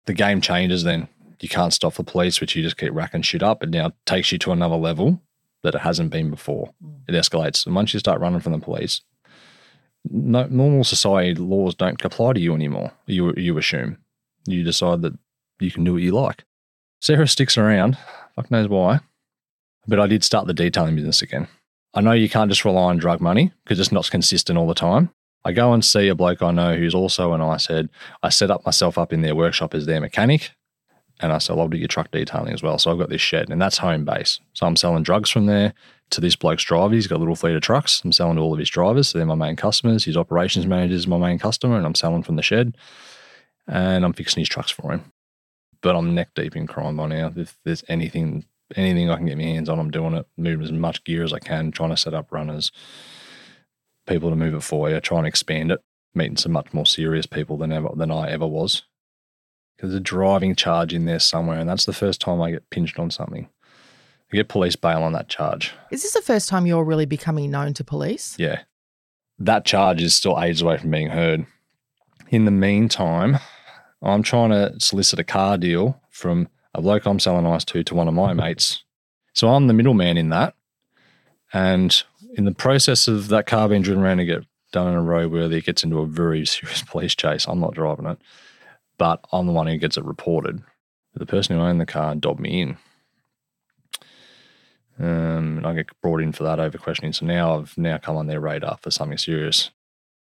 The 0.06 0.14
game 0.14 0.40
changes 0.40 0.84
then. 0.84 1.08
You 1.40 1.48
can't 1.48 1.72
stop 1.72 1.94
the 1.94 2.04
police, 2.04 2.40
which 2.40 2.54
you 2.54 2.62
just 2.62 2.76
keep 2.76 2.92
racking 2.94 3.22
shit 3.22 3.42
up. 3.42 3.62
It 3.64 3.70
now 3.70 3.90
takes 4.06 4.30
you 4.30 4.38
to 4.38 4.52
another 4.52 4.76
level 4.76 5.20
that 5.64 5.74
it 5.74 5.80
hasn't 5.80 6.10
been 6.10 6.30
before. 6.30 6.70
Mm. 6.84 7.00
It 7.08 7.12
escalates. 7.12 7.66
And 7.66 7.74
once 7.74 7.92
you 7.92 7.98
start 7.98 8.20
running 8.20 8.40
from 8.40 8.52
the 8.52 8.58
police, 8.58 9.00
no, 10.08 10.46
normal 10.46 10.84
society 10.84 11.34
laws 11.34 11.74
don't 11.74 12.02
apply 12.04 12.34
to 12.34 12.40
you 12.40 12.54
anymore. 12.54 12.92
You, 13.06 13.34
you 13.36 13.58
assume. 13.58 13.98
You 14.46 14.62
decide 14.62 15.02
that 15.02 15.18
you 15.58 15.70
can 15.70 15.82
do 15.82 15.94
what 15.94 16.02
you 16.02 16.12
like. 16.12 16.44
Sarah 17.00 17.26
sticks 17.26 17.58
around. 17.58 17.98
Fuck 18.36 18.50
knows 18.50 18.68
why. 18.68 19.00
But 19.86 19.98
I 19.98 20.06
did 20.06 20.22
start 20.22 20.46
the 20.46 20.54
detailing 20.54 20.96
business 20.96 21.22
again. 21.22 21.48
I 21.94 22.00
know 22.00 22.12
you 22.12 22.28
can't 22.28 22.50
just 22.50 22.64
rely 22.64 22.84
on 22.84 22.98
drug 22.98 23.20
money 23.20 23.52
because 23.64 23.80
it's 23.80 23.92
not 23.92 24.10
consistent 24.10 24.58
all 24.58 24.66
the 24.66 24.74
time. 24.74 25.10
I 25.44 25.52
go 25.52 25.72
and 25.72 25.84
see 25.84 26.08
a 26.08 26.14
bloke 26.14 26.42
I 26.42 26.50
know 26.50 26.74
who's 26.76 26.94
also 26.94 27.32
an 27.32 27.40
ICE 27.40 27.66
head. 27.66 27.88
I 28.22 28.30
set 28.30 28.50
up 28.50 28.64
myself 28.64 28.98
up 28.98 29.12
in 29.12 29.22
their 29.22 29.34
workshop 29.34 29.74
as 29.74 29.86
their 29.86 30.00
mechanic 30.00 30.50
and 31.20 31.32
I 31.32 31.38
said, 31.38 31.58
I'll 31.58 31.68
do 31.68 31.76
your 31.76 31.88
truck 31.88 32.10
detailing 32.10 32.52
as 32.52 32.62
well. 32.62 32.78
So 32.78 32.90
I've 32.90 32.98
got 32.98 33.08
this 33.08 33.20
shed 33.20 33.50
and 33.50 33.60
that's 33.60 33.78
home 33.78 34.04
base. 34.04 34.40
So 34.52 34.66
I'm 34.66 34.76
selling 34.76 35.02
drugs 35.02 35.30
from 35.30 35.46
there 35.46 35.72
to 36.10 36.20
this 36.20 36.36
bloke's 36.36 36.64
driver. 36.64 36.94
He's 36.94 37.06
got 37.06 37.16
a 37.16 37.18
little 37.18 37.36
fleet 37.36 37.54
of 37.54 37.62
trucks. 37.62 38.02
I'm 38.04 38.12
selling 38.12 38.36
to 38.36 38.42
all 38.42 38.52
of 38.52 38.58
his 38.58 38.70
drivers. 38.70 39.08
So 39.08 39.18
they're 39.18 39.26
my 39.26 39.34
main 39.34 39.56
customers. 39.56 40.04
His 40.04 40.16
operations 40.16 40.66
manager 40.66 40.94
is 40.94 41.06
my 41.06 41.18
main 41.18 41.38
customer 41.38 41.76
and 41.76 41.86
I'm 41.86 41.94
selling 41.94 42.22
from 42.22 42.36
the 42.36 42.42
shed 42.42 42.76
and 43.66 44.04
I'm 44.04 44.12
fixing 44.12 44.40
his 44.40 44.48
trucks 44.48 44.70
for 44.70 44.92
him. 44.92 45.12
But 45.80 45.96
I'm 45.96 46.14
neck 46.14 46.30
deep 46.34 46.56
in 46.56 46.66
crime 46.66 46.96
by 46.96 47.06
now. 47.06 47.32
If 47.36 47.56
there's 47.64 47.84
anything 47.88 48.46
anything 48.76 49.10
I 49.10 49.16
can 49.16 49.26
get 49.26 49.36
my 49.36 49.44
hands 49.44 49.68
on, 49.68 49.78
I'm 49.78 49.90
doing 49.90 50.14
it. 50.14 50.26
Moving 50.36 50.64
as 50.64 50.72
much 50.72 51.04
gear 51.04 51.22
as 51.22 51.32
I 51.32 51.38
can, 51.38 51.70
trying 51.70 51.90
to 51.90 51.96
set 51.96 52.14
up 52.14 52.32
runners, 52.32 52.72
people 54.06 54.30
to 54.30 54.36
move 54.36 54.54
it 54.54 54.62
for 54.62 54.90
you, 54.90 54.98
trying 55.00 55.24
to 55.24 55.28
expand 55.28 55.70
it, 55.70 55.80
meeting 56.14 56.38
some 56.38 56.52
much 56.52 56.72
more 56.72 56.86
serious 56.86 57.26
people 57.26 57.58
than 57.58 57.72
ever 57.72 57.90
than 57.94 58.10
I 58.10 58.30
ever 58.30 58.46
was. 58.46 58.82
There's 59.78 59.94
a 59.94 60.00
driving 60.00 60.54
charge 60.54 60.94
in 60.94 61.04
there 61.04 61.18
somewhere, 61.18 61.58
and 61.58 61.68
that's 61.68 61.84
the 61.84 61.92
first 61.92 62.20
time 62.20 62.40
I 62.40 62.52
get 62.52 62.70
pinched 62.70 62.98
on 62.98 63.10
something. 63.10 63.48
I 64.32 64.36
get 64.36 64.48
police 64.48 64.76
bail 64.76 65.02
on 65.02 65.12
that 65.12 65.28
charge. 65.28 65.72
Is 65.90 66.02
this 66.02 66.12
the 66.12 66.22
first 66.22 66.48
time 66.48 66.66
you're 66.66 66.84
really 66.84 67.06
becoming 67.06 67.50
known 67.50 67.74
to 67.74 67.84
police? 67.84 68.36
Yeah. 68.38 68.62
That 69.38 69.64
charge 69.64 70.02
is 70.02 70.14
still 70.14 70.40
ages 70.40 70.62
away 70.62 70.78
from 70.78 70.90
being 70.90 71.08
heard. 71.08 71.46
In 72.30 72.44
the 72.44 72.50
meantime, 72.50 73.38
I'm 74.02 74.22
trying 74.22 74.50
to 74.50 74.74
solicit 74.78 75.18
a 75.18 75.24
car 75.24 75.58
deal 75.58 76.00
from 76.10 76.48
a 76.74 76.82
bloke 76.82 77.06
I'm 77.06 77.20
selling 77.20 77.46
ice 77.46 77.64
to 77.66 77.82
to 77.84 77.94
one 77.94 78.08
of 78.08 78.14
my 78.14 78.32
mates. 78.32 78.84
So 79.32 79.48
I'm 79.48 79.66
the 79.66 79.74
middleman 79.74 80.16
in 80.16 80.30
that. 80.30 80.54
And 81.52 82.02
in 82.36 82.44
the 82.44 82.52
process 82.52 83.08
of 83.08 83.28
that 83.28 83.46
car 83.46 83.68
being 83.68 83.82
driven 83.82 84.02
around 84.02 84.18
to 84.18 84.24
get 84.24 84.44
done 84.72 84.88
in 84.88 84.94
a 84.94 85.02
road 85.02 85.30
where 85.30 85.50
it 85.50 85.64
gets 85.64 85.84
into 85.84 86.00
a 86.00 86.06
very 86.06 86.44
serious 86.46 86.82
police 86.82 87.14
chase, 87.14 87.46
I'm 87.46 87.60
not 87.60 87.74
driving 87.74 88.06
it, 88.06 88.18
but 88.98 89.24
I'm 89.32 89.46
the 89.46 89.52
one 89.52 89.66
who 89.66 89.76
gets 89.76 89.96
it 89.96 90.04
reported. 90.04 90.62
The 91.14 91.26
person 91.26 91.56
who 91.56 91.62
owned 91.62 91.80
the 91.80 91.86
car 91.86 92.14
dobbed 92.14 92.40
me 92.40 92.62
in. 92.62 92.76
Um, 94.98 95.58
and 95.58 95.66
I 95.66 95.74
get 95.74 96.00
brought 96.00 96.20
in 96.20 96.32
for 96.32 96.44
that 96.44 96.60
over 96.60 96.78
questioning. 96.78 97.12
So 97.12 97.26
now 97.26 97.58
I've 97.58 97.76
now 97.76 97.98
come 97.98 98.16
on 98.16 98.26
their 98.26 98.40
radar 98.40 98.78
for 98.80 98.90
something 98.90 99.18
serious. 99.18 99.70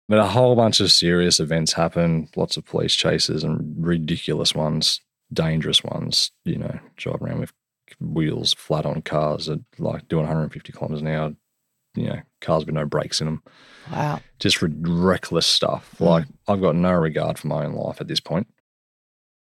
But 0.09 0.19
a 0.19 0.27
whole 0.27 0.57
bunch 0.57 0.81
of 0.81 0.91
serious 0.91 1.39
events 1.39 1.75
happen, 1.75 2.29
lots 2.35 2.57
of 2.57 2.65
police 2.65 2.95
chases 2.95 3.45
and 3.45 3.75
ridiculous 3.79 4.55
ones, 4.55 5.01
dangerous 5.33 5.85
ones, 5.85 6.33
you 6.45 6.57
know, 6.57 6.79
driving 6.97 7.29
around 7.29 7.41
with 7.41 7.53
wheels 8.01 8.55
flat 8.55 8.87
on 8.87 9.03
cars 9.03 9.49
at 9.49 9.61
like 9.79 10.09
doing 10.09 10.25
150 10.25 10.73
kilometers 10.73 11.03
an 11.03 11.09
hour, 11.09 11.35
you 12.01 12.09
know, 12.09 12.21
cars 12.41 12.65
with 12.67 12.75
no 12.75 12.85
brakes 12.85 13.21
in 13.21 13.27
them. 13.27 13.43
Wow. 13.91 14.21
Just 14.39 14.63
reckless 14.63 15.47
stuff. 15.47 16.01
Like 16.01 16.27
I've 16.47 16.61
got 16.61 16.77
no 16.77 16.93
regard 16.93 17.39
for 17.39 17.49
my 17.49 17.65
own 17.65 17.73
life 17.73 18.01
at 18.01 18.09
this 18.09 18.21
point. 18.21 18.47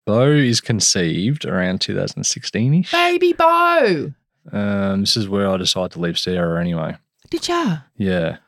Bo 0.05 0.31
is 0.33 0.61
conceived 0.61 1.45
around 1.45 1.81
2016 1.81 2.75
ish. 2.75 2.91
Baby 2.91 3.33
Bo. 3.33 4.13
Um, 4.51 5.01
this 5.03 5.17
is 5.17 5.29
where 5.29 5.49
I 5.49 5.57
decided 5.57 5.93
to 5.93 6.01
leave 6.01 6.19
Sarah 6.19 6.61
anyway. 6.61 6.97
Did 7.31 7.47
ya? 7.47 7.79
Yeah. 7.97 8.39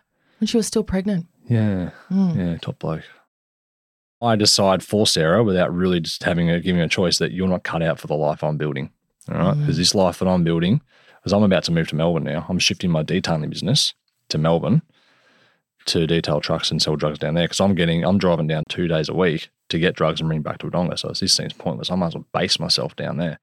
When 0.40 0.48
she 0.48 0.56
was 0.56 0.66
still 0.66 0.82
pregnant. 0.82 1.26
Yeah. 1.48 1.90
Mm. 2.10 2.36
Yeah. 2.36 2.58
Top 2.58 2.80
bloke. 2.80 3.04
I 4.20 4.36
decide 4.36 4.82
for 4.82 5.06
Sarah 5.06 5.44
without 5.44 5.72
really 5.72 6.00
just 6.00 6.22
having 6.24 6.50
a 6.50 6.58
giving 6.58 6.80
a 6.80 6.88
choice 6.88 7.18
that 7.18 7.32
you're 7.32 7.48
not 7.48 7.62
cut 7.62 7.82
out 7.82 8.00
for 8.00 8.06
the 8.06 8.14
life 8.14 8.42
I'm 8.42 8.56
building. 8.56 8.90
All 9.30 9.38
right. 9.38 9.58
Because 9.58 9.76
mm. 9.76 9.78
this 9.78 9.94
life 9.94 10.18
that 10.18 10.28
I'm 10.28 10.44
building, 10.44 10.80
because 11.16 11.32
I'm 11.32 11.42
about 11.42 11.64
to 11.64 11.72
move 11.72 11.88
to 11.88 11.96
Melbourne 11.96 12.24
now, 12.24 12.46
I'm 12.48 12.58
shifting 12.58 12.90
my 12.90 13.02
detailing 13.02 13.50
business 13.50 13.94
to 14.28 14.38
Melbourne 14.38 14.82
to 15.87 16.06
detail 16.06 16.40
trucks 16.40 16.70
and 16.70 16.80
sell 16.80 16.96
drugs 16.96 17.18
down 17.18 17.34
there. 17.34 17.44
Because 17.44 17.60
I'm 17.60 17.74
getting, 17.74 18.04
I'm 18.04 18.18
driving 18.18 18.46
down 18.46 18.64
two 18.68 18.88
days 18.88 19.08
a 19.08 19.14
week 19.14 19.50
to 19.68 19.78
get 19.78 19.96
drugs 19.96 20.20
and 20.20 20.28
bring 20.28 20.42
back 20.42 20.58
to 20.58 20.66
Wodonga. 20.66 20.98
So 20.98 21.08
this 21.08 21.32
seems 21.32 21.52
pointless. 21.52 21.90
I 21.90 21.94
might 21.94 22.08
as 22.08 22.14
well 22.14 22.26
base 22.32 22.58
myself 22.58 22.96
down 22.96 23.16
there. 23.16 23.38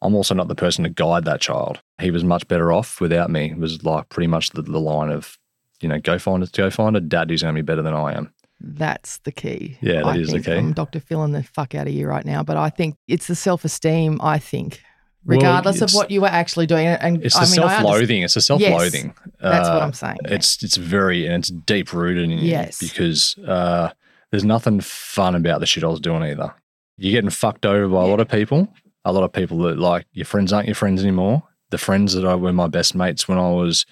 I'm 0.00 0.14
also 0.14 0.34
not 0.34 0.48
the 0.48 0.54
person 0.54 0.84
to 0.84 0.90
guide 0.90 1.24
that 1.24 1.40
child. 1.40 1.80
He 2.00 2.10
was 2.10 2.22
much 2.22 2.46
better 2.46 2.72
off 2.72 3.00
without 3.00 3.30
me. 3.30 3.50
It 3.50 3.58
was 3.58 3.84
like 3.84 4.08
pretty 4.08 4.28
much 4.28 4.50
the, 4.50 4.62
the 4.62 4.78
line 4.78 5.10
of, 5.10 5.36
you 5.80 5.88
know, 5.88 5.98
go 5.98 6.18
find 6.18 6.42
a 6.42 6.46
go 6.46 6.70
find 6.70 6.96
a 6.96 7.00
dad 7.00 7.30
who's 7.30 7.42
going 7.42 7.54
to 7.54 7.60
be 7.60 7.66
better 7.66 7.82
than 7.82 7.94
I 7.94 8.14
am. 8.14 8.32
That's 8.60 9.18
the 9.18 9.32
key. 9.32 9.78
Yeah, 9.80 10.02
that 10.02 10.06
I 10.06 10.16
is 10.16 10.30
the 10.30 10.40
key. 10.40 10.52
I'm 10.52 10.72
Dr. 10.72 11.00
Filling 11.00 11.32
the 11.32 11.42
fuck 11.42 11.74
out 11.74 11.86
of 11.86 11.92
you 11.92 12.08
right 12.08 12.24
now, 12.24 12.42
but 12.42 12.56
I 12.56 12.70
think 12.70 12.96
it's 13.06 13.26
the 13.26 13.36
self 13.36 13.64
esteem, 13.64 14.20
I 14.22 14.38
think, 14.38 14.82
Well, 15.24 15.36
regardless 15.38 15.80
of 15.82 15.92
what 15.92 16.10
you 16.10 16.20
were 16.20 16.28
actually 16.28 16.66
doing. 16.66 16.86
And 16.86 17.22
It's 17.24 17.36
I 17.36 17.40
the 17.44 17.50
mean, 17.60 17.68
self-loathing. 17.68 18.22
It's 18.22 18.34
the 18.34 18.40
self-loathing. 18.40 19.14
that's 19.40 19.68
what 19.68 19.82
Uh, 19.82 19.84
I'm 19.84 19.92
saying. 19.92 20.16
yeah. 20.24 20.34
It's 20.34 20.62
it's 20.62 20.76
very 20.76 21.26
and 21.26 21.36
it's 21.42 21.50
deep 21.50 21.92
rooted 21.92 22.24
in 22.24 22.30
you 22.30 22.38
Yes. 22.38 22.78
because 22.78 23.36
uh, 23.46 23.90
there's 24.30 24.44
nothing 24.44 24.80
fun 24.80 25.34
about 25.34 25.60
the 25.60 25.66
shit 25.66 25.84
I 25.84 25.88
was 25.88 26.00
doing 26.00 26.22
either. 26.22 26.54
You're 26.96 27.12
getting 27.12 27.30
fucked 27.30 27.66
over 27.66 27.88
by 27.88 28.02
a 28.04 28.06
lot 28.06 28.20
of 28.20 28.28
people. 28.28 28.68
A 29.04 29.12
lot 29.12 29.22
of 29.24 29.32
people 29.32 29.58
that 29.64 29.78
like 29.78 30.06
your 30.12 30.24
friends 30.26 30.52
aren't 30.52 30.66
your 30.68 30.74
friends 30.74 31.02
anymore. 31.02 31.42
The 31.70 31.78
friends 31.78 32.14
that 32.14 32.24
I 32.24 32.34
were 32.34 32.52
my 32.52 32.66
best 32.68 32.94
mates 32.94 33.28
when 33.28 33.38
I 33.38 33.50
was 33.50 33.84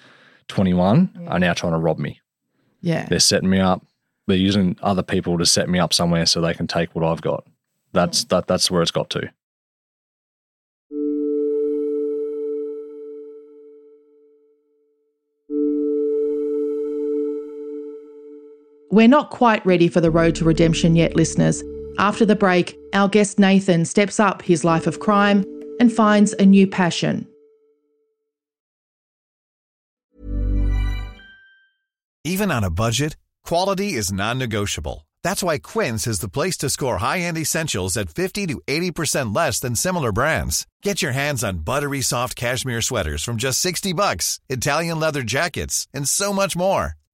21 0.47 1.27
are 1.27 1.39
now 1.39 1.53
trying 1.53 1.73
to 1.73 1.79
rob 1.79 1.99
me. 1.99 2.21
yeah. 2.81 3.05
They're 3.05 3.19
setting 3.19 3.49
me 3.49 3.59
up. 3.59 3.85
They're 4.27 4.37
using 4.37 4.77
other 4.81 5.03
people 5.03 5.37
to 5.37 5.45
set 5.45 5.69
me 5.69 5.79
up 5.79 5.93
somewhere 5.93 6.25
so 6.25 6.41
they 6.41 6.53
can 6.53 6.67
take 6.67 6.93
what 6.95 7.05
I've 7.05 7.21
got. 7.21 7.45
That's 7.93 8.25
that. 8.25 8.47
That's 8.47 8.69
where 8.69 8.81
it's 8.81 8.91
got 8.91 9.09
to. 9.11 9.29
We're 18.97 19.07
not 19.07 19.29
quite 19.29 19.63
ready 19.63 19.89
for 19.89 20.01
the 20.01 20.09
road 20.09 20.33
to 20.37 20.43
redemption 20.43 20.95
yet, 20.95 21.15
listeners. 21.15 21.63
After 21.99 22.25
the 22.25 22.35
break, 22.35 22.75
our 22.95 23.07
guest 23.07 23.37
Nathan 23.37 23.85
steps 23.85 24.19
up 24.19 24.41
his 24.41 24.63
life 24.63 24.87
of 24.87 24.99
crime 24.99 25.45
and 25.79 25.93
finds 25.93 26.33
a 26.33 26.47
new 26.47 26.65
passion. 26.65 27.27
Even 32.23 32.49
on 32.49 32.63
a 32.63 32.71
budget, 32.71 33.17
quality 33.45 33.93
is 33.93 34.11
non-negotiable. 34.11 35.05
That's 35.21 35.43
why 35.43 35.59
Quince 35.59 36.07
is 36.07 36.19
the 36.19 36.27
place 36.27 36.57
to 36.57 36.67
score 36.67 36.97
high-end 36.97 37.37
essentials 37.37 37.97
at 37.97 38.09
50 38.09 38.47
to 38.47 38.59
80% 38.65 39.35
less 39.35 39.59
than 39.59 39.75
similar 39.75 40.11
brands. 40.11 40.65
Get 40.81 41.03
your 41.03 41.11
hands 41.11 41.43
on 41.43 41.59
buttery 41.59 42.01
soft 42.01 42.35
cashmere 42.35 42.81
sweaters 42.81 43.23
from 43.23 43.37
just 43.37 43.59
60 43.59 43.93
bucks, 43.93 44.39
Italian 44.49 44.99
leather 44.99 45.21
jackets, 45.21 45.87
and 45.93 46.09
so 46.09 46.33
much 46.33 46.57
more. 46.57 46.95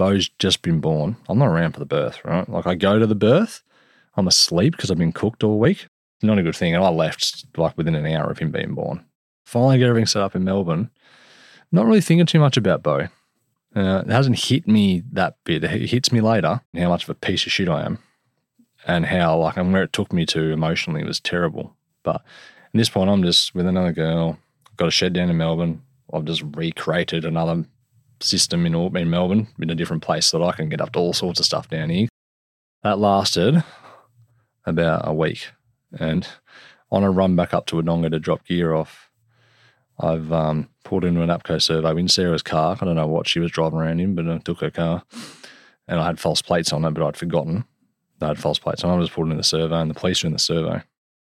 Bo's 0.00 0.30
just 0.38 0.62
been 0.62 0.80
born. 0.80 1.14
I'm 1.28 1.36
not 1.36 1.48
around 1.48 1.72
for 1.72 1.78
the 1.78 1.84
birth, 1.84 2.24
right? 2.24 2.48
Like 2.48 2.66
I 2.66 2.74
go 2.74 2.98
to 2.98 3.06
the 3.06 3.14
birth, 3.14 3.62
I'm 4.16 4.26
asleep 4.26 4.74
because 4.74 4.90
I've 4.90 4.96
been 4.96 5.12
cooked 5.12 5.44
all 5.44 5.58
week. 5.58 5.88
Not 6.22 6.38
a 6.38 6.42
good 6.42 6.56
thing. 6.56 6.74
And 6.74 6.82
I 6.82 6.88
left 6.88 7.44
like 7.58 7.76
within 7.76 7.94
an 7.94 8.06
hour 8.06 8.30
of 8.30 8.38
him 8.38 8.50
being 8.50 8.74
born. 8.74 9.04
Finally 9.44 9.76
get 9.76 9.90
everything 9.90 10.06
set 10.06 10.22
up 10.22 10.34
in 10.34 10.42
Melbourne. 10.42 10.88
Not 11.70 11.84
really 11.84 12.00
thinking 12.00 12.24
too 12.24 12.40
much 12.40 12.56
about 12.56 12.82
Bo. 12.82 13.08
Uh, 13.76 14.02
it 14.06 14.10
hasn't 14.10 14.38
hit 14.38 14.66
me 14.66 15.02
that 15.12 15.36
bit. 15.44 15.64
It 15.64 15.90
hits 15.90 16.10
me 16.10 16.22
later 16.22 16.62
how 16.74 16.88
much 16.88 17.02
of 17.02 17.10
a 17.10 17.14
piece 17.14 17.44
of 17.44 17.52
shit 17.52 17.68
I 17.68 17.84
am 17.84 17.98
and 18.86 19.04
how 19.04 19.36
like 19.36 19.58
and 19.58 19.70
where 19.70 19.82
it 19.82 19.92
took 19.92 20.14
me 20.14 20.24
to 20.26 20.50
emotionally 20.50 21.04
was 21.04 21.20
terrible. 21.20 21.76
But 22.04 22.16
at 22.16 22.72
this 22.72 22.88
point, 22.88 23.10
I'm 23.10 23.22
just 23.22 23.54
with 23.54 23.66
another 23.66 23.92
girl. 23.92 24.38
Got 24.78 24.88
a 24.88 24.90
shed 24.90 25.12
down 25.12 25.28
in 25.28 25.36
Melbourne. 25.36 25.82
I've 26.10 26.24
just 26.24 26.42
recreated 26.56 27.26
another 27.26 27.66
system 28.20 28.66
in, 28.66 28.74
in 28.96 29.10
Melbourne 29.10 29.48
in 29.60 29.70
a 29.70 29.74
different 29.74 30.02
place 30.02 30.26
so 30.26 30.38
that 30.38 30.44
I 30.44 30.52
can 30.52 30.68
get 30.68 30.80
up 30.80 30.92
to 30.92 30.98
all 30.98 31.12
sorts 31.12 31.40
of 31.40 31.46
stuff 31.46 31.68
down 31.68 31.90
here. 31.90 32.08
That 32.82 32.98
lasted 32.98 33.62
about 34.64 35.06
a 35.06 35.12
week. 35.12 35.48
And 35.98 36.26
on 36.90 37.04
a 37.04 37.10
run 37.10 37.36
back 37.36 37.52
up 37.52 37.66
to 37.66 37.76
Wodonga 37.76 38.10
to 38.10 38.18
drop 38.18 38.46
gear 38.46 38.74
off, 38.74 39.10
I've 39.98 40.32
um, 40.32 40.68
pulled 40.84 41.04
into 41.04 41.22
an 41.22 41.28
APCO 41.28 41.60
survey 41.60 42.00
in 42.00 42.08
Sarah's 42.08 42.42
car. 42.42 42.76
I 42.80 42.84
don't 42.84 42.96
know 42.96 43.06
what 43.06 43.28
she 43.28 43.40
was 43.40 43.50
driving 43.50 43.78
around 43.78 44.00
in, 44.00 44.14
but 44.14 44.28
I 44.28 44.38
took 44.38 44.60
her 44.60 44.70
car. 44.70 45.02
And 45.86 46.00
I 46.00 46.06
had 46.06 46.20
false 46.20 46.40
plates 46.40 46.72
on 46.72 46.84
it, 46.84 46.92
but 46.92 47.04
I'd 47.04 47.16
forgotten. 47.16 47.64
I 48.22 48.28
had 48.28 48.38
false 48.38 48.58
plates 48.58 48.84
on. 48.84 48.90
I 48.90 48.94
was 48.94 49.10
pulled 49.10 49.30
in 49.30 49.36
the 49.36 49.42
survey, 49.42 49.80
and 49.80 49.90
the 49.90 49.94
police 49.94 50.22
are 50.22 50.26
in 50.26 50.32
the 50.32 50.38
survey. 50.38 50.82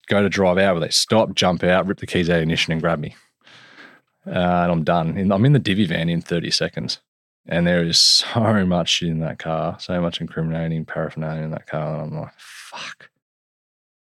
Go 0.07 0.21
to 0.21 0.29
drive 0.29 0.57
out, 0.57 0.75
but 0.75 0.79
they 0.79 0.89
stop, 0.89 1.33
jump 1.35 1.63
out, 1.63 1.87
rip 1.87 1.99
the 1.99 2.07
keys 2.07 2.29
out 2.29 2.33
of 2.33 2.37
the 2.37 2.43
ignition, 2.43 2.71
and 2.73 2.81
grab 2.81 2.99
me. 2.99 3.15
Uh, 4.27 4.63
and 4.63 4.71
I'm 4.71 4.83
done. 4.83 5.31
I'm 5.31 5.45
in 5.45 5.53
the 5.53 5.59
divvy 5.59 5.85
van 5.85 6.09
in 6.09 6.21
30 6.21 6.51
seconds. 6.51 6.99
And 7.47 7.67
there 7.67 7.83
is 7.83 7.99
so 7.99 8.65
much 8.65 9.01
in 9.01 9.19
that 9.19 9.39
car, 9.39 9.77
so 9.79 10.01
much 10.01 10.19
incriminating 10.19 10.85
paraphernalia 10.85 11.43
in 11.43 11.51
that 11.51 11.67
car. 11.67 11.95
And 12.03 12.13
I'm 12.13 12.21
like, 12.21 12.33
fuck. 12.37 13.09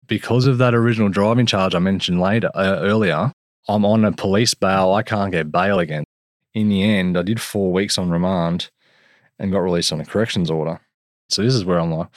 Because 0.08 0.47
of 0.47 0.58
that 0.58 0.73
original 0.73 1.10
driving 1.10 1.45
charge 1.45 1.75
I 1.75 1.79
mentioned 1.79 2.19
later 2.19 2.49
uh, 2.55 2.79
earlier, 2.82 3.32
I'm 3.67 3.86
on 3.86 4.03
a 4.03 4.12
police 4.12 4.53
bail. 4.53 4.93
I 4.93 5.03
can't 5.03 5.32
get 5.32 5.51
bail 5.51 5.79
again. 5.79 6.03
In 6.53 6.69
the 6.69 6.84
end, 6.84 7.17
I 7.17 7.21
did 7.21 7.39
four 7.39 7.71
weeks 7.71 7.97
on 7.97 8.10
remand 8.10 8.71
and 9.38 9.51
got 9.51 9.60
released 9.60 9.93
on 9.93 10.01
a 10.01 10.05
corrections 10.05 10.49
order. 10.49 10.82
So 11.29 11.43
this 11.43 11.53
is 11.53 11.63
where 11.63 11.79
I'm 11.79 11.91
like, 11.91 12.08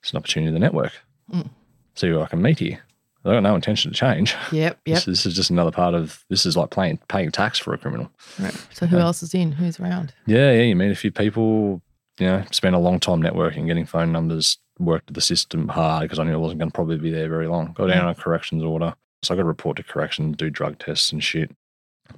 it's 0.00 0.12
an 0.12 0.16
opportunity 0.16 0.52
to 0.52 0.58
network. 0.58 0.92
Mm. 1.30 1.50
See 1.94 2.08
who 2.08 2.20
I 2.20 2.26
can 2.26 2.40
meet 2.40 2.60
here. 2.60 2.82
I 3.28 3.34
got 3.34 3.42
no 3.42 3.54
intention 3.54 3.92
to 3.92 3.96
change. 3.96 4.34
Yep, 4.52 4.80
yep. 4.86 4.96
This, 4.96 5.04
this 5.04 5.26
is 5.26 5.34
just 5.34 5.50
another 5.50 5.70
part 5.70 5.94
of 5.94 6.24
this 6.28 6.46
is 6.46 6.56
like 6.56 6.70
paying 6.70 6.98
paying 7.08 7.30
tax 7.30 7.58
for 7.58 7.74
a 7.74 7.78
criminal. 7.78 8.10
Right. 8.38 8.54
So 8.72 8.86
who 8.86 8.98
else 8.98 9.22
is 9.22 9.34
in? 9.34 9.52
Who's 9.52 9.78
around? 9.80 10.12
Yeah, 10.26 10.52
yeah. 10.52 10.62
You 10.62 10.76
meet 10.76 10.90
a 10.90 10.96
few 10.96 11.12
people. 11.12 11.82
You 12.18 12.26
know, 12.26 12.44
spend 12.50 12.74
a 12.74 12.80
long 12.80 12.98
time 12.98 13.22
networking, 13.22 13.66
getting 13.66 13.86
phone 13.86 14.10
numbers, 14.10 14.58
worked 14.80 15.14
the 15.14 15.20
system 15.20 15.68
hard 15.68 16.02
because 16.02 16.18
I 16.18 16.24
knew 16.24 16.32
I 16.32 16.36
wasn't 16.36 16.58
going 16.58 16.70
to 16.70 16.74
probably 16.74 16.98
be 16.98 17.12
there 17.12 17.28
very 17.28 17.46
long. 17.46 17.72
Got 17.74 17.88
down 17.88 18.06
on 18.06 18.10
a 18.10 18.14
corrections 18.14 18.64
order, 18.64 18.94
so 19.22 19.34
I 19.34 19.36
got 19.36 19.42
to 19.42 19.48
report 19.48 19.76
to 19.76 19.84
corrections, 19.84 20.36
do 20.36 20.50
drug 20.50 20.78
tests 20.78 21.12
and 21.12 21.22
shit. 21.22 21.54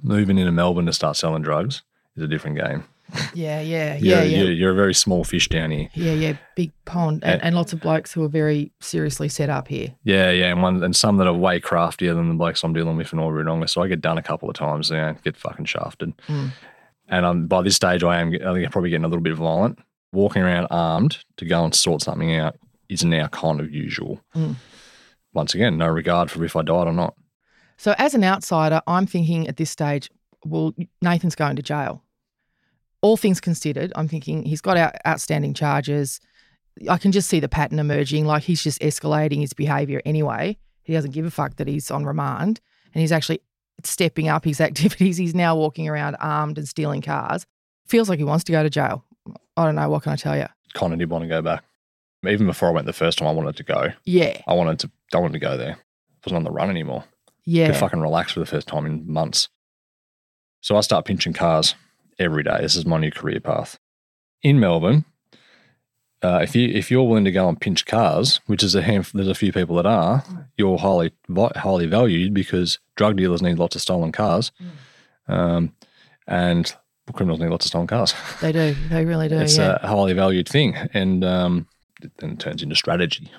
Moving 0.01 0.37
into 0.37 0.51
Melbourne 0.51 0.87
to 0.87 0.93
start 0.93 1.17
selling 1.17 1.43
drugs 1.43 1.83
is 2.15 2.23
a 2.23 2.27
different 2.27 2.57
game. 2.57 2.85
Yeah, 3.33 3.61
yeah, 3.61 3.97
yeah, 4.01 4.23
yeah. 4.23 4.23
You're, 4.23 4.51
you're 4.51 4.71
a 4.71 4.75
very 4.75 4.93
small 4.93 5.23
fish 5.23 5.47
down 5.49 5.71
here. 5.71 5.89
Yeah, 5.93 6.13
yeah, 6.13 6.33
big 6.55 6.71
pond, 6.85 7.23
and, 7.23 7.33
And- 7.33 7.43
and 7.43 7.55
lots 7.55 7.73
of 7.73 7.79
blokes 7.79 8.11
who 8.13 8.23
are 8.23 8.29
very 8.29 8.71
seriously 8.79 9.29
set 9.29 9.49
up 9.49 9.67
here. 9.67 9.93
Yeah, 10.03 10.31
yeah, 10.31 10.51
and 10.51 10.61
one 10.61 10.83
and 10.83 10.95
some 10.95 11.17
that 11.17 11.27
are 11.27 11.33
way 11.33 11.59
craftier 11.59 12.13
than 12.13 12.29
the 12.29 12.35
blokes 12.35 12.63
I'm 12.63 12.73
dealing 12.73 12.97
with 12.97 13.13
in 13.13 13.19
Wodonga. 13.19 13.69
So 13.69 13.81
I 13.81 13.87
get 13.87 14.01
done 14.01 14.17
a 14.17 14.23
couple 14.23 14.49
of 14.49 14.55
times, 14.55 14.89
you 14.89 14.97
know, 14.97 15.15
get 15.23 15.37
fucking 15.37 15.65
shafted. 15.65 16.13
Mm. 16.27 16.51
And 17.07 17.25
um, 17.25 17.47
by 17.47 17.61
this 17.61 17.75
stage, 17.75 18.03
I 18.03 18.21
am 18.21 18.29
I 18.29 18.53
think 18.53 18.65
I'm 18.65 18.71
probably 18.71 18.89
getting 18.89 19.05
a 19.05 19.09
little 19.09 19.23
bit 19.23 19.35
violent. 19.35 19.79
Walking 20.13 20.41
around 20.41 20.67
armed 20.71 21.17
to 21.37 21.45
go 21.45 21.63
and 21.63 21.73
sort 21.73 22.01
something 22.01 22.35
out 22.35 22.57
is 22.89 23.03
now 23.05 23.27
kind 23.27 23.59
of 23.61 23.71
usual. 23.71 24.19
Mm. 24.35 24.55
Once 25.33 25.55
again, 25.55 25.77
no 25.77 25.87
regard 25.87 26.29
for 26.29 26.43
if 26.43 26.55
I 26.55 26.61
died 26.61 26.87
or 26.87 26.93
not. 26.93 27.15
So 27.77 27.95
as 27.97 28.13
an 28.13 28.23
outsider, 28.23 28.81
I'm 28.87 29.05
thinking 29.07 29.47
at 29.47 29.57
this 29.57 29.69
stage, 29.71 30.09
well, 30.45 30.73
Nathan's 31.01 31.35
going 31.35 31.55
to 31.55 31.61
jail. 31.61 32.03
All 33.01 33.17
things 33.17 33.41
considered, 33.41 33.91
I'm 33.95 34.07
thinking 34.07 34.43
he's 34.43 34.61
got 34.61 34.77
out, 34.77 34.95
outstanding 35.05 35.53
charges. 35.53 36.19
I 36.89 36.97
can 36.97 37.11
just 37.11 37.27
see 37.29 37.39
the 37.39 37.49
pattern 37.49 37.79
emerging. 37.79 38.25
Like 38.25 38.43
he's 38.43 38.63
just 38.63 38.79
escalating 38.81 39.41
his 39.41 39.53
behaviour 39.53 40.01
anyway. 40.05 40.57
He 40.83 40.93
doesn't 40.93 41.11
give 41.11 41.25
a 41.25 41.31
fuck 41.31 41.55
that 41.57 41.67
he's 41.67 41.91
on 41.91 42.05
remand, 42.05 42.59
and 42.93 43.01
he's 43.01 43.11
actually 43.11 43.41
stepping 43.83 44.27
up 44.27 44.45
his 44.45 44.61
activities. 44.69 45.17
He's 45.17 45.35
now 45.35 45.55
walking 45.55 45.87
around 45.87 46.15
armed 46.19 46.57
and 46.57 46.67
stealing 46.67 47.01
cars. 47.01 47.45
Feels 47.87 48.07
like 48.09 48.19
he 48.19 48.25
wants 48.25 48.43
to 48.45 48.51
go 48.51 48.63
to 48.63 48.69
jail. 48.69 49.03
I 49.57 49.65
don't 49.65 49.75
know. 49.75 49.89
What 49.89 50.03
can 50.03 50.13
I 50.13 50.15
tell 50.15 50.37
you? 50.37 50.47
Of 50.75 50.97
did 50.97 51.09
want 51.09 51.23
to 51.23 51.27
go 51.27 51.41
back. 51.41 51.63
Even 52.27 52.45
before 52.45 52.69
I 52.69 52.71
went 52.71 52.85
the 52.85 52.93
first 52.93 53.17
time, 53.17 53.27
I 53.27 53.31
wanted 53.31 53.57
to 53.57 53.63
go. 53.63 53.89
Yeah, 54.05 54.41
I 54.47 54.53
wanted 54.53 54.79
to. 54.79 54.91
I 55.13 55.17
wanted 55.17 55.33
to 55.33 55.39
go 55.39 55.57
there. 55.57 55.73
I 55.73 56.17
wasn't 56.25 56.37
on 56.37 56.43
the 56.43 56.51
run 56.51 56.69
anymore. 56.69 57.03
yeah. 57.45 57.67
could 57.67 57.77
fucking 57.77 57.99
relax 57.99 58.31
for 58.31 58.39
the 58.39 58.45
first 58.45 58.67
time 58.67 58.85
in 58.85 59.11
months. 59.11 59.49
So 60.61 60.77
I 60.77 60.81
start 60.81 61.05
pinching 61.05 61.33
cars 61.33 61.73
every 62.21 62.43
day. 62.43 62.59
This 62.61 62.75
is 62.75 62.85
my 62.85 62.97
new 62.97 63.11
career 63.11 63.39
path. 63.39 63.79
In 64.43 64.59
Melbourne, 64.59 65.05
uh, 66.23 66.39
if 66.43 66.55
you 66.55 66.69
if 66.69 66.91
you're 66.91 67.03
willing 67.03 67.25
to 67.25 67.31
go 67.31 67.49
and 67.49 67.59
pinch 67.59 67.85
cars, 67.85 68.41
which 68.45 68.63
is 68.63 68.75
a 68.75 68.81
handful, 68.81 69.19
there's 69.19 69.27
a 69.27 69.35
few 69.35 69.51
people 69.51 69.75
that 69.75 69.85
are, 69.85 70.23
you're 70.57 70.77
highly 70.77 71.11
highly 71.55 71.87
valued 71.87 72.33
because 72.33 72.79
drug 72.95 73.17
dealers 73.17 73.41
need 73.41 73.57
lots 73.57 73.75
of 73.75 73.81
stolen 73.81 74.11
cars, 74.11 74.51
um, 75.27 75.73
and 76.27 76.75
criminals 77.13 77.39
need 77.39 77.49
lots 77.49 77.65
of 77.65 77.69
stolen 77.69 77.87
cars. 77.87 78.13
They 78.39 78.51
do. 78.51 78.75
They 78.89 79.03
really 79.05 79.29
do. 79.29 79.39
it's 79.39 79.57
yeah. 79.57 79.77
a 79.81 79.87
highly 79.87 80.13
valued 80.13 80.47
thing, 80.47 80.75
and 80.93 81.23
um, 81.23 81.67
it 82.03 82.11
then 82.19 82.37
turns 82.37 82.61
into 82.61 82.75
strategy. 82.75 83.31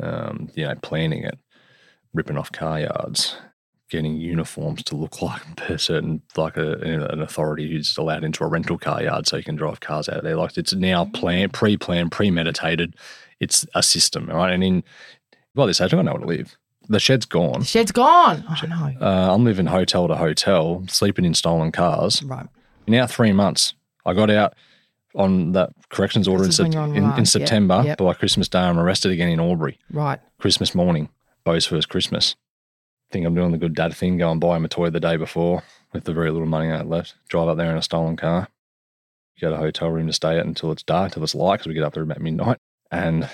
Um, 0.00 0.48
you 0.54 0.64
know, 0.64 0.74
planning 0.76 1.24
it, 1.24 1.38
ripping 2.14 2.38
off 2.38 2.52
car 2.52 2.80
yards, 2.80 3.36
getting 3.92 4.16
uniforms 4.16 4.82
to 4.84 4.96
look 4.96 5.20
like 5.22 5.42
a 5.68 5.78
certain, 5.78 6.22
like 6.36 6.56
a, 6.56 6.72
an 6.80 7.20
authority 7.22 7.70
who's 7.70 7.96
allowed 7.96 8.24
into 8.24 8.42
a 8.42 8.48
rental 8.48 8.78
car 8.78 9.02
yard, 9.02 9.28
so 9.28 9.36
you 9.36 9.44
can 9.44 9.54
drive 9.54 9.80
cars 9.80 10.08
out 10.08 10.16
of 10.18 10.24
there. 10.24 10.36
Like 10.36 10.56
it's 10.56 10.72
now 10.74 11.04
planned, 11.04 11.52
pre-planned, 11.52 12.10
premeditated. 12.10 12.96
It's 13.38 13.66
a 13.74 13.82
system, 13.82 14.26
right? 14.26 14.52
And 14.52 14.64
in 14.64 14.82
by 15.54 15.66
this 15.66 15.80
age, 15.80 15.92
I 15.92 15.96
don't 15.96 16.06
know 16.06 16.12
where 16.12 16.20
to 16.22 16.26
live. 16.26 16.56
The 16.88 16.98
shed's 16.98 17.26
gone. 17.26 17.60
the 17.60 17.64
shed's 17.66 17.92
gone. 17.92 18.44
I 18.48 18.66
know. 18.66 18.96
Uh, 19.00 19.34
I'm 19.34 19.44
living 19.44 19.66
hotel 19.66 20.08
to 20.08 20.16
hotel, 20.16 20.84
sleeping 20.88 21.24
in 21.24 21.34
stolen 21.34 21.70
cars. 21.70 22.22
Right. 22.24 22.46
Now 22.88 23.06
three 23.06 23.32
months. 23.32 23.74
I 24.04 24.14
got 24.14 24.30
out 24.30 24.54
on 25.14 25.52
that 25.52 25.70
corrections 25.90 26.26
order 26.26 26.44
in, 26.44 26.52
Sep- 26.52 26.66
in, 26.66 26.72
in 26.74 26.90
remand. 26.92 27.18
Yep, 27.18 27.26
September. 27.26 27.82
yep. 27.84 27.98
By 27.98 28.14
Christmas 28.14 28.48
Day, 28.48 28.60
I'm 28.60 28.78
arrested 28.78 29.12
again 29.12 29.28
in 29.28 29.38
Albury. 29.38 29.78
Right. 29.90 30.18
Christmas 30.38 30.74
morning, 30.74 31.08
Bo's 31.44 31.66
first 31.66 31.88
Christmas. 31.88 32.34
Think 33.12 33.26
I'm 33.26 33.34
doing 33.34 33.52
the 33.52 33.58
good 33.58 33.74
dad 33.74 33.94
thing, 33.94 34.16
go 34.16 34.32
and 34.32 34.40
buy 34.40 34.56
him 34.56 34.64
a 34.64 34.68
toy 34.68 34.88
the 34.88 34.98
day 34.98 35.18
before 35.18 35.62
with 35.92 36.04
the 36.04 36.14
very 36.14 36.30
little 36.30 36.48
money 36.48 36.70
I 36.70 36.78
had 36.78 36.88
left. 36.88 37.14
Drive 37.28 37.46
up 37.46 37.58
there 37.58 37.70
in 37.70 37.76
a 37.76 37.82
stolen 37.82 38.16
car, 38.16 38.48
get 39.38 39.52
a 39.52 39.58
hotel 39.58 39.90
room 39.90 40.06
to 40.06 40.14
stay 40.14 40.38
at 40.38 40.46
until 40.46 40.72
it's 40.72 40.82
dark, 40.82 41.12
till 41.12 41.22
it's 41.22 41.34
light, 41.34 41.58
because 41.58 41.66
we 41.66 41.74
get 41.74 41.84
up 41.84 41.92
there 41.92 42.02
about 42.02 42.22
midnight. 42.22 42.56
And 42.90 43.28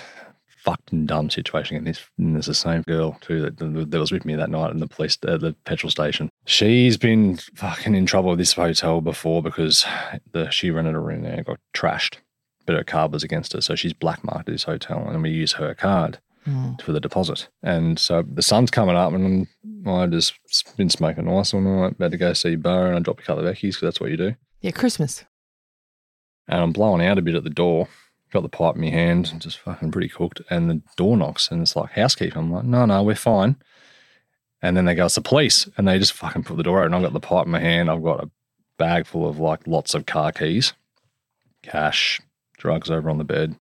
fucking 0.47 1.05
dumb 1.05 1.29
situation. 1.29 1.77
And 1.77 1.87
this, 1.87 2.05
and 2.17 2.35
there's 2.35 2.47
the 2.47 2.53
same 2.53 2.81
girl 2.81 3.17
too 3.21 3.41
that, 3.41 3.57
that 3.57 3.99
was 3.99 4.11
with 4.11 4.25
me 4.25 4.35
that 4.35 4.49
night 4.49 4.71
in 4.71 4.79
the 4.79 4.87
police, 4.87 5.17
uh, 5.25 5.37
the 5.37 5.53
petrol 5.63 5.89
station. 5.89 6.29
She's 6.45 6.97
been 6.97 7.37
fucking 7.37 7.95
in 7.95 8.05
trouble 8.05 8.31
with 8.31 8.39
this 8.39 8.53
hotel 8.53 8.99
before 8.99 9.41
because 9.41 9.85
the 10.33 10.49
she 10.49 10.71
rented 10.71 10.95
a 10.95 10.99
room 10.99 11.23
there 11.23 11.35
and 11.35 11.45
got 11.45 11.59
trashed, 11.73 12.17
but 12.65 12.75
her 12.75 12.83
card 12.83 13.13
was 13.13 13.23
against 13.23 13.53
her, 13.53 13.61
so 13.61 13.75
she's 13.75 13.93
black 13.93 14.25
marked 14.25 14.47
this 14.47 14.63
hotel, 14.63 15.07
and 15.07 15.23
we 15.23 15.29
use 15.29 15.53
her 15.53 15.73
card 15.73 16.19
Mm. 16.49 16.81
for 16.81 16.91
the 16.91 16.99
deposit. 16.99 17.47
And 17.61 17.99
so 17.99 18.23
the 18.23 18.41
sun's 18.41 18.71
coming 18.71 18.95
up, 18.95 19.13
and 19.13 19.47
I 19.85 20.07
just 20.07 20.33
been 20.77 20.89
smoking 20.89 21.29
ice 21.29 21.53
all 21.53 21.61
night, 21.61 21.93
about 21.93 22.11
to 22.11 22.17
go 22.17 22.33
see 22.33 22.55
Bo, 22.55 22.85
and 22.85 22.95
I 22.95 22.99
drop 22.99 23.19
a 23.19 23.23
couple 23.23 23.45
of 23.45 23.55
eckies 23.55 23.73
because 23.73 23.81
that's 23.81 24.01
what 24.01 24.09
you 24.09 24.17
do. 24.17 24.35
Yeah, 24.61 24.71
Christmas. 24.71 25.25
And 26.47 26.61
I'm 26.61 26.71
blowing 26.71 27.05
out 27.05 27.17
a 27.17 27.21
bit 27.21 27.35
at 27.35 27.43
the 27.43 27.49
door. 27.49 27.87
Got 28.31 28.41
the 28.41 28.49
pipe 28.49 28.75
in 28.75 28.81
my 28.81 28.89
hand, 28.89 29.33
just 29.39 29.59
fucking 29.59 29.91
pretty 29.91 30.09
cooked. 30.09 30.41
And 30.49 30.69
the 30.69 30.81
door 30.97 31.17
knocks, 31.17 31.49
and 31.51 31.61
it's 31.61 31.75
like 31.75 31.91
housekeeper. 31.91 32.39
I'm 32.39 32.51
like, 32.51 32.65
no, 32.65 32.85
no, 32.85 33.03
we're 33.03 33.15
fine. 33.15 33.55
And 34.61 34.75
then 34.75 34.85
they 34.85 34.95
go, 34.95 35.05
it's 35.05 35.15
the 35.15 35.21
police, 35.21 35.69
and 35.77 35.87
they 35.87 35.97
just 35.99 36.13
fucking 36.13 36.43
put 36.43 36.57
the 36.57 36.63
door 36.63 36.79
open. 36.81 36.93
I've 36.93 37.01
got 37.03 37.13
the 37.13 37.19
pipe 37.19 37.45
in 37.45 37.51
my 37.51 37.59
hand. 37.59 37.89
I've 37.89 38.03
got 38.03 38.23
a 38.23 38.29
bag 38.77 39.07
full 39.07 39.27
of 39.27 39.39
like 39.39 39.65
lots 39.67 39.93
of 39.93 40.05
car 40.05 40.31
keys, 40.31 40.73
cash, 41.63 42.19
drugs 42.57 42.89
over 42.89 43.09
on 43.09 43.17
the 43.17 43.23
bed, 43.23 43.55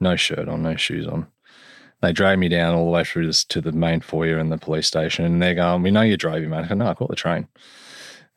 no 0.00 0.16
shirt 0.16 0.48
on, 0.48 0.62
no 0.62 0.76
shoes 0.76 1.06
on. 1.06 1.26
They 2.04 2.12
drag 2.12 2.38
me 2.38 2.48
down 2.48 2.74
all 2.74 2.84
the 2.84 2.90
way 2.90 3.02
through 3.02 3.26
this 3.26 3.44
to 3.46 3.62
the 3.62 3.72
main 3.72 4.00
foyer 4.00 4.38
in 4.38 4.50
the 4.50 4.58
police 4.58 4.86
station, 4.86 5.24
and 5.24 5.40
they're 5.40 5.54
going, 5.54 5.82
"We 5.82 5.90
know 5.90 6.02
you 6.02 6.18
drove, 6.18 6.42
you 6.42 6.50
man." 6.50 6.64
I 6.64 6.68
go, 6.68 6.74
"No, 6.74 6.88
I 6.88 6.94
caught 6.94 7.08
the 7.08 7.16
train." 7.16 7.48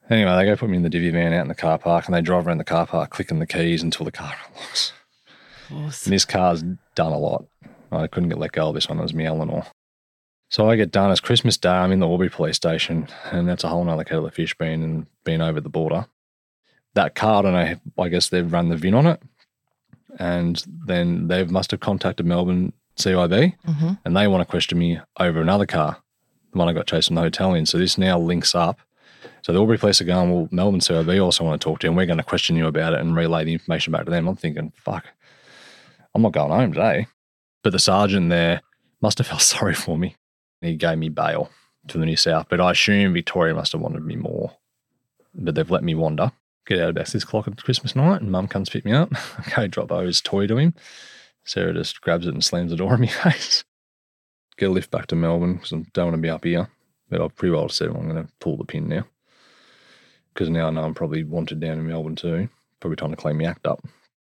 Anyway, 0.09 0.33
they 0.37 0.45
go 0.45 0.55
put 0.55 0.69
me 0.69 0.77
in 0.77 0.83
the 0.83 0.89
divvy 0.89 1.09
van 1.09 1.33
out 1.33 1.41
in 1.41 1.49
the 1.49 1.55
car 1.55 1.77
park, 1.77 2.05
and 2.05 2.15
they 2.15 2.21
drive 2.21 2.47
around 2.47 2.59
the 2.59 2.63
car 2.63 2.87
park, 2.87 3.09
clicking 3.09 3.39
the 3.39 3.45
keys 3.45 3.83
until 3.83 4.05
the 4.05 4.11
car 4.11 4.33
unlocks. 4.47 4.93
And 5.69 6.13
this 6.13 6.23
car's 6.23 6.63
done 6.95 7.11
a 7.11 7.17
lot. 7.17 7.45
I 7.91 8.07
couldn't 8.07 8.29
get 8.29 8.37
let 8.37 8.53
go 8.53 8.69
of 8.69 8.75
this 8.75 8.87
one. 8.87 8.99
It 8.99 9.03
was 9.03 9.13
me 9.13 9.25
Eleanor. 9.25 9.65
So 10.49 10.69
I 10.69 10.77
get 10.77 10.91
done. 10.91 11.11
It's 11.11 11.19
Christmas 11.19 11.57
Day. 11.57 11.67
I'm 11.67 11.91
in 11.91 11.99
the 11.99 12.07
Albury 12.07 12.29
police 12.29 12.55
station, 12.55 13.09
and 13.31 13.49
that's 13.49 13.65
a 13.65 13.67
whole 13.67 13.83
nother 13.83 14.05
kettle 14.05 14.25
of 14.25 14.33
fish 14.33 14.55
being 14.57 14.81
and 14.81 15.07
being 15.25 15.41
over 15.41 15.59
the 15.59 15.67
border. 15.67 16.07
That 16.93 17.15
car, 17.15 17.39
I 17.39 17.41
don't 17.41 17.53
know. 17.53 18.03
I 18.03 18.07
guess 18.07 18.29
they've 18.29 18.49
run 18.49 18.69
the 18.69 18.77
VIN 18.77 18.93
on 18.93 19.07
it, 19.07 19.21
and 20.17 20.63
then 20.85 21.27
they 21.27 21.43
must 21.43 21.71
have 21.71 21.81
contacted 21.81 22.25
Melbourne 22.25 22.71
CIB, 22.97 23.53
Mm-hmm. 23.67 23.89
and 24.05 24.17
they 24.17 24.27
want 24.27 24.41
to 24.41 24.49
question 24.49 24.77
me 24.79 24.99
over 25.19 25.41
another 25.41 25.65
car, 25.65 25.97
the 26.51 26.57
one 26.57 26.67
I 26.69 26.73
got 26.73 26.87
chased 26.87 27.07
from 27.07 27.15
the 27.15 27.21
hotel 27.21 27.53
in. 27.53 27.65
So 27.65 27.77
this 27.77 27.97
now 27.97 28.17
links 28.19 28.55
up. 28.55 28.79
So 29.43 29.53
the 29.53 29.59
Albury 29.59 29.77
police 29.77 30.01
are 30.01 30.05
going, 30.05 30.31
well, 30.31 30.47
Melbourne 30.51 30.79
CIB 30.81 31.23
also 31.23 31.43
want 31.43 31.59
to 31.59 31.63
talk 31.65 31.79
to 31.79 31.87
you, 31.87 31.91
and 31.91 31.97
we're 31.97 32.05
going 32.05 32.17
to 32.17 32.23
question 32.23 32.55
you 32.55 32.67
about 32.67 32.93
it 32.93 32.99
and 32.99 33.15
relay 33.15 33.43
the 33.45 33.53
information 33.53 33.91
back 33.93 34.05
to 34.05 34.11
them. 34.11 34.27
I'm 34.27 34.35
thinking, 34.35 34.71
fuck, 34.75 35.05
I'm 36.13 36.21
not 36.21 36.33
going 36.33 36.51
home 36.51 36.73
today. 36.73 37.07
But 37.63 37.71
the 37.71 37.79
sergeant 37.79 38.29
there 38.29 38.61
must 39.01 39.17
have 39.19 39.27
felt 39.27 39.41
sorry 39.55 39.73
for 39.73 39.97
me. 39.97 40.15
He 40.61 40.75
gave 40.75 40.97
me 40.97 41.09
bail 41.09 41.49
to 41.87 41.97
the 41.97 42.05
New 42.05 42.15
South, 42.17 42.47
but 42.49 42.59
I 42.59 42.71
assume 42.71 43.13
Victoria 43.13 43.53
must 43.53 43.71
have 43.71 43.81
wanted 43.81 44.03
me 44.03 44.15
more. 44.15 44.53
But 45.33 45.55
they've 45.55 45.69
let 45.69 45.83
me 45.83 45.95
wander. 45.95 46.31
Get 46.65 46.81
out 46.81 46.89
about 46.89 47.07
six 47.07 47.23
o'clock 47.23 47.47
at 47.47 47.63
Christmas 47.63 47.95
night, 47.95 48.21
and 48.21 48.31
Mum 48.31 48.47
comes 48.47 48.69
pick 48.69 48.83
me 48.83 48.91
up. 48.91 49.09
I 49.47 49.49
go 49.55 49.67
drop 49.67 49.87
Bo's 49.89 50.19
toy 50.19 50.47
to 50.47 50.57
him. 50.57 50.73
Sarah 51.47 51.73
just 51.73 52.01
grabs 52.01 52.27
it 52.27 52.33
and 52.33 52.43
slams 52.43 52.71
the 52.71 52.77
door 52.77 52.93
in 52.93 53.01
my 53.01 53.07
face. 53.07 53.63
Get 54.57 54.69
a 54.69 54.71
lift 54.71 54.91
back 54.91 55.07
to 55.07 55.15
Melbourne 55.15 55.55
because 55.55 55.73
I 55.73 55.83
don't 55.93 56.05
want 56.07 56.15
to 56.15 56.21
be 56.21 56.29
up 56.29 56.43
here. 56.43 56.69
But 57.09 57.21
I've 57.21 57.35
pretty 57.35 57.53
well 57.53 57.69
said 57.69 57.87
I'm 57.87 58.09
going 58.09 58.25
to 58.27 58.31
pull 58.41 58.57
the 58.57 58.65
pin 58.65 58.89
now. 58.89 59.05
Because 60.33 60.49
now 60.49 60.67
I 60.67 60.69
know 60.71 60.83
I'm 60.83 60.93
probably 60.93 61.23
wanted 61.23 61.59
down 61.59 61.79
in 61.79 61.87
Melbourne 61.87 62.15
too. 62.17 62.49
Probably 62.81 62.97
trying 62.97 63.11
to 63.11 63.17
clean 63.17 63.37
my 63.37 63.45
act 63.45 63.65
up. 63.65 63.81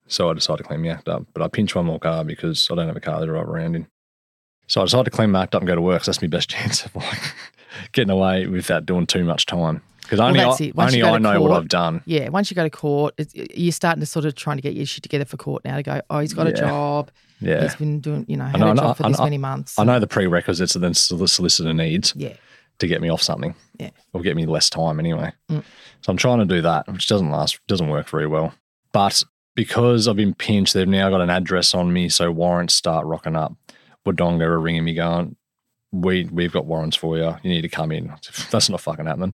So 0.09 0.31
I 0.31 0.35
decided 0.35 0.59
to 0.63 0.69
clean 0.69 0.83
my 0.83 0.89
act 0.89 1.09
up. 1.09 1.25
But 1.33 1.43
I 1.43 1.49
pinch 1.49 1.75
one 1.75 1.87
more 1.87 1.99
car 1.99 2.23
because 2.23 2.69
I 2.71 2.75
don't 2.75 2.87
have 2.87 2.97
a 2.97 3.01
car 3.01 3.21
to 3.21 3.27
drive 3.27 3.49
around 3.49 3.77
in. 3.77 3.87
So 4.67 4.83
I 4.83 4.85
decided 4.85 5.05
to 5.05 5.11
clean 5.11 5.31
my 5.31 5.45
act 5.45 5.55
up 5.55 5.63
and 5.63 5.67
go 5.69 5.75
to 5.75 5.81
work. 5.81 6.01
'cause 6.01 6.07
that's 6.07 6.23
my 6.23 6.29
best 6.29 6.51
chance 6.51 6.85
of 6.85 6.95
like 6.95 7.35
getting 7.93 8.11
away 8.11 8.47
without 8.47 8.85
doing 8.85 9.07
too 9.07 9.25
much 9.25 9.47
time. 9.47 9.83
Because 10.07 10.21
only, 10.21 10.39
that's 10.39 10.61
I, 10.61 10.73
only 10.77 11.03
I 11.03 11.13
to 11.13 11.19
know 11.19 11.41
what 11.43 11.53
I've 11.53 11.69
done. 11.69 12.01
Yeah, 12.07 12.29
once 12.29 12.51
you 12.51 12.55
go 12.55 12.63
to 12.63 12.71
court, 12.71 13.15
it's, 13.19 13.35
you're 13.35 13.73
starting 13.73 14.01
to 14.01 14.07
sort 14.07 14.25
of 14.25 14.35
trying 14.37 14.57
to 14.57 14.63
get 14.63 14.75
your 14.75 14.87
shit 14.87 15.03
together 15.03 15.25
for 15.25 15.37
court 15.37 15.65
now 15.65 15.77
to 15.77 15.83
go, 15.83 16.01
oh, 16.11 16.21
he's 16.21 16.33
got 16.33 16.47
a 16.47 16.53
job. 16.53 17.11
Yeah. 17.41 17.63
He's 17.63 17.75
been 17.75 18.01
doing, 18.01 18.25
you 18.29 18.37
know, 18.37 18.45
had 18.45 18.61
know- 18.61 18.69
a 18.69 18.71
I 18.71 18.75
know- 18.75 18.95
for 18.95 19.03
this 19.09 19.19
many 19.19 19.39
months. 19.39 19.79
I 19.79 19.85
know 19.85 19.99
the 19.99 20.07
prerequisites 20.07 20.75
that 20.75 20.79
the 20.81 20.95
solicitor 21.29 21.75
needs 21.75 22.13
Yeah. 22.17 22.35
to 22.79 22.87
get 22.87 23.01
me 23.01 23.09
off 23.11 23.21
something. 23.23 23.55
Yeah. 23.79 23.91
Or 24.13 24.21
get 24.23 24.37
me 24.37 24.47
less 24.47 24.71
time 24.71 25.01
anyway. 25.01 25.33
Mm. 25.51 25.63
So 26.03 26.11
I'm 26.13 26.17
trying 26.17 26.39
to 26.39 26.45
do 26.47 26.63
that, 26.63 26.87
which 26.91 27.09
doesn't 27.09 27.31
last, 27.31 27.59
doesn't 27.67 27.89
work 27.89 28.09
very 28.09 28.27
well. 28.27 28.55
But 28.93 29.23
because 29.55 30.07
I've 30.09 30.17
been 30.17 30.35
pinched, 30.35 30.73
they've 30.75 30.87
now 30.89 31.11
got 31.11 31.21
an 31.21 31.31
address 31.31 31.75
on 31.75 31.93
me, 31.93 32.09
so 32.09 32.31
warrants 32.31 32.75
start 32.75 33.07
rocking 33.07 33.35
up. 33.37 33.55
Wodonga 34.07 34.43
are 34.43 34.61
ringing 34.61 34.85
me 34.85 34.95
going, 34.95 35.35
we, 35.93 36.25
we've 36.31 36.53
got 36.53 36.67
warrants 36.67 36.97
for 36.97 37.17
you. 37.17 37.37
You 37.43 37.51
need 37.51 37.63
to 37.63 37.69
come 37.69 37.91
in. 37.91 38.15
That's 38.51 38.69
not 38.71 38.81
fucking 38.81 39.07
happening. 39.07 39.33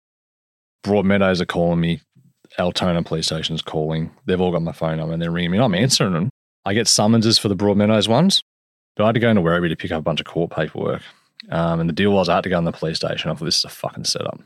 Broadmeadows 0.83 1.41
are 1.41 1.45
calling 1.45 1.79
me. 1.79 2.01
Altona 2.59 3.03
police 3.03 3.27
station's 3.27 3.61
calling. 3.61 4.11
They've 4.25 4.39
all 4.39 4.51
got 4.51 4.61
my 4.61 4.71
phone 4.71 4.97
number 4.97 5.13
and 5.13 5.21
they're 5.21 5.31
ringing 5.31 5.51
me. 5.51 5.59
I'm 5.59 5.75
answering 5.75 6.13
them. 6.13 6.29
I 6.65 6.73
get 6.73 6.87
summonses 6.87 7.37
for 7.37 7.49
the 7.49 7.55
Broadmeadows 7.55 8.07
ones, 8.07 8.41
but 8.95 9.03
I 9.03 9.07
had 9.07 9.15
to 9.15 9.19
go 9.19 9.29
into 9.29 9.41
Werribee 9.41 9.69
to 9.69 9.75
pick 9.75 9.91
up 9.91 9.99
a 9.99 10.03
bunch 10.03 10.19
of 10.19 10.25
court 10.25 10.51
paperwork. 10.51 11.01
Um, 11.49 11.79
and 11.79 11.89
the 11.89 11.93
deal 11.93 12.11
was 12.11 12.29
I 12.29 12.35
had 12.35 12.43
to 12.45 12.49
go 12.49 12.57
in 12.57 12.65
the 12.65 12.71
police 12.71 12.97
station. 12.97 13.29
I 13.29 13.35
thought 13.35 13.45
this 13.45 13.59
is 13.59 13.65
a 13.65 13.69
fucking 13.69 14.05
setup. 14.05 14.39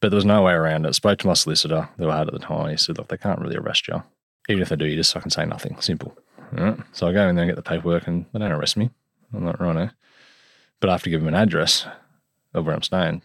But 0.00 0.10
there 0.10 0.16
was 0.16 0.24
no 0.24 0.42
way 0.42 0.52
around 0.52 0.86
it. 0.86 0.94
Spoke 0.94 1.18
to 1.20 1.26
my 1.26 1.34
solicitor 1.34 1.88
who 1.98 2.10
I 2.10 2.18
had 2.18 2.28
at 2.28 2.32
the 2.32 2.38
time. 2.38 2.70
He 2.70 2.76
said, 2.76 2.98
look, 2.98 3.08
they 3.08 3.16
can't 3.16 3.40
really 3.40 3.56
arrest 3.56 3.88
you. 3.88 4.02
Even 4.48 4.62
if 4.62 4.68
they 4.68 4.76
do, 4.76 4.86
you 4.86 4.96
just 4.96 5.12
fucking 5.12 5.30
say 5.30 5.44
nothing. 5.44 5.80
Simple. 5.80 6.16
Right? 6.52 6.78
So 6.92 7.08
I 7.08 7.12
go 7.12 7.28
in 7.28 7.34
there 7.34 7.44
and 7.44 7.50
get 7.50 7.56
the 7.56 7.68
paperwork 7.68 8.06
and 8.06 8.26
they 8.32 8.38
don't 8.38 8.52
arrest 8.52 8.76
me. 8.76 8.90
I'm 9.32 9.44
like, 9.44 9.58
right 9.58 9.90
But 10.80 10.90
I 10.90 10.92
have 10.92 11.02
to 11.04 11.10
give 11.10 11.20
them 11.20 11.28
an 11.28 11.34
address 11.34 11.86
of 12.52 12.66
where 12.66 12.74
I'm 12.74 12.82
staying. 12.82 13.22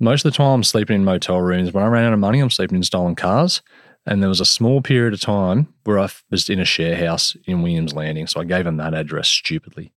Most 0.00 0.24
of 0.24 0.32
the 0.32 0.36
time, 0.36 0.54
I'm 0.54 0.64
sleeping 0.64 0.96
in 0.96 1.04
motel 1.04 1.40
rooms. 1.40 1.72
When 1.72 1.82
I 1.82 1.88
ran 1.88 2.04
out 2.04 2.12
of 2.12 2.18
money, 2.18 2.38
I'm 2.38 2.50
sleeping 2.50 2.76
in 2.76 2.82
stolen 2.82 3.14
cars. 3.14 3.62
And 4.06 4.22
there 4.22 4.28
was 4.28 4.40
a 4.40 4.46
small 4.46 4.80
period 4.80 5.12
of 5.12 5.20
time 5.20 5.74
where 5.84 5.98
I 5.98 6.08
was 6.30 6.48
in 6.48 6.60
a 6.60 6.64
share 6.64 6.96
house 6.96 7.36
in 7.44 7.62
Williams 7.62 7.94
Landing. 7.94 8.26
So 8.26 8.40
I 8.40 8.44
gave 8.44 8.64
them 8.64 8.78
that 8.78 8.94
address 8.94 9.28
stupidly, 9.28 9.92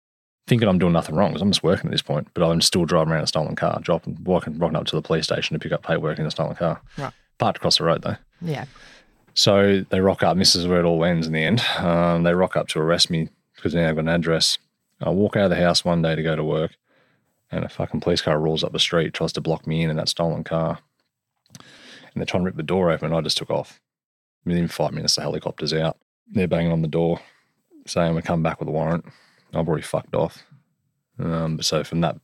thinking 0.48 0.68
I'm 0.68 0.80
doing 0.80 0.94
nothing 0.94 1.16
wrong 1.16 1.30
because 1.30 1.42
I'm 1.42 1.52
just 1.52 1.64
working 1.64 1.88
at 1.88 1.92
this 1.92 2.02
point. 2.02 2.28
But 2.34 2.50
I'm 2.50 2.62
still 2.62 2.86
driving 2.86 3.14
around 3.14 3.24
a 3.24 3.28
stolen 3.28 3.56
car, 3.56 3.78
dropping, 3.82 4.18
walking, 4.24 4.58
rocking 4.58 4.78
up 4.78 4.86
to 4.86 4.96
the 4.96 5.02
police 5.02 5.26
station 5.26 5.54
to 5.54 5.60
pick 5.60 5.72
up 5.72 5.84
paperwork 5.84 6.18
in 6.18 6.26
a 6.26 6.32
stolen 6.32 6.56
car. 6.56 6.82
Right. 6.98 7.14
Parked 7.38 7.58
across 7.58 7.78
the 7.78 7.84
road 7.84 8.02
though. 8.02 8.16
Yeah. 8.42 8.66
So 9.36 9.86
they 9.90 10.02
rock 10.02 10.24
up, 10.24 10.32
and 10.32 10.42
this 10.42 10.56
is 10.56 10.66
where 10.66 10.80
it 10.80 10.86
all 10.86 11.06
ends 11.06 11.28
in 11.28 11.34
the 11.34 11.44
end. 11.44 11.62
Um, 11.78 12.24
they 12.24 12.34
rock 12.34 12.56
up 12.58 12.68
to 12.70 12.80
arrest 12.80 13.10
me 13.10 13.30
because 13.56 13.76
now 13.76 13.88
I've 13.88 13.96
got 13.96 14.02
an 14.02 14.10
address. 14.10 14.58
I 15.02 15.12
walk 15.12 15.36
out 15.36 15.46
of 15.46 15.50
the 15.52 15.56
house 15.56 15.86
one 15.86 16.02
day 16.02 16.16
to 16.16 16.24
go 16.24 16.36
to 16.36 16.44
work, 16.44 16.76
and 17.52 17.66
a 17.66 17.70
fucking 17.70 18.02
police 18.02 18.22
car 18.22 18.40
rolls 18.40 18.64
up 18.64 18.72
the 18.72 18.80
street, 18.80 19.14
tries 19.14 19.34
to 19.34 19.42
block 19.42 19.66
me 19.66 19.82
in 19.82 19.90
in 19.90 19.98
that 19.98 20.10
stolen 20.10 20.44
car. 20.44 20.80
And 21.58 22.16
they're 22.16 22.26
trying 22.26 22.44
to 22.44 22.46
rip 22.46 22.56
the 22.56 22.64
door 22.64 22.92
open, 22.92 23.08
and 23.08 23.16
I 23.16 23.22
just 23.22 23.38
took 23.38 23.50
off. 23.50 23.80
Within 24.46 24.68
five 24.68 24.94
minutes, 24.94 25.16
the 25.16 25.22
helicopter's 25.22 25.74
out. 25.74 25.98
They're 26.32 26.48
banging 26.48 26.72
on 26.72 26.82
the 26.82 26.88
door, 26.88 27.20
saying 27.86 28.16
to 28.16 28.22
come 28.22 28.44
back 28.44 28.60
with 28.60 28.70
a 28.70 28.72
warrant. 28.72 29.06
I've 29.54 29.68
already 29.68 29.84
fucked 29.84 30.16
off. 30.16 30.44
Um, 31.18 31.62
so 31.62 31.84
from 31.84 32.02
that 32.02 32.18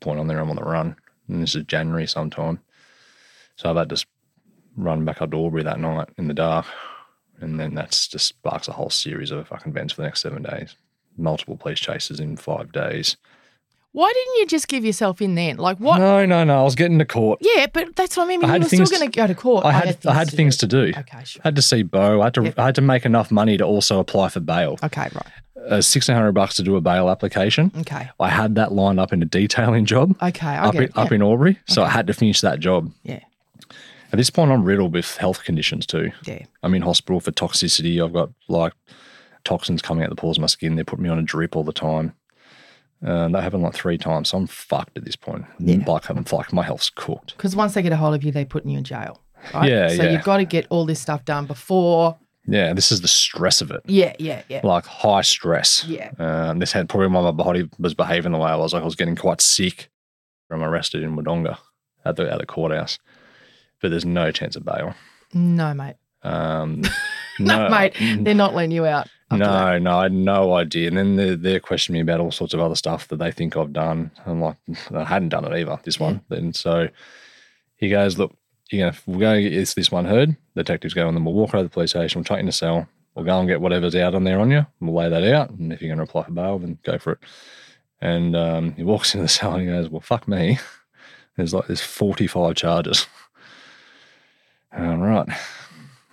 point 0.00 0.18
on 0.20 0.26
there, 0.26 0.38
I'm 0.38 0.50
on 0.50 0.56
the 0.56 0.62
run. 0.62 0.96
And 1.28 1.42
this 1.42 1.54
is 1.54 1.64
January 1.64 2.06
sometime. 2.06 2.60
So 3.56 3.70
I've 3.70 3.76
had 3.76 3.90
to 3.90 4.04
run 4.76 5.04
back 5.04 5.20
up 5.20 5.30
to 5.32 5.36
Albury 5.36 5.62
that 5.64 5.80
night 5.80 6.08
in 6.16 6.28
the 6.28 6.34
dark. 6.34 6.66
And 7.40 7.58
then 7.58 7.74
that's 7.74 8.08
just 8.08 8.26
sparks 8.26 8.68
a 8.68 8.72
whole 8.72 8.90
series 8.90 9.30
of 9.30 9.48
fucking 9.48 9.72
events 9.72 9.92
for 9.92 10.02
the 10.02 10.06
next 10.06 10.22
seven 10.22 10.42
days. 10.42 10.76
Multiple 11.16 11.56
police 11.56 11.80
chases 11.80 12.20
in 12.20 12.36
five 12.36 12.72
days. 12.72 13.16
Why 13.92 14.12
didn't 14.14 14.36
you 14.38 14.46
just 14.46 14.68
give 14.68 14.84
yourself 14.84 15.20
in 15.20 15.34
then? 15.34 15.56
Like 15.56 15.78
what? 15.78 15.98
No, 15.98 16.24
no, 16.24 16.44
no. 16.44 16.60
I 16.60 16.62
was 16.62 16.76
getting 16.76 16.98
to 17.00 17.04
court. 17.04 17.40
Yeah, 17.42 17.66
but 17.72 17.96
that's 17.96 18.16
what 18.16 18.24
I 18.24 18.26
mean. 18.28 18.44
I 18.44 18.54
You 18.54 18.60
were 18.60 18.68
still 18.68 18.86
going 18.86 19.10
to 19.10 19.16
go 19.16 19.26
to 19.26 19.34
court. 19.34 19.64
I 19.64 19.72
had, 19.72 20.06
I 20.06 20.14
had 20.14 20.30
things 20.30 20.56
to 20.58 20.68
do. 20.68 20.92
Okay, 20.96 21.24
sure. 21.24 21.42
I 21.44 21.48
had 21.48 21.56
to 21.56 21.62
see 21.62 21.82
Bo. 21.82 22.20
I 22.20 22.24
had 22.26 22.34
to, 22.34 22.54
I 22.56 22.66
had 22.66 22.74
to 22.76 22.82
make 22.82 23.04
enough 23.04 23.32
money 23.32 23.56
to 23.56 23.64
also 23.64 23.98
apply 23.98 24.28
for 24.28 24.38
bail. 24.40 24.78
Okay, 24.82 25.08
right. 25.12 25.26
Uh, 25.68 25.80
Sixteen 25.82 26.14
hundred 26.14 26.32
bucks 26.32 26.54
to 26.54 26.62
do 26.62 26.76
a 26.76 26.80
bail 26.80 27.10
application. 27.10 27.72
Okay. 27.78 28.08
I 28.18 28.28
had 28.30 28.54
that 28.54 28.72
lined 28.72 28.98
up 29.00 29.12
in 29.12 29.22
a 29.22 29.26
detailing 29.26 29.84
job. 29.84 30.16
Okay, 30.22 30.46
I 30.46 30.66
up 30.68 30.74
in, 30.76 30.82
it, 30.84 30.92
up 30.96 31.12
in 31.12 31.20
Albury, 31.22 31.58
so 31.66 31.82
I 31.82 31.88
had 31.88 32.06
to 32.06 32.14
finish 32.14 32.40
that 32.40 32.60
job. 32.60 32.90
Yeah. 33.02 33.20
At 34.12 34.16
this 34.16 34.30
point, 34.30 34.50
I'm 34.52 34.64
riddled 34.64 34.94
with 34.94 35.16
health 35.18 35.44
conditions 35.44 35.84
too. 35.84 36.12
Yeah. 36.24 36.44
I'm 36.62 36.74
in 36.74 36.82
hospital 36.82 37.20
for 37.20 37.30
toxicity. 37.32 38.02
I've 38.02 38.12
got 38.12 38.30
like 38.48 38.72
toxins 39.44 39.82
coming 39.82 40.02
out 40.02 40.10
the 40.10 40.16
pores 40.16 40.38
of 40.38 40.40
my 40.40 40.46
skin. 40.46 40.76
They're 40.76 40.84
putting 40.84 41.02
me 41.02 41.10
on 41.10 41.18
a 41.18 41.22
drip 41.22 41.54
all 41.56 41.64
the 41.64 41.72
time. 41.72 42.14
Uh, 43.04 43.28
that 43.28 43.42
happened 43.42 43.62
like 43.62 43.74
three 43.74 43.96
times. 43.96 44.28
So 44.28 44.38
I'm 44.38 44.46
fucked 44.46 44.96
at 44.98 45.04
this 45.04 45.16
point. 45.16 45.44
Like, 45.58 46.08
I'm 46.10 46.24
like 46.30 46.52
my 46.52 46.62
health's 46.62 46.90
cooked. 46.90 47.36
Because 47.36 47.56
once 47.56 47.74
they 47.74 47.82
get 47.82 47.92
a 47.92 47.96
hold 47.96 48.14
of 48.14 48.22
you, 48.22 48.30
they're 48.32 48.44
putting 48.44 48.70
you 48.70 48.78
in 48.78 48.84
jail. 48.84 49.20
Right? 49.54 49.70
Yeah, 49.70 49.88
So 49.88 50.02
yeah. 50.02 50.10
you've 50.10 50.24
got 50.24 50.36
to 50.36 50.44
get 50.44 50.66
all 50.68 50.84
this 50.84 51.00
stuff 51.00 51.24
done 51.24 51.46
before. 51.46 52.18
Yeah, 52.46 52.72
this 52.72 52.90
is 52.90 53.00
the 53.00 53.08
stress 53.08 53.60
of 53.60 53.70
it. 53.70 53.80
Yeah, 53.86 54.14
yeah, 54.18 54.42
yeah. 54.48 54.60
Like 54.64 54.84
high 54.86 55.22
stress. 55.22 55.84
Yeah. 55.84 56.10
Um, 56.18 56.58
this 56.58 56.72
had 56.72 56.88
probably 56.88 57.08
why 57.08 57.22
my 57.22 57.30
body 57.30 57.68
was 57.78 57.94
behaving 57.94 58.32
the 58.32 58.38
way 58.38 58.50
I 58.50 58.56
was. 58.56 58.72
Like 58.72 58.82
I 58.82 58.86
was 58.86 58.96
getting 58.96 59.16
quite 59.16 59.40
sick. 59.40 59.88
I'm 60.50 60.62
arrested 60.62 61.02
in 61.02 61.16
Wodonga 61.16 61.58
at 62.04 62.16
the 62.16 62.30
at 62.30 62.38
the 62.40 62.46
courthouse, 62.46 62.98
but 63.80 63.90
there's 63.90 64.04
no 64.04 64.32
chance 64.32 64.56
of 64.56 64.64
bail. 64.64 64.94
No, 65.32 65.72
mate. 65.74 65.94
Um, 66.22 66.82
No, 67.46 67.68
mate. 67.68 67.94
They're 68.20 68.34
not 68.34 68.54
letting 68.54 68.70
you 68.70 68.86
out. 68.86 69.08
after 69.30 69.44
that. 69.44 69.72
No, 69.72 69.78
no, 69.78 69.98
I 69.98 70.02
had 70.04 70.12
no 70.12 70.54
idea. 70.54 70.88
And 70.88 70.96
then 70.96 71.16
they're, 71.16 71.36
they're 71.36 71.60
questioning 71.60 71.98
me 71.98 72.02
about 72.02 72.20
all 72.20 72.30
sorts 72.32 72.54
of 72.54 72.60
other 72.60 72.74
stuff 72.74 73.08
that 73.08 73.16
they 73.16 73.30
think 73.30 73.56
I've 73.56 73.72
done. 73.72 74.10
I'm 74.26 74.40
like, 74.40 74.56
I 74.94 75.04
hadn't 75.04 75.30
done 75.30 75.44
it 75.44 75.58
either, 75.58 75.78
this 75.84 75.98
one. 76.00 76.20
Then 76.28 76.52
so 76.52 76.88
he 77.76 77.88
goes, 77.88 78.18
Look, 78.18 78.34
you're 78.70 78.90
gonna, 78.90 78.98
we're 79.06 79.20
going 79.20 79.42
to 79.44 79.50
get 79.50 79.56
this, 79.56 79.74
this 79.74 79.90
one 79.90 80.04
heard. 80.04 80.36
The 80.54 80.62
detectives 80.62 80.94
go, 80.94 81.08
and 81.08 81.16
then 81.16 81.24
we'll 81.24 81.34
walk 81.34 81.54
over 81.54 81.58
to 81.58 81.62
the 81.64 81.68
police 81.70 81.90
station, 81.90 82.18
we'll 82.20 82.24
take 82.24 82.36
you 82.36 82.40
in 82.40 82.46
the 82.46 82.52
cell, 82.52 82.86
we'll 83.14 83.24
go 83.24 83.38
and 83.38 83.48
get 83.48 83.60
whatever's 83.60 83.94
out 83.96 84.14
on 84.14 84.24
there 84.24 84.38
on 84.40 84.50
you, 84.50 84.58
and 84.58 84.66
we'll 84.80 84.94
lay 84.94 85.08
that 85.08 85.24
out. 85.34 85.50
And 85.50 85.72
if 85.72 85.80
you're 85.80 85.94
going 85.94 86.04
to 86.04 86.08
apply 86.10 86.24
for 86.24 86.32
bail, 86.32 86.58
then 86.58 86.78
go 86.84 86.98
for 86.98 87.12
it. 87.12 87.18
And 88.00 88.34
um, 88.36 88.72
he 88.74 88.82
walks 88.84 89.14
into 89.14 89.24
the 89.24 89.28
cell 89.28 89.52
and 89.54 89.62
he 89.62 89.66
goes, 89.68 89.88
Well, 89.88 90.00
fuck 90.00 90.28
me. 90.28 90.58
There's 91.36 91.54
like, 91.54 91.68
there's 91.68 91.80
45 91.80 92.54
charges. 92.54 93.06
All 94.76 94.96
right. 94.98 95.26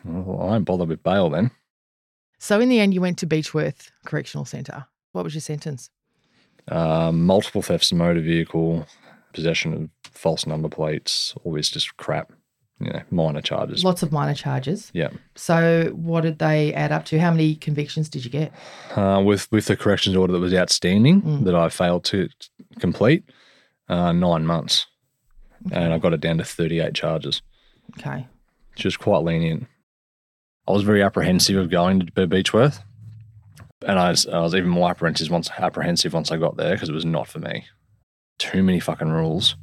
Well, 0.04 0.42
I 0.42 0.46
won't 0.46 0.66
bother 0.66 0.86
with 0.86 1.04
bail 1.04 1.30
then. 1.30 1.52
So 2.40 2.60
in 2.60 2.70
the 2.70 2.80
end, 2.80 2.94
you 2.94 3.02
went 3.02 3.18
to 3.20 3.28
Beechworth 3.28 3.90
Correctional 4.06 4.46
Centre. 4.46 4.86
What 5.12 5.24
was 5.24 5.34
your 5.34 5.42
sentence? 5.42 5.90
um, 6.70 7.26
multiple 7.26 7.62
thefts 7.62 7.94
of 7.94 7.98
motor 7.98 8.20
vehicle, 8.20 8.86
possession 9.34 9.74
of 9.74 9.90
false 10.12 10.46
number 10.46 10.68
plates, 10.68 11.34
all 11.44 11.54
this 11.54 11.70
just 11.70 11.96
crap, 11.96 12.34
you 12.82 12.92
know, 12.92 13.02
minor 13.10 13.42
charges. 13.42 13.86
Lots 13.86 14.04
of 14.04 14.12
minor 14.12 14.34
charges. 14.34 14.92
Yeah. 14.94 15.10
So 15.36 15.92
what 15.96 16.22
did 16.22 16.40
they 16.40 16.74
add 16.74 16.92
up 16.92 17.06
to? 17.06 17.20
How 17.22 17.32
many 17.32 17.56
convictions 17.56 18.10
did 18.10 18.26
you 18.26 18.32
get? 18.32 18.52
Uh, 18.98 19.22
with 19.26 19.50
with 19.50 19.68
the 19.68 19.78
corrections 19.78 20.18
order 20.18 20.34
that 20.34 20.40
was 20.40 20.54
outstanding 20.54 21.22
Mm. 21.22 21.46
that 21.46 21.56
I 21.56 21.70
failed 21.70 22.04
to 22.06 22.28
complete, 22.80 23.24
uh, 23.88 24.12
nine 24.12 24.46
months, 24.46 24.88
and 25.72 25.94
I 25.94 26.00
got 26.00 26.14
it 26.14 26.20
down 26.20 26.38
to 26.40 26.44
thirty 26.44 26.82
eight 26.82 26.94
charges, 26.96 27.42
Okay. 27.98 28.28
which 28.74 28.84
was 28.84 28.98
quite 28.98 29.24
lenient. 29.24 29.68
I 30.68 30.72
was 30.72 30.84
very 30.84 31.02
apprehensive 31.02 31.56
of 31.58 31.70
going 31.70 32.00
to 32.02 32.28
Beechworth, 32.28 32.82
and 33.86 33.98
I 34.00 34.10
was, 34.10 34.26
I 34.28 34.40
was 34.40 34.54
even 34.56 34.70
more 34.70 34.90
apprehensive 34.90 35.30
once 35.32 35.50
apprehensive 35.58 36.14
once 36.14 36.32
I 36.32 36.38
got 36.38 36.58
there 36.58 36.74
because 36.74 36.90
it 36.90 36.94
was 36.94 37.06
not 37.06 37.28
for 37.28 37.40
me. 37.40 37.66
Too 38.40 38.64
many 38.64 38.80
fucking 38.80 39.10
rules. 39.10 39.56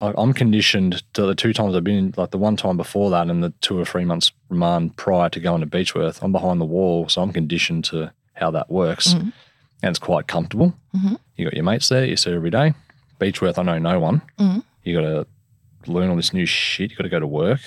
I- 0.00 0.12
I'm 0.18 0.34
conditioned 0.34 1.02
to 1.14 1.22
the 1.24 1.34
two 1.34 1.52
times 1.54 1.74
I've 1.74 1.84
been, 1.84 2.12
like 2.18 2.30
the 2.32 2.38
one 2.38 2.56
time 2.56 2.76
before 2.76 3.10
that 3.10 3.28
and 3.28 3.42
the 3.42 3.54
two 3.62 3.78
or 3.78 3.84
three 3.86 4.04
months 4.04 4.30
remand 4.50 4.96
prior 4.96 5.30
to 5.30 5.40
going 5.40 5.62
to 5.62 5.66
Beechworth. 5.66 6.22
I'm 6.22 6.32
behind 6.32 6.60
the 6.60 6.66
wall, 6.66 7.08
so 7.08 7.22
I'm 7.22 7.32
conditioned 7.32 7.84
to 7.86 8.12
how 8.34 8.50
that 8.50 8.70
works. 8.70 9.14
Mhm. 9.14 9.32
and 9.82 9.90
it's 9.90 9.98
quite 9.98 10.26
comfortable. 10.26 10.74
Mhm. 10.96 11.18
You 11.36 11.44
got 11.44 11.52
your 11.54 11.62
mates 11.62 11.90
there, 11.90 12.06
you 12.06 12.16
see 12.16 12.32
every 12.32 12.48
day. 12.50 12.72
Beechworth, 13.20 13.58
I 13.58 13.62
know 13.62 13.78
no 13.78 14.00
one. 14.00 14.22
Mhm. 14.38 14.64
You 14.84 14.94
got 14.94 15.02
to 15.02 15.26
learn 15.90 16.08
all 16.08 16.16
this 16.16 16.32
new 16.32 16.46
shit. 16.46 16.90
You 16.90 16.96
got 16.96 17.02
to 17.02 17.10
go 17.10 17.20
to 17.20 17.26
work. 17.26 17.60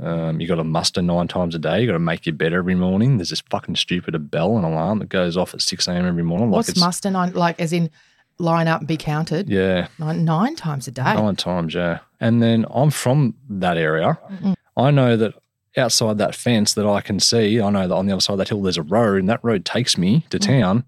Um, 0.00 0.40
you 0.40 0.46
got 0.46 0.56
to 0.56 0.64
muster 0.64 1.02
nine 1.02 1.26
times 1.28 1.54
a 1.54 1.58
day. 1.58 1.80
You 1.80 1.86
got 1.86 1.94
to 1.94 1.98
make 1.98 2.24
your 2.26 2.34
bed 2.34 2.52
every 2.52 2.74
morning. 2.74 3.16
There's 3.18 3.30
this 3.30 3.42
fucking 3.50 3.76
stupid 3.76 4.14
a 4.14 4.18
bell 4.18 4.56
and 4.56 4.64
alarm 4.64 5.00
that 5.00 5.08
goes 5.08 5.36
off 5.36 5.54
at 5.54 5.60
six 5.60 5.88
a.m. 5.88 6.06
every 6.06 6.22
morning. 6.22 6.50
Like 6.50 6.56
What's 6.58 6.68
it's, 6.70 6.80
muster 6.80 7.10
nine? 7.10 7.32
Like, 7.32 7.58
as 7.60 7.72
in 7.72 7.90
line 8.38 8.68
up 8.68 8.80
and 8.80 8.88
be 8.88 8.96
counted? 8.96 9.48
Yeah, 9.48 9.88
Nine, 9.98 10.24
nine 10.24 10.54
times 10.56 10.86
a 10.86 10.92
day. 10.92 11.02
nine 11.02 11.34
times. 11.36 11.74
Yeah, 11.74 11.98
and 12.20 12.40
then 12.42 12.64
I'm 12.72 12.90
from 12.90 13.34
that 13.48 13.76
area. 13.76 14.18
Mm. 14.30 14.54
I 14.76 14.90
know 14.92 15.16
that 15.16 15.34
outside 15.76 16.18
that 16.18 16.34
fence 16.36 16.74
that 16.74 16.86
I 16.86 17.00
can 17.00 17.18
see, 17.18 17.60
I 17.60 17.68
know 17.70 17.88
that 17.88 17.94
on 17.94 18.06
the 18.06 18.12
other 18.12 18.20
side 18.20 18.34
of 18.34 18.38
that 18.38 18.48
hill 18.48 18.62
there's 18.62 18.78
a 18.78 18.82
road, 18.82 19.18
and 19.18 19.28
that 19.28 19.40
road 19.42 19.64
takes 19.64 19.98
me 19.98 20.24
to 20.30 20.38
town. 20.38 20.84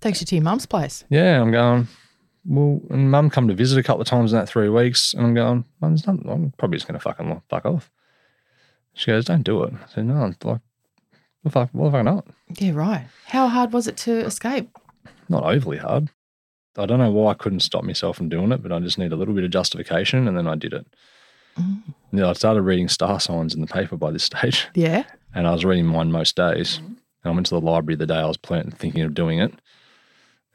Takes 0.00 0.20
you 0.20 0.26
to 0.26 0.36
your 0.36 0.44
mum's 0.44 0.66
place. 0.66 1.04
Yeah, 1.08 1.40
I'm 1.40 1.50
going. 1.50 1.88
Well, 2.50 2.80
and 2.90 3.10
mum 3.10 3.28
come 3.28 3.46
to 3.48 3.54
visit 3.54 3.78
a 3.78 3.82
couple 3.82 4.00
of 4.00 4.08
times 4.08 4.32
in 4.32 4.38
that 4.38 4.48
three 4.48 4.68
weeks, 4.70 5.12
and 5.12 5.26
I'm 5.26 5.34
going. 5.34 5.64
Mum, 5.80 5.90
there's 5.92 6.06
nothing. 6.06 6.28
I'm 6.28 6.52
probably 6.56 6.78
just 6.78 6.88
going 6.88 6.98
to 6.98 7.02
fucking 7.02 7.42
fuck 7.50 7.66
off. 7.66 7.90
She 8.94 9.10
goes, 9.10 9.26
"Don't 9.26 9.42
do 9.42 9.62
it." 9.64 9.74
I 9.74 9.86
said, 9.94 10.06
"No, 10.06 10.14
I'm 10.14 10.30
like, 10.30 10.44
what 10.44 10.60
fuck, 11.52 11.68
what 11.72 11.86
the 11.86 11.90
fuck 11.92 12.04
not? 12.04 12.26
Yeah, 12.58 12.72
right. 12.72 13.06
How 13.26 13.48
hard 13.48 13.72
was 13.72 13.86
it 13.86 13.96
to 13.98 14.12
escape? 14.24 14.70
Not 15.28 15.44
overly 15.44 15.76
hard. 15.78 16.08
I 16.76 16.86
don't 16.86 16.98
know 16.98 17.10
why 17.10 17.32
I 17.32 17.34
couldn't 17.34 17.60
stop 17.60 17.84
myself 17.84 18.16
from 18.16 18.28
doing 18.28 18.50
it, 18.52 18.62
but 18.62 18.72
I 18.72 18.78
just 18.80 18.98
need 18.98 19.12
a 19.12 19.16
little 19.16 19.34
bit 19.34 19.44
of 19.44 19.50
justification, 19.50 20.26
and 20.28 20.36
then 20.36 20.46
I 20.46 20.54
did 20.54 20.72
it. 20.72 20.86
Mm. 21.58 21.82
Yeah, 22.12 22.28
I 22.30 22.32
started 22.34 22.62
reading 22.62 22.88
star 22.88 23.18
signs 23.20 23.54
in 23.54 23.60
the 23.60 23.66
paper 23.66 23.96
by 23.96 24.10
this 24.10 24.24
stage, 24.30 24.68
Yeah. 24.74 25.04
and 25.34 25.46
I 25.46 25.52
was 25.52 25.64
reading 25.64 25.86
mine 25.86 26.12
most 26.12 26.36
days. 26.36 26.78
And 26.78 26.98
I 27.24 27.34
went 27.34 27.46
to 27.46 27.54
the 27.54 27.60
library 27.60 27.96
the 27.96 28.06
day 28.06 28.14
I 28.18 28.26
was 28.26 28.36
planning, 28.36 28.70
thinking 28.70 29.02
of 29.02 29.12
doing 29.12 29.38
it, 29.40 29.52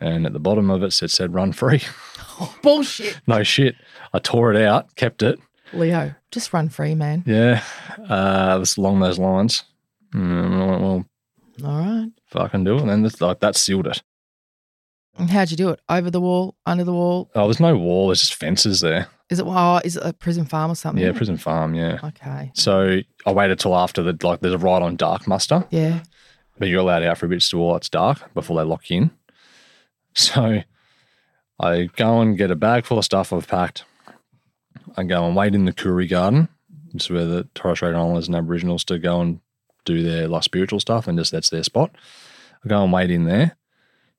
and 0.03 0.25
at 0.25 0.33
the 0.33 0.39
bottom 0.39 0.69
of 0.69 0.83
it, 0.83 1.01
it 1.01 1.09
said 1.11 1.33
"run 1.33 1.51
free." 1.53 1.81
Bullshit. 2.61 3.19
no 3.27 3.43
shit. 3.43 3.75
I 4.13 4.19
tore 4.19 4.53
it 4.53 4.61
out, 4.61 4.95
kept 4.95 5.21
it. 5.23 5.39
Leo, 5.73 6.13
just 6.31 6.53
run 6.53 6.69
free, 6.69 6.93
man. 6.95 7.23
Yeah, 7.25 7.63
uh, 8.09 8.53
it 8.55 8.59
was 8.59 8.77
along 8.77 8.99
those 8.99 9.17
lines. 9.19 9.63
Mm, 10.13 10.61
I 10.61 10.65
went, 10.65 10.81
well, 10.81 11.05
All 11.65 11.79
right. 11.79 12.11
fucking 12.27 12.63
do 12.63 12.75
it. 12.75 12.81
And 12.81 12.89
then 12.89 13.01
this, 13.03 13.19
like 13.21 13.39
that 13.39 13.55
sealed 13.55 13.87
it. 13.87 14.03
And 15.17 15.29
how'd 15.29 15.51
you 15.51 15.57
do 15.57 15.69
it? 15.69 15.79
Over 15.89 16.09
the 16.11 16.21
wall, 16.21 16.55
under 16.65 16.83
the 16.83 16.93
wall? 16.93 17.29
Oh, 17.35 17.45
there's 17.45 17.59
no 17.59 17.75
wall. 17.77 18.07
There's 18.07 18.21
just 18.21 18.33
fences 18.35 18.81
there. 18.81 19.07
Is 19.29 19.39
it? 19.39 19.45
Oh, 19.47 19.79
is 19.83 19.95
it 19.95 20.03
a 20.05 20.13
prison 20.13 20.45
farm 20.45 20.71
or 20.71 20.75
something? 20.75 21.03
Yeah, 21.03 21.11
prison 21.11 21.37
farm. 21.37 21.73
Yeah. 21.75 21.99
Okay. 22.03 22.51
So 22.55 22.99
I 23.25 23.31
waited 23.31 23.59
till 23.59 23.75
after 23.75 24.01
the 24.03 24.17
like. 24.25 24.41
There's 24.41 24.53
a 24.53 24.57
ride 24.59 24.81
on 24.83 24.95
dark 24.95 25.27
muster, 25.27 25.65
Yeah. 25.71 26.01
but 26.59 26.67
you're 26.67 26.81
allowed 26.81 27.03
out 27.03 27.17
for 27.19 27.25
a 27.27 27.29
bit 27.29 27.41
still 27.41 27.59
while 27.59 27.75
it's 27.77 27.89
dark 27.89 28.33
before 28.33 28.57
they 28.57 28.63
lock 28.63 28.89
you 28.89 28.97
in. 29.03 29.11
So 30.15 30.61
I 31.59 31.89
go 31.95 32.21
and 32.21 32.37
get 32.37 32.51
a 32.51 32.55
bag 32.55 32.85
full 32.85 32.99
of 32.99 33.05
stuff 33.05 33.33
I've 33.33 33.47
packed. 33.47 33.83
I 34.95 35.03
go 35.03 35.25
and 35.25 35.35
wait 35.35 35.55
in 35.55 35.65
the 35.65 35.73
Koori 35.73 36.09
Garden. 36.09 36.49
It's 36.93 37.09
where 37.09 37.25
the 37.25 37.47
Torres 37.55 37.79
Strait 37.79 37.95
Islanders 37.95 38.27
and 38.27 38.35
Aboriginals 38.35 38.83
to 38.85 38.99
go 38.99 39.21
and 39.21 39.39
do 39.85 40.03
their 40.03 40.27
like 40.27 40.43
spiritual 40.43 40.79
stuff, 40.79 41.07
and 41.07 41.17
just 41.17 41.31
that's 41.31 41.49
their 41.49 41.63
spot. 41.63 41.95
I 42.63 42.69
go 42.69 42.83
and 42.83 42.93
wait 42.93 43.11
in 43.11 43.25
there 43.25 43.55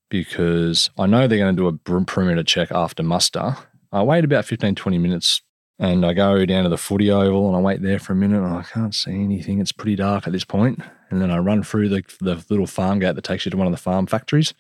because 0.09 0.91
I 0.99 1.07
know 1.07 1.27
they're 1.27 1.39
going 1.39 1.57
to 1.57 1.63
do 1.63 1.69
a 1.69 2.05
perimeter 2.05 2.43
check 2.43 2.71
after 2.73 3.03
muster. 3.03 3.57
I 3.93 4.03
wait 4.03 4.25
about 4.25 4.45
15, 4.45 4.75
20 4.75 4.99
minutes 4.99 5.43
and 5.79 6.05
I 6.05 6.13
go 6.13 6.45
down 6.47 6.65
to 6.65 6.69
the 6.69 6.79
footy 6.79 7.11
oval 7.11 7.49
and 7.49 7.57
I 7.57 7.61
wait 7.61 7.83
there 7.83 7.99
for 7.99 8.13
a 8.13 8.17
minute 8.17 8.43
and 8.43 8.55
I 8.55 8.63
can't 8.63 8.95
see 8.95 9.13
anything. 9.13 9.61
It's 9.61 9.73
pretty 9.73 9.97
dark 9.97 10.27
at 10.27 10.33
this 10.33 10.45
point. 10.45 10.81
And 11.11 11.21
then 11.21 11.31
I 11.31 11.39
run 11.39 11.63
through 11.63 11.89
the, 11.89 12.03
the 12.21 12.45
little 12.49 12.67
farm 12.67 13.01
gate 13.01 13.15
that 13.15 13.25
takes 13.25 13.45
you 13.45 13.51
to 13.51 13.57
one 13.57 13.67
of 13.67 13.73
the 13.73 13.77
farm 13.79 14.07
factories. 14.07 14.55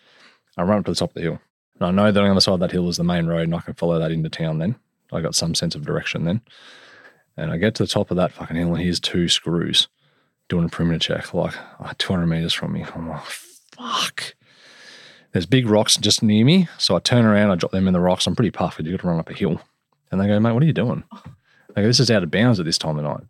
I 0.57 0.63
run 0.63 0.79
up 0.79 0.85
to 0.87 0.93
the 0.93 0.97
top 0.97 1.11
of 1.11 1.15
the 1.15 1.23
hill. 1.23 1.41
And 1.81 1.87
I 1.87 1.91
know 1.91 2.13
that 2.13 2.21
on 2.21 2.27
the 2.27 2.31
other 2.33 2.41
side 2.41 2.55
of 2.55 2.61
that 2.61 2.73
hill 2.73 2.89
is 2.89 2.97
the 2.97 3.05
main 3.05 3.27
road 3.27 3.43
and 3.43 3.55
I 3.55 3.61
can 3.61 3.75
follow 3.75 3.99
that 3.99 4.13
into 4.13 4.29
town 4.29 4.59
then. 4.59 4.77
I 5.13 5.21
got 5.21 5.35
some 5.35 5.55
sense 5.55 5.75
of 5.75 5.85
direction 5.85 6.25
then. 6.25 6.41
And 7.37 7.51
I 7.51 7.57
get 7.57 7.75
to 7.77 7.83
the 7.83 7.89
top 7.89 8.11
of 8.11 8.17
that 8.17 8.33
fucking 8.33 8.57
hill 8.57 8.75
and 8.75 8.83
here's 8.83 9.01
two 9.01 9.29
screws 9.29 9.89
doing 10.49 10.67
a 10.67 10.69
perimeter 10.69 10.99
check, 10.99 11.33
like 11.35 11.55
uh, 11.81 11.95
200 11.99 12.27
meters 12.27 12.53
from 12.53 12.73
me. 12.73 12.85
I'm 12.95 13.09
like, 13.09 13.25
fuck. 13.25 14.35
There's 15.33 15.47
big 15.47 15.67
rocks 15.67 15.97
just 15.97 16.23
near 16.23 16.45
me. 16.45 16.69
So 16.79 16.95
I 16.95 17.01
turn 17.01 17.25
around, 17.25 17.51
I 17.51 17.57
drop 17.57 17.73
them 17.73 17.89
in 17.89 17.93
the 17.93 18.01
rocks. 18.01 18.27
I'm 18.27 18.37
pretty 18.37 18.51
puffed 18.53 18.79
you've 18.81 18.93
got 18.93 19.01
to 19.01 19.09
run 19.09 19.19
up 19.19 19.31
a 19.31 19.35
hill. 19.35 19.61
And 20.11 20.21
they 20.21 20.29
go, 20.29 20.39
mate, 20.39 20.53
what 20.53 20.63
are 20.63 20.67
you 20.67 20.73
doing? 20.73 21.03
They 21.75 21.83
go, 21.83 21.89
this 21.89 21.99
is 21.99 22.11
out 22.11 22.23
of 22.23 22.31
bounds 22.31 22.61
at 22.61 22.67
this 22.67 22.79
time 22.79 22.99
of 22.99 23.05
night. 23.05 23.25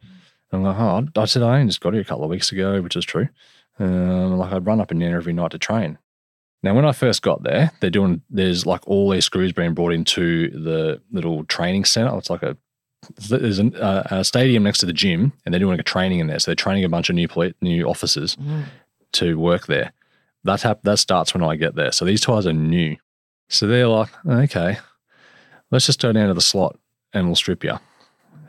And 0.52 0.60
I'm 0.60 0.62
like, 0.62 1.08
oh, 1.16 1.20
I 1.20 1.24
said, 1.24 1.42
I 1.42 1.60
only 1.60 1.68
just 1.68 1.80
got 1.80 1.94
here 1.94 2.02
a 2.02 2.04
couple 2.04 2.24
of 2.24 2.30
weeks 2.30 2.52
ago, 2.52 2.82
which 2.82 2.96
is 2.96 3.06
true. 3.06 3.28
Um, 3.78 4.36
like 4.36 4.52
I'd 4.52 4.66
run 4.66 4.80
up 4.80 4.90
and 4.90 5.00
down 5.00 5.14
every 5.14 5.32
night 5.32 5.52
to 5.52 5.58
train. 5.58 5.98
Now, 6.64 6.74
when 6.74 6.84
I 6.86 6.92
first 6.92 7.20
got 7.22 7.42
there, 7.42 7.70
they're 7.80 7.90
doing, 7.90 8.22
there's 8.30 8.64
like 8.64 8.80
all 8.88 9.10
these 9.10 9.26
screws 9.26 9.52
being 9.52 9.74
brought 9.74 9.92
into 9.92 10.48
the 10.50 11.00
little 11.12 11.44
training 11.44 11.84
center. 11.84 12.16
It's 12.16 12.30
like 12.30 12.42
a, 12.42 12.56
there's 13.28 13.58
an, 13.58 13.76
uh, 13.76 14.02
a 14.10 14.24
stadium 14.24 14.62
next 14.62 14.78
to 14.78 14.86
the 14.86 14.92
gym 14.94 15.34
and 15.44 15.52
they're 15.52 15.60
doing 15.60 15.78
a 15.78 15.82
training 15.82 16.20
in 16.20 16.26
there. 16.26 16.38
So 16.38 16.50
they're 16.50 16.56
training 16.56 16.84
a 16.84 16.88
bunch 16.88 17.10
of 17.10 17.16
new, 17.16 17.28
poli- 17.28 17.54
new 17.60 17.84
officers 17.86 18.36
to 19.12 19.38
work 19.38 19.66
there. 19.66 19.92
That 20.44 20.62
hap- 20.62 20.82
that 20.84 20.98
starts 20.98 21.34
when 21.34 21.42
I 21.44 21.56
get 21.56 21.74
there. 21.74 21.92
So 21.92 22.04
these 22.06 22.22
tires 22.22 22.46
are 22.46 22.52
new. 22.54 22.96
So 23.50 23.66
they're 23.66 23.86
like, 23.88 24.08
okay, 24.26 24.78
let's 25.70 25.84
just 25.86 26.00
go 26.00 26.12
down 26.12 26.28
to 26.28 26.34
the 26.34 26.40
slot 26.40 26.78
and 27.12 27.26
we'll 27.26 27.36
strip 27.36 27.62
you. 27.62 27.78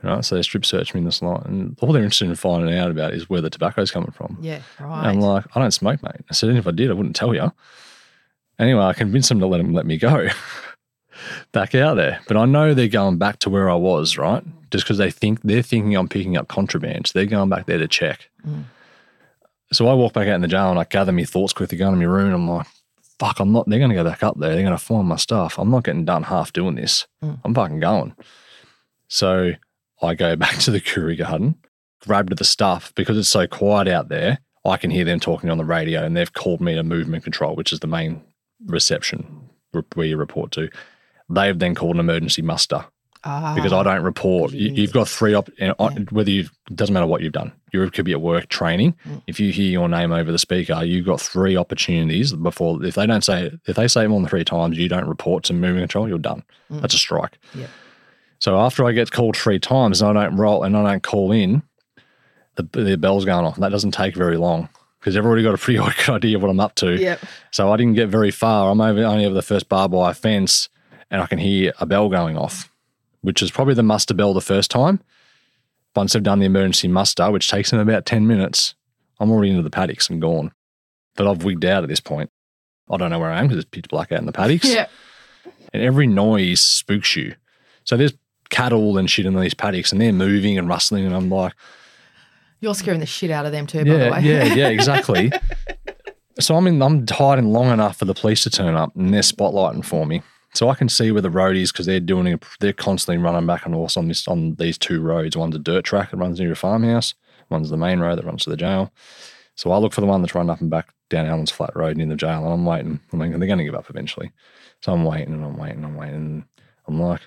Right. 0.03 0.23
So 0.23 0.35
they 0.35 0.41
strip 0.41 0.65
search 0.65 0.93
me 0.93 0.99
in 0.99 1.05
the 1.05 1.11
slot. 1.11 1.47
And 1.47 1.77
all 1.81 1.91
they're 1.91 2.03
interested 2.03 2.29
in 2.29 2.35
finding 2.35 2.73
out 2.77 2.91
about 2.91 3.13
is 3.13 3.29
where 3.29 3.41
the 3.41 3.49
tobacco's 3.49 3.91
coming 3.91 4.11
from. 4.11 4.37
Yeah. 4.39 4.61
And 4.77 4.87
Right. 4.87 5.05
I'm 5.07 5.19
like, 5.19 5.45
I 5.55 5.59
don't 5.59 5.71
smoke, 5.71 6.01
mate. 6.03 6.21
I 6.29 6.33
said, 6.33 6.49
and 6.49 6.57
if 6.57 6.65
I 6.67 6.71
did, 6.71 6.89
I 6.91 6.93
wouldn't 6.93 7.15
tell 7.15 7.33
you. 7.35 7.51
Anyway, 8.57 8.81
I 8.81 8.93
convinced 8.93 9.29
them 9.29 9.39
to 9.39 9.47
let 9.47 9.57
them 9.57 9.73
let 9.73 9.85
me 9.85 9.97
go 9.97 10.29
back 11.51 11.75
out 11.75 11.95
there. 11.95 12.21
But 12.27 12.37
I 12.37 12.45
know 12.45 12.73
they're 12.73 12.87
going 12.87 13.17
back 13.17 13.39
to 13.39 13.49
where 13.49 13.69
I 13.69 13.75
was, 13.75 14.17
right? 14.17 14.43
Just 14.71 14.85
because 14.85 14.97
they 14.97 15.11
think 15.11 15.41
they're 15.41 15.61
thinking 15.61 15.95
I'm 15.95 16.07
picking 16.07 16.37
up 16.37 16.47
contraband. 16.47 17.07
So 17.07 17.11
they're 17.15 17.25
going 17.25 17.49
back 17.49 17.65
there 17.65 17.77
to 17.77 17.87
check. 17.87 18.29
Mm. 18.45 18.63
So 19.71 19.87
I 19.87 19.93
walk 19.93 20.13
back 20.13 20.27
out 20.27 20.35
in 20.35 20.41
the 20.41 20.47
jail 20.47 20.69
and 20.69 20.79
I 20.79 20.85
gather 20.85 21.11
my 21.11 21.23
thoughts 21.23 21.53
quickly, 21.53 21.77
go 21.77 21.87
into 21.87 21.99
my 21.99 22.05
room, 22.05 22.27
and 22.27 22.35
I'm 22.35 22.49
like, 22.49 22.67
fuck, 23.19 23.39
I'm 23.39 23.51
not, 23.51 23.67
they're 23.67 23.79
going 23.79 23.89
to 23.89 23.95
go 23.95 24.03
back 24.03 24.23
up 24.23 24.39
there. 24.39 24.51
They're 24.53 24.63
going 24.63 24.77
to 24.77 24.83
find 24.83 25.07
my 25.07 25.15
stuff. 25.15 25.57
I'm 25.57 25.71
not 25.71 25.83
getting 25.83 26.05
done 26.05 26.23
half 26.23 26.53
doing 26.53 26.75
this. 26.75 27.07
Mm. 27.23 27.39
I'm 27.43 27.53
fucking 27.53 27.79
going. 27.79 28.15
So 29.07 29.53
I 30.01 30.15
go 30.15 30.35
back 30.37 30.57
to 30.59 30.71
the 30.71 30.81
Koori 30.81 31.17
Garden, 31.17 31.55
grabbed 32.01 32.37
the 32.37 32.43
stuff 32.43 32.93
because 32.95 33.17
it's 33.17 33.29
so 33.29 33.47
quiet 33.47 33.87
out 33.87 34.09
there. 34.09 34.39
I 34.63 34.77
can 34.77 34.91
hear 34.91 35.05
them 35.05 35.19
talking 35.19 35.49
on 35.49 35.57
the 35.57 35.65
radio 35.65 36.03
and 36.03 36.17
they've 36.17 36.33
called 36.33 36.59
me 36.59 36.73
to 36.73 36.83
movement 36.83 37.23
control, 37.23 37.55
which 37.55 37.71
is 37.71 37.81
the 37.81 37.87
main 37.87 38.23
reception 38.65 39.49
where 39.95 40.07
you 40.07 40.17
report 40.17 40.51
to. 40.51 40.69
They've 41.29 41.57
then 41.57 41.75
called 41.75 41.95
an 41.95 41.99
emergency 41.99 42.41
muster 42.41 42.85
Ah. 43.27 43.55
because 43.55 43.73
I 43.73 43.81
don't 43.81 44.03
report. 44.03 44.51
You, 44.53 44.71
you've 44.71 44.93
got 44.93 45.07
three 45.07 45.33
op- 45.33 45.49
on- 45.79 46.07
whether 46.11 46.29
you 46.29 46.41
it 46.69 46.75
doesn't 46.75 46.93
matter 46.93 47.07
what 47.07 47.21
you've 47.21 47.33
done. 47.33 47.51
You 47.73 47.89
could 47.89 48.05
be 48.05 48.11
at 48.11 48.21
work 48.21 48.47
training. 48.49 48.95
If 49.27 49.39
you 49.39 49.51
hear 49.51 49.69
your 49.69 49.89
name 49.89 50.11
over 50.11 50.31
the 50.31 50.37
speaker, 50.37 50.83
you've 50.83 51.05
got 51.07 51.19
three 51.19 51.57
opportunities 51.57 52.33
before. 52.33 52.83
If 52.85 52.93
they 52.95 53.05
don't 53.07 53.23
say 53.23 53.51
if 53.65 53.75
they 53.75 53.87
say 53.87 54.05
it 54.05 54.09
more 54.09 54.19
than 54.19 54.29
three 54.29 54.45
times, 54.45 54.77
you 54.77 54.87
don't 54.87 55.07
report 55.07 55.43
to 55.45 55.53
moving 55.53 55.81
control. 55.81 56.07
You're 56.07 56.19
done. 56.19 56.43
That's 56.69 56.93
a 56.93 56.97
strike. 56.99 57.37
Yeah. 57.55 57.67
So 58.39 58.57
after 58.59 58.85
I 58.85 58.91
get 58.91 59.09
called 59.11 59.35
three 59.35 59.59
times 59.59 60.01
and 60.01 60.17
I 60.17 60.23
don't 60.25 60.37
roll 60.37 60.63
and 60.63 60.77
I 60.77 60.83
don't 60.91 61.03
call 61.03 61.31
in, 61.31 61.63
the 62.55 62.63
the 62.71 62.95
bell's 62.97 63.25
going 63.25 63.45
off. 63.45 63.57
That 63.57 63.69
doesn't 63.69 63.91
take 63.91 64.15
very 64.15 64.37
long 64.37 64.69
because 65.05 65.15
already 65.23 65.43
got 65.43 65.53
a 65.53 65.57
pretty 65.59 65.79
good 66.05 66.09
idea 66.09 66.35
of 66.35 66.41
what 66.41 66.49
I'm 66.49 66.59
up 66.59 66.73
to. 66.75 66.99
Yep. 66.99 67.19
So 67.51 67.71
I 67.71 67.77
didn't 67.77 67.93
get 67.93 68.09
very 68.09 68.31
far. 68.31 68.71
I'm 68.71 68.81
over 68.81 69.03
only 69.03 69.25
over 69.25 69.35
the 69.35 69.43
first 69.43 69.69
barbed 69.69 69.93
wire 69.93 70.15
fence, 70.15 70.67
and 71.11 71.21
I 71.21 71.27
can 71.27 71.37
hear 71.37 71.73
a 71.79 71.85
bell 71.85 72.09
going 72.09 72.35
off, 72.35 72.71
which 73.21 73.43
is 73.43 73.51
probably 73.51 73.75
the 73.75 73.83
muster 73.83 74.15
bell 74.15 74.33
the 74.33 74.41
first 74.41 74.71
time. 74.71 74.99
Once 75.95 76.13
they've 76.13 76.23
done 76.23 76.39
the 76.39 76.47
emergency 76.47 76.87
muster, 76.87 77.29
which 77.29 77.49
takes 77.49 77.69
them 77.69 77.79
about 77.79 78.07
ten 78.07 78.25
minutes, 78.25 78.73
I'm 79.19 79.29
already 79.29 79.51
into 79.51 79.61
the 79.61 79.69
paddocks 79.69 80.09
and 80.09 80.19
gone. 80.19 80.51
But 81.15 81.27
I've 81.27 81.43
wigged 81.43 81.65
out 81.65 81.83
at 81.83 81.89
this 81.89 81.99
point. 81.99 82.31
I 82.89 82.97
don't 82.97 83.11
know 83.11 83.19
where 83.19 83.31
I 83.31 83.39
am 83.39 83.45
because 83.45 83.59
it's 83.59 83.69
pitch 83.69 83.87
black 83.87 84.11
out 84.11 84.19
in 84.19 84.25
the 84.25 84.31
paddocks. 84.31 84.67
Yeah. 84.67 84.87
And 85.71 85.83
every 85.83 86.07
noise 86.07 86.61
spooks 86.61 87.15
you. 87.15 87.35
So 87.83 87.95
there's 87.95 88.13
cattle 88.49 88.97
and 88.97 89.09
shit 89.09 89.27
in 89.27 89.39
these 89.39 89.53
paddocks, 89.53 89.91
and 89.91 90.01
they're 90.01 90.11
moving 90.11 90.57
and 90.57 90.67
rustling, 90.67 91.05
and 91.05 91.15
I'm 91.15 91.29
like, 91.29 91.53
You're 92.65 92.73
scaring 92.73 92.99
the 92.99 93.05
shit 93.05 93.29
out 93.29 93.45
of 93.45 93.51
them 93.51 93.67
too, 93.67 93.85
by 93.85 93.93
the 93.93 94.09
way. 94.09 94.21
yeah, 94.21 94.43
yeah, 94.55 94.69
exactly. 94.79 95.31
so 96.39 96.55
I'm 96.55 96.65
in, 96.65 96.81
I'm 96.81 97.05
hiding 97.07 97.51
long 97.53 97.69
enough 97.71 97.97
for 97.97 98.05
the 98.05 98.15
police 98.15 98.41
to 98.41 98.49
turn 98.49 98.73
up, 98.73 98.95
and 98.95 99.13
they're 99.13 99.21
spotlighting 99.21 99.85
for 99.85 100.07
me, 100.07 100.23
so 100.55 100.69
I 100.69 100.73
can 100.73 100.89
see 100.89 101.11
where 101.11 101.21
the 101.21 101.29
road 101.29 101.55
is 101.55 101.71
because 101.71 101.85
they're 101.85 101.99
doing 101.99 102.25
it. 102.25 102.43
They're 102.61 102.73
constantly 102.73 103.23
running 103.23 103.45
back 103.45 103.67
and 103.67 103.75
forth 103.75 103.95
on 103.97 104.07
this 104.07 104.27
on 104.27 104.55
these 104.55 104.79
two 104.79 104.99
roads. 104.99 105.37
One's 105.37 105.55
a 105.55 105.59
dirt 105.59 105.85
track 105.85 106.09
that 106.09 106.17
runs 106.17 106.39
near 106.39 106.53
a 106.53 106.55
farmhouse. 106.55 107.13
One's 107.51 107.69
the 107.69 107.77
main 107.77 107.99
road 107.99 108.17
that 108.17 108.25
runs 108.25 108.45
to 108.45 108.49
the 108.49 108.57
jail. 108.57 108.91
So 109.53 109.71
I 109.71 109.77
look 109.77 109.93
for 109.93 110.01
the 110.01 110.07
one 110.07 110.23
that's 110.23 110.33
running 110.33 110.49
up 110.49 110.59
and 110.59 110.71
back 110.71 110.91
down 111.11 111.27
Allen's 111.27 111.51
Flat 111.51 111.75
Road 111.75 111.97
near 111.97 112.07
the 112.07 112.15
jail, 112.15 112.43
and 112.43 112.51
I'm 112.51 112.65
waiting. 112.65 112.99
I'm 113.13 113.19
like, 113.19 113.29
they're 113.29 113.45
going 113.45 113.59
to 113.59 113.63
give 113.63 113.75
up 113.75 113.91
eventually. 113.91 114.31
So 114.81 114.91
I'm 114.91 115.05
waiting 115.05 115.35
and 115.35 115.45
I'm 115.45 115.55
waiting 115.55 115.77
and 115.77 115.85
I'm 115.85 115.95
waiting. 115.95 116.15
And 116.15 116.43
I'm 116.87 116.99
like, 116.99 117.21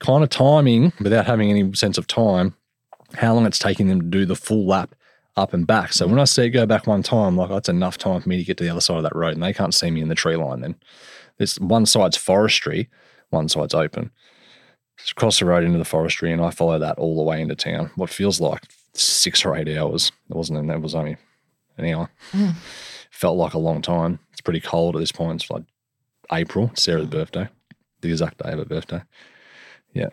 kind 0.00 0.24
of 0.24 0.30
timing 0.30 0.92
without 1.00 1.26
having 1.26 1.50
any 1.50 1.72
sense 1.74 1.98
of 1.98 2.08
time, 2.08 2.56
how 3.14 3.34
long 3.34 3.46
it's 3.46 3.58
taking 3.58 3.88
them 3.88 4.00
to 4.00 4.06
do 4.06 4.26
the 4.26 4.36
full 4.36 4.66
lap 4.66 4.94
up 5.36 5.54
and 5.54 5.66
back. 5.66 5.92
So 5.92 6.06
when 6.06 6.18
I 6.18 6.24
say 6.24 6.50
go 6.50 6.66
back 6.66 6.86
one 6.86 7.02
time, 7.02 7.36
like 7.36 7.50
that's 7.50 7.68
enough 7.68 7.98
time 7.98 8.20
for 8.20 8.28
me 8.28 8.36
to 8.38 8.44
get 8.44 8.56
to 8.58 8.64
the 8.64 8.70
other 8.70 8.80
side 8.80 8.98
of 8.98 9.02
that 9.04 9.16
road, 9.16 9.34
and 9.34 9.42
they 9.42 9.52
can't 9.52 9.74
see 9.74 9.90
me 9.90 10.00
in 10.00 10.08
the 10.08 10.14
tree 10.14 10.36
line. 10.36 10.60
Then 10.60 10.76
this 11.38 11.58
one 11.58 11.86
side's 11.86 12.16
forestry, 12.16 12.88
one 13.30 13.48
side's 13.48 13.74
open. 13.74 14.10
Just 14.98 15.16
cross 15.16 15.38
the 15.38 15.46
road 15.46 15.64
into 15.64 15.78
the 15.78 15.84
forestry, 15.84 16.32
and 16.32 16.42
I 16.42 16.50
follow 16.50 16.78
that 16.78 16.98
all 16.98 17.16
the 17.16 17.22
way 17.22 17.40
into 17.40 17.56
town. 17.56 17.90
What 17.96 18.10
feels 18.10 18.40
like 18.40 18.64
six 18.94 19.44
or 19.44 19.56
eight 19.56 19.68
hours. 19.68 20.12
It 20.28 20.36
wasn't. 20.36 20.70
It 20.70 20.80
was 20.80 20.94
only 20.94 21.16
an 21.78 21.86
hour. 21.86 22.10
Mm. 22.32 22.54
Felt 23.10 23.38
like 23.38 23.54
a 23.54 23.58
long 23.58 23.82
time. 23.82 24.18
It's 24.32 24.40
pretty 24.40 24.60
cold 24.60 24.96
at 24.96 25.00
this 25.00 25.12
point. 25.12 25.42
It's 25.42 25.50
like 25.50 25.64
April, 26.30 26.70
Sarah's 26.74 27.06
birthday, 27.06 27.48
the 28.00 28.10
exact 28.10 28.42
day 28.42 28.52
of 28.52 28.58
her 28.58 28.64
birthday. 28.64 29.02
Yeah, 29.94 30.08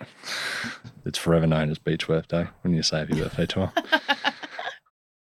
it's 1.06 1.18
forever 1.18 1.48
known 1.48 1.70
as 1.72 1.78
Beach 1.78 2.08
Birthday 2.08 2.48
when 2.62 2.74
you 2.74 2.84
say 2.84 3.00
happy 3.00 3.14
birthday 3.22 3.46
to 3.48 3.68
her. 3.68 3.74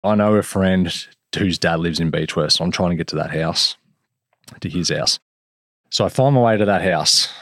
I 0.05 0.15
know 0.15 0.35
a 0.35 0.43
friend 0.43 0.93
whose 1.37 1.59
dad 1.59 1.81
lives 1.81 2.01
in 2.01 2.11
Beechworth, 2.11 2.53
so 2.53 2.65
I'm 2.65 2.71
trying 2.71 2.91
to 2.91 2.97
get 2.97 3.07
to 3.09 3.17
that 3.17 3.31
house, 3.35 3.77
to 4.61 4.69
his 4.69 4.91
house. 4.91 5.19
So 5.91 6.05
I 6.05 6.09
find 6.09 6.35
my 6.35 6.41
way 6.43 6.57
to 6.59 6.65
that 6.67 6.83
house 6.83 7.33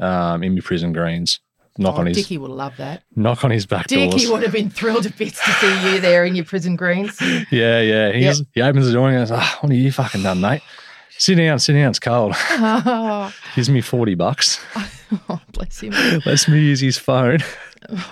um, 0.00 0.42
in 0.42 0.54
my 0.54 0.60
prison 0.60 0.92
greens. 0.92 1.40
Knock 1.80 1.94
Oh, 1.94 2.00
on 2.00 2.06
his 2.06 2.16
Dickie 2.16 2.38
would 2.38 2.50
love 2.50 2.76
that. 2.78 3.04
knock 3.14 3.44
on 3.44 3.52
his 3.52 3.64
back 3.64 3.86
Dickie 3.86 4.10
doors. 4.10 4.30
would 4.30 4.42
have 4.42 4.52
been 4.52 4.68
thrilled 4.68 5.04
to 5.04 5.12
bits 5.12 5.42
to 5.44 5.50
see 5.52 5.92
you 5.94 6.00
there 6.00 6.24
in 6.24 6.34
your 6.34 6.44
prison 6.44 6.74
greens. 6.74 7.16
Yeah, 7.52 7.80
yeah. 7.80 8.10
He's, 8.12 8.42
He 8.52 8.60
opens 8.60 8.86
the 8.86 8.92
door 8.92 9.08
and 9.08 9.16
goes, 9.18 9.30
oh, 9.30 9.58
"What 9.60 9.70
are 9.70 9.76
you 9.76 9.92
fucking 9.92 10.24
done, 10.24 10.40
mate? 10.40 10.60
Sit 11.18 11.34
down, 11.36 11.58
sit 11.58 11.74
down. 11.74 11.90
It's 11.90 11.98
cold." 11.98 12.32
oh, 12.36 13.32
Gives 13.54 13.68
me 13.68 13.80
forty 13.80 14.14
bucks. 14.14 14.64
bless 15.52 15.80
him. 15.80 15.92
Lets 16.24 16.48
me 16.48 16.60
use 16.60 16.80
his 16.80 16.96
phone. 16.98 17.38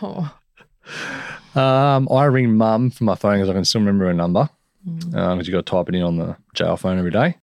Oh, 0.03 0.33
Um, 1.55 2.09
I 2.11 2.25
ring 2.25 2.55
mum 2.57 2.91
from 2.91 3.07
my 3.07 3.15
phone 3.15 3.37
because 3.39 3.49
I 3.49 3.53
can 3.55 3.65
still 3.65 3.81
remember 3.81 4.07
her 4.07 4.15
number. 4.15 4.49
Because 4.85 5.47
you 5.49 5.53
got 5.53 5.67
to 5.67 5.71
type 5.71 5.89
it 5.89 5.95
in 5.95 6.03
on 6.03 6.17
the 6.17 6.37
jail 6.55 6.77
phone 6.77 6.99
every 6.99 7.11
day. 7.11 7.37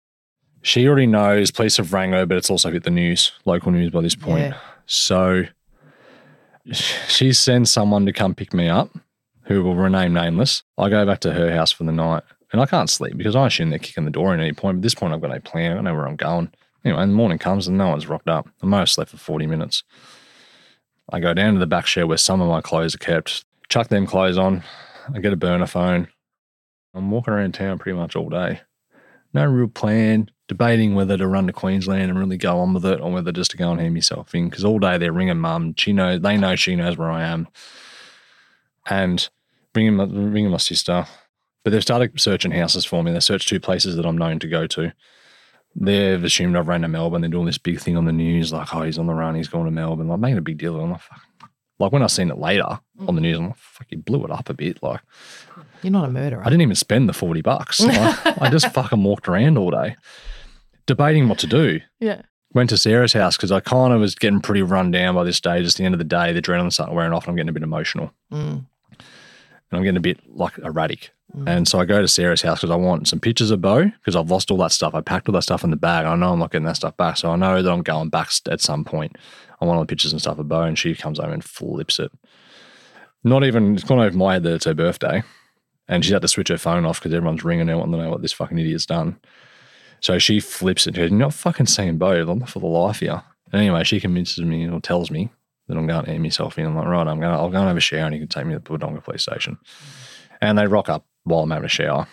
She 0.61 0.87
already 0.87 1.07
knows 1.07 1.51
police 1.51 1.75
have 1.77 1.91
rang 1.91 2.11
her, 2.13 2.25
but 2.25 2.37
it's 2.37 2.49
also 2.49 2.71
hit 2.71 2.83
the 2.83 2.89
news, 2.89 3.33
local 3.43 3.71
news 3.71 3.91
by 3.91 4.01
this 4.01 4.15
point. 4.15 4.53
Yeah. 4.53 4.57
So 4.85 5.43
she 6.71 7.33
sends 7.33 7.69
someone 7.71 8.05
to 8.05 8.13
come 8.13 8.33
pick 8.33 8.53
me 8.53 8.69
up, 8.69 8.89
who 9.43 9.61
will 9.63 9.75
remain 9.75 10.13
nameless. 10.13 10.63
I 10.77 10.89
go 10.89 11.05
back 11.05 11.19
to 11.21 11.33
her 11.33 11.51
house 11.51 11.71
for 11.73 11.83
the 11.83 11.91
night, 11.91 12.23
and 12.53 12.61
I 12.61 12.67
can't 12.67 12.89
sleep 12.89 13.17
because 13.17 13.35
I 13.35 13.47
assume 13.47 13.71
they're 13.71 13.79
kicking 13.79 14.05
the 14.05 14.11
door 14.11 14.33
in 14.33 14.39
at 14.39 14.43
any 14.43 14.53
point. 14.53 14.77
But 14.77 14.79
at 14.79 14.83
this 14.83 14.95
point, 14.95 15.13
I've 15.13 15.21
got 15.21 15.31
no 15.31 15.39
plan. 15.39 15.75
I 15.75 15.81
know 15.81 15.93
where 15.93 16.07
I'm 16.07 16.15
going. 16.15 16.51
Anyway, 16.85 17.01
and 17.01 17.11
the 17.11 17.15
morning 17.15 17.39
comes 17.39 17.67
and 17.67 17.77
no 17.77 17.89
one's 17.89 18.07
rocked 18.07 18.29
up. 18.29 18.47
I 18.61 18.67
might 18.67 18.79
have 18.79 18.89
slept 18.89 19.09
for 19.09 19.17
40 19.17 19.47
minutes. 19.47 19.83
I 21.11 21.19
go 21.19 21.33
down 21.33 21.53
to 21.53 21.59
the 21.59 21.67
back 21.67 21.87
shed 21.87 22.05
where 22.05 22.17
some 22.17 22.41
of 22.41 22.47
my 22.47 22.61
clothes 22.61 22.93
are 22.93 22.99
kept, 22.99 23.43
chuck 23.69 23.87
them 23.87 24.05
clothes 24.05 24.37
on. 24.37 24.63
I 25.13 25.19
get 25.19 25.33
a 25.33 25.37
burner 25.37 25.65
phone. 25.65 26.07
I'm 26.93 27.09
walking 27.09 27.33
around 27.33 27.55
town 27.55 27.79
pretty 27.79 27.97
much 27.97 28.15
all 28.15 28.29
day. 28.29 28.61
No 29.33 29.45
real 29.45 29.67
plan, 29.67 30.29
debating 30.47 30.93
whether 30.93 31.17
to 31.17 31.27
run 31.27 31.47
to 31.47 31.53
Queensland 31.53 32.11
and 32.11 32.19
really 32.19 32.37
go 32.37 32.59
on 32.59 32.73
with 32.73 32.85
it 32.85 33.01
or 33.01 33.11
whether 33.11 33.31
just 33.31 33.51
to 33.51 33.57
go 33.57 33.71
and 33.71 33.81
hand 33.81 33.95
myself 33.95 34.35
in. 34.35 34.47
Because 34.49 34.63
all 34.63 34.77
day 34.77 34.99
they're 34.99 35.11
ringing 35.11 35.39
mum. 35.39 35.73
She 35.75 35.91
knows, 35.91 36.21
they 36.21 36.37
know 36.37 36.55
she 36.55 36.75
knows 36.75 36.97
where 36.97 37.09
I 37.09 37.23
am. 37.23 37.47
And 38.87 39.27
ringing 39.73 39.95
my, 39.95 40.03
ringing 40.03 40.51
my 40.51 40.57
sister. 40.57 41.07
But 41.63 41.71
they've 41.71 41.81
started 41.81 42.19
searching 42.19 42.51
houses 42.51 42.85
for 42.85 43.03
me. 43.03 43.11
They 43.11 43.19
searched 43.19 43.49
two 43.49 43.59
places 43.59 43.95
that 43.95 44.05
I'm 44.05 44.17
known 44.17 44.39
to 44.39 44.47
go 44.47 44.67
to. 44.67 44.91
They've 45.75 46.23
assumed 46.23 46.55
I've 46.55 46.67
ran 46.67 46.81
to 46.81 46.87
Melbourne. 46.87 47.21
They're 47.21 47.29
doing 47.29 47.45
this 47.45 47.57
big 47.57 47.79
thing 47.79 47.97
on 47.97 48.05
the 48.05 48.11
news, 48.11 48.53
like, 48.53 48.73
oh, 48.75 48.83
he's 48.83 48.99
on 48.99 49.07
the 49.07 49.13
run, 49.13 49.35
he's 49.35 49.47
going 49.47 49.65
to 49.65 49.71
Melbourne. 49.71 50.07
Like, 50.07 50.19
making 50.19 50.37
a 50.37 50.41
big 50.41 50.57
deal. 50.59 50.79
I'm 50.79 50.91
like, 50.91 51.01
fuck. 51.01 51.21
Like, 51.79 51.91
when 51.91 52.03
I 52.03 52.07
seen 52.07 52.29
it 52.29 52.37
later 52.37 52.79
on 53.07 53.15
the 53.15 53.21
news, 53.21 53.39
I'm 53.39 53.47
like, 53.47 53.57
fuck, 53.57 53.87
you 53.89 53.97
blew 53.97 54.23
it 54.23 54.31
up 54.31 54.49
a 54.49 54.53
bit. 54.53 54.83
Like, 54.83 55.01
you're 55.81 55.91
not 55.91 56.07
a 56.07 56.11
murderer. 56.11 56.41
I 56.41 56.49
didn't 56.49 56.61
even 56.61 56.75
spend 56.75 57.09
the 57.09 57.13
40 57.13 57.41
bucks. 57.41 57.79
Like, 57.79 58.41
I 58.41 58.49
just 58.49 58.67
fucking 58.73 59.03
walked 59.03 59.27
around 59.27 59.57
all 59.57 59.71
day 59.71 59.95
debating 60.85 61.27
what 61.27 61.39
to 61.39 61.47
do. 61.47 61.79
Yeah. 61.99 62.21
Went 62.53 62.69
to 62.69 62.77
Sarah's 62.77 63.13
house 63.13 63.35
because 63.35 63.51
I 63.51 63.59
kind 63.59 63.93
of 63.93 63.99
was 63.99 64.15
getting 64.15 64.41
pretty 64.41 64.61
run 64.61 64.91
down 64.91 65.15
by 65.15 65.23
this 65.23 65.37
stage. 65.37 65.65
It's 65.65 65.75
the 65.75 65.85
end 65.85 65.95
of 65.95 65.99
the 65.99 66.03
day. 66.03 66.31
The 66.33 66.41
adrenaline 66.41 66.71
started 66.71 66.93
wearing 66.93 67.13
off 67.13 67.23
and 67.23 67.31
I'm 67.31 67.35
getting 67.35 67.49
a 67.49 67.53
bit 67.53 67.63
emotional. 67.63 68.13
Mm. 68.31 68.65
And 69.73 69.79
I'm 69.79 69.83
getting 69.83 69.97
a 69.97 70.01
bit 70.01 70.19
like 70.27 70.59
erratic. 70.59 71.09
Mm. 71.35 71.49
And 71.49 71.67
so 71.67 71.79
I 71.79 71.85
go 71.85 71.99
to 71.99 72.07
Sarah's 72.07 72.43
house 72.43 72.59
because 72.61 72.69
I 72.69 72.75
want 72.75 73.07
some 73.07 73.19
pictures 73.19 73.49
of 73.49 73.59
Bo 73.59 73.85
because 73.85 74.15
I've 74.15 74.29
lost 74.29 74.51
all 74.51 74.57
that 74.57 74.71
stuff. 74.71 74.93
I 74.93 75.01
packed 75.01 75.27
all 75.27 75.33
that 75.33 75.41
stuff 75.41 75.63
in 75.63 75.71
the 75.71 75.75
bag. 75.75 76.05
I 76.05 76.15
know 76.15 76.33
I'm 76.33 76.37
not 76.37 76.51
getting 76.51 76.67
that 76.67 76.75
stuff 76.75 76.95
back. 76.95 77.17
So 77.17 77.31
I 77.31 77.35
know 77.35 77.59
that 77.63 77.71
I'm 77.71 77.81
going 77.81 78.09
back 78.09 78.29
at 78.51 78.61
some 78.61 78.85
point. 78.85 79.17
I 79.59 79.65
want 79.65 79.77
all 79.77 79.83
the 79.83 79.87
pictures 79.87 80.11
and 80.11 80.21
stuff 80.21 80.37
of 80.37 80.47
Bo. 80.47 80.61
And 80.61 80.77
she 80.77 80.93
comes 80.93 81.17
home 81.17 81.31
and 81.31 81.43
flips 81.43 81.97
it. 81.97 82.11
Not 83.23 83.43
even, 83.43 83.73
it's 83.73 83.83
gone 83.83 83.97
over 83.97 84.15
my 84.15 84.33
head 84.33 84.43
that 84.43 84.53
it's 84.53 84.65
her 84.65 84.75
birthday. 84.75 85.23
And 85.87 86.05
she's 86.05 86.13
had 86.13 86.21
to 86.21 86.27
switch 86.27 86.49
her 86.49 86.57
phone 86.59 86.85
off 86.85 86.99
because 86.99 87.15
everyone's 87.15 87.43
ringing 87.43 87.67
her 87.67 87.77
wanting 87.77 87.93
to 87.93 87.97
know 87.97 88.11
what 88.11 88.21
this 88.21 88.31
fucking 88.31 88.59
idiot's 88.59 88.85
done. 88.85 89.19
So 90.01 90.19
she 90.19 90.39
flips 90.39 90.85
it. 90.85 90.93
She 90.93 91.01
goes, 91.01 91.09
You're 91.09 91.17
not 91.17 91.33
fucking 91.33 91.65
seeing 91.65 91.97
Bo. 91.97 92.11
I'm 92.11 92.37
not 92.37 92.49
for 92.49 92.59
the 92.59 92.67
life 92.67 92.99
here. 92.99 93.23
And 93.51 93.59
anyway, 93.59 93.83
she 93.85 93.99
convinces 93.99 94.43
me 94.45 94.69
or 94.69 94.79
tells 94.79 95.09
me 95.09 95.31
that 95.67 95.77
I'm 95.77 95.87
going 95.87 96.05
to 96.05 96.11
hand 96.11 96.23
myself 96.23 96.57
in. 96.57 96.65
I'm 96.65 96.75
like, 96.75 96.85
right, 96.85 97.07
I'm 97.07 97.19
going 97.19 97.33
to, 97.33 97.39
I'll 97.39 97.49
go 97.49 97.59
and 97.59 97.67
have 97.67 97.77
a 97.77 97.81
shower 97.81 98.05
and 98.05 98.13
you 98.13 98.21
can 98.21 98.27
take 98.27 98.45
me 98.45 98.53
to 98.53 98.59
the 98.59 98.69
Wodonga 98.69 99.03
police 99.03 99.23
station. 99.23 99.57
And 100.41 100.57
they 100.57 100.67
rock 100.67 100.89
up 100.89 101.05
while 101.23 101.41
I'm 101.41 101.51
having 101.51 101.65
a 101.65 101.69
shower 101.69 102.07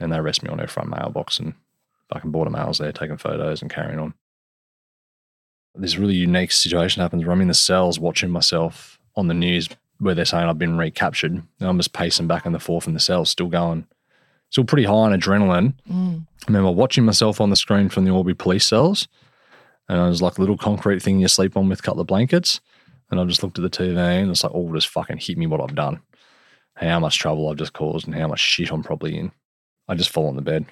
and 0.00 0.12
they 0.12 0.16
arrest 0.16 0.42
me 0.42 0.50
on 0.50 0.58
their 0.58 0.66
front 0.66 0.90
mailbox 0.90 1.38
and 1.38 1.54
fucking 2.12 2.30
Border 2.30 2.50
Mail's 2.50 2.78
there, 2.78 2.92
taking 2.92 3.16
photos 3.16 3.62
and 3.62 3.70
carrying 3.70 3.98
on. 3.98 4.14
This 5.74 5.98
really 5.98 6.14
unique 6.14 6.52
situation 6.52 7.02
happens 7.02 7.24
where 7.24 7.32
I'm 7.32 7.42
in 7.42 7.48
the 7.48 7.54
cells 7.54 8.00
watching 8.00 8.30
myself 8.30 8.98
on 9.14 9.28
the 9.28 9.34
news 9.34 9.68
where 9.98 10.14
they're 10.14 10.24
saying 10.24 10.48
I've 10.48 10.58
been 10.58 10.78
recaptured. 10.78 11.32
And 11.32 11.46
I'm 11.60 11.78
just 11.78 11.92
pacing 11.92 12.26
back 12.26 12.46
and 12.46 12.62
forth 12.62 12.86
in 12.86 12.94
the 12.94 13.00
cells, 13.00 13.30
still 13.30 13.48
going, 13.48 13.86
still 14.50 14.64
pretty 14.64 14.84
high 14.84 14.92
on 14.92 15.18
adrenaline. 15.18 15.74
Mm. 15.90 16.26
I 16.42 16.46
remember 16.48 16.70
watching 16.70 17.04
myself 17.04 17.40
on 17.40 17.50
the 17.50 17.56
screen 17.56 17.88
from 17.88 18.04
the 18.04 18.12
Albury 18.12 18.34
police 18.34 18.66
cells, 18.66 19.08
and 19.88 19.98
it 19.98 20.02
was 20.02 20.22
like 20.22 20.38
a 20.38 20.40
little 20.40 20.56
concrete 20.56 21.02
thing 21.02 21.20
you 21.20 21.28
sleep 21.28 21.56
on 21.56 21.68
with 21.68 21.80
a 21.80 21.82
couple 21.82 22.00
of 22.00 22.06
blankets. 22.06 22.60
And 23.10 23.20
I 23.20 23.24
just 23.24 23.42
looked 23.42 23.58
at 23.58 23.62
the 23.62 23.70
TV 23.70 23.96
and 23.96 24.30
it's 24.30 24.42
like, 24.42 24.52
all 24.52 24.72
just 24.72 24.88
fucking 24.88 25.18
hit 25.18 25.38
me 25.38 25.46
what 25.46 25.60
I've 25.60 25.76
done, 25.76 26.00
how 26.74 26.98
much 26.98 27.18
trouble 27.18 27.48
I've 27.48 27.56
just 27.56 27.72
caused, 27.72 28.06
and 28.06 28.16
how 28.16 28.28
much 28.28 28.40
shit 28.40 28.72
I'm 28.72 28.82
probably 28.82 29.16
in. 29.16 29.32
I 29.88 29.94
just 29.94 30.10
fall 30.10 30.26
on 30.26 30.36
the 30.36 30.42
bed, 30.42 30.66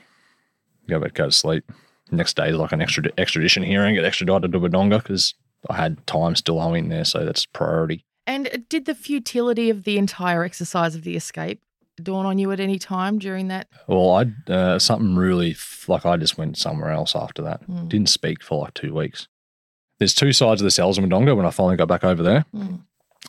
go 0.89 0.99
back, 0.99 1.15
go 1.15 1.27
to 1.27 1.33
sleep. 1.33 1.71
Next 2.11 2.37
day 2.37 2.51
is 2.51 2.57
like 2.57 2.73
an 2.73 2.83
extra 2.83 3.05
extradition 3.17 3.63
hearing, 3.63 3.95
get 3.95 4.05
extradited 4.05 4.53
to 4.53 4.61
Wodonga 4.61 5.03
because 5.03 5.35
I 5.71 5.77
had 5.77 6.07
time 6.07 6.37
still 6.37 6.61
owing 6.61 6.89
there, 6.89 7.05
so 7.05 7.25
that's 7.25 7.47
priority. 7.47 8.05
And 8.27 8.65
did 8.69 8.87
the 8.87 8.95
futility 8.95 9.71
of 9.71 9.85
the 9.85 9.99
entire 9.99 10.45
exercise 10.45 10.95
of 10.95 11.05
the 11.05 11.17
escape 11.17 11.61
dawn 12.03 12.27
on 12.27 12.39
you 12.39 12.51
at 12.51 12.61
any 12.61 12.79
time 12.79 13.19
during 13.19 13.49
that? 13.49 13.69
Well, 13.87 14.11
I 14.11 14.53
uh, 14.53 14.79
something 14.79 15.15
really 15.17 15.57
like 15.87 16.05
I 16.05 16.17
just 16.17 16.37
went 16.37 16.59
somewhere 16.59 16.91
else 16.91 17.15
after 17.15 17.43
that. 17.43 17.89
Didn't 17.89 18.09
speak 18.09 18.43
for 18.43 18.63
like 18.63 18.75
two 18.75 18.95
weeks. 18.95 19.29
There's 20.05 20.13
two 20.13 20.35
sides 20.35 20.61
of 20.61 20.67
the 20.67 20.71
cells 20.71 20.99
in 20.99 21.09
Wodonga 21.09 21.35
when 21.35 21.47
I 21.47 21.51
finally 21.51 21.77
got 21.79 21.89
back 21.89 22.05
over 22.05 22.23
there. 22.23 22.45
Hmm. 22.53 22.75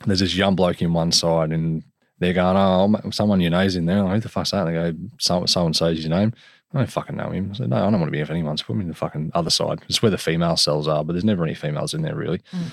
There's 0.06 0.20
this 0.20 0.36
young 0.36 0.58
bloke 0.58 0.82
in 0.82 0.92
one 0.92 1.14
side, 1.14 1.54
and 1.54 1.86
they're 2.20 2.34
going, 2.34 2.58
"Oh, 2.58 3.10
someone 3.12 3.40
you 3.40 3.50
know's 3.50 3.78
in 3.78 3.86
there." 3.86 4.04
Like, 4.04 4.16
Who 4.16 4.20
the 4.20 4.28
fuck's 4.28 4.52
that? 4.52 4.68
And 4.68 4.76
they 4.76 4.92
go, 4.92 4.98
"So 5.18 5.46
so 5.46 5.66
and 5.66 5.74
so's 5.74 6.02
your 6.04 6.10
name." 6.10 6.34
I 6.74 6.80
don't 6.80 6.92
fucking 6.92 7.16
know 7.16 7.30
him. 7.30 7.52
I 7.54 7.56
said, 7.56 7.70
"No, 7.70 7.78
I 7.78 7.90
don't 7.90 8.02
want 8.02 8.08
to 8.08 8.12
be 8.12 8.20
with 8.20 8.30
anyone." 8.30 8.58
So 8.58 8.66
put 8.66 8.76
me 8.76 8.82
in 8.82 8.90
the 8.90 8.94
fucking 8.94 9.32
other 9.34 9.50
side. 9.50 9.84
It's 9.88 10.02
where 10.02 10.12
the 10.12 10.18
female 10.18 10.58
cells 10.58 10.86
are, 10.86 11.06
but 11.06 11.14
there's 11.14 11.24
never 11.24 11.46
any 11.46 11.54
females 11.54 11.94
in 11.94 12.02
there 12.02 12.14
really. 12.14 12.42
Hmm. 12.52 12.64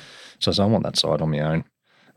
So 0.41 0.51
I 0.51 0.55
said, 0.55 0.65
"I 0.65 0.67
want 0.67 0.83
that 0.83 0.99
side 0.99 1.21
on 1.21 1.31
my 1.31 1.39
own." 1.39 1.63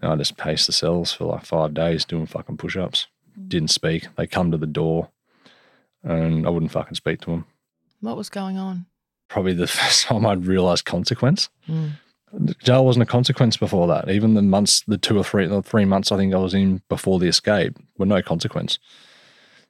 And 0.02 0.12
I 0.12 0.16
just 0.16 0.38
paced 0.38 0.66
the 0.66 0.74
cells 0.74 1.14
for 1.14 1.26
like 1.26 1.46
five 1.46 1.76
days 1.76 2.04
doing 2.04 2.26
fucking 2.26 2.58
push-ups. 2.58 3.06
Hmm. 3.36 3.48
Didn't 3.48 3.70
speak. 3.70 4.08
They 4.16 4.26
come 4.26 4.50
to 4.50 4.58
the 4.58 4.66
door, 4.66 5.10
and 6.02 6.48
I 6.48 6.50
wouldn't 6.50 6.72
fucking 6.72 6.96
speak 6.96 7.22
to 7.22 7.30
them. 7.30 7.46
What 8.02 8.18
was 8.18 8.30
going 8.30 8.58
on? 8.58 8.88
Probably 9.28 9.54
the 9.54 9.68
first 9.82 10.06
time 10.06 10.26
I'd 10.26 10.46
realised 10.46 10.86
consequence. 10.86 11.50
Hmm. 11.66 11.88
Jail 12.64 12.86
wasn't 12.86 13.04
a 13.04 13.06
consequence 13.06 13.56
before 13.56 13.88
that. 13.88 14.10
Even 14.10 14.34
the 14.34 14.42
months, 14.42 14.84
the 14.88 14.98
two 14.98 15.18
or 15.18 15.24
three, 15.24 15.48
the 15.48 15.62
three 15.62 15.86
months 15.86 16.12
I 16.12 16.18
think 16.18 16.34
I 16.34 16.38
was 16.38 16.54
in 16.54 16.82
before 16.90 17.18
the 17.18 17.28
escape 17.28 17.78
were 17.98 18.06
no 18.06 18.22
consequence. 18.22 18.78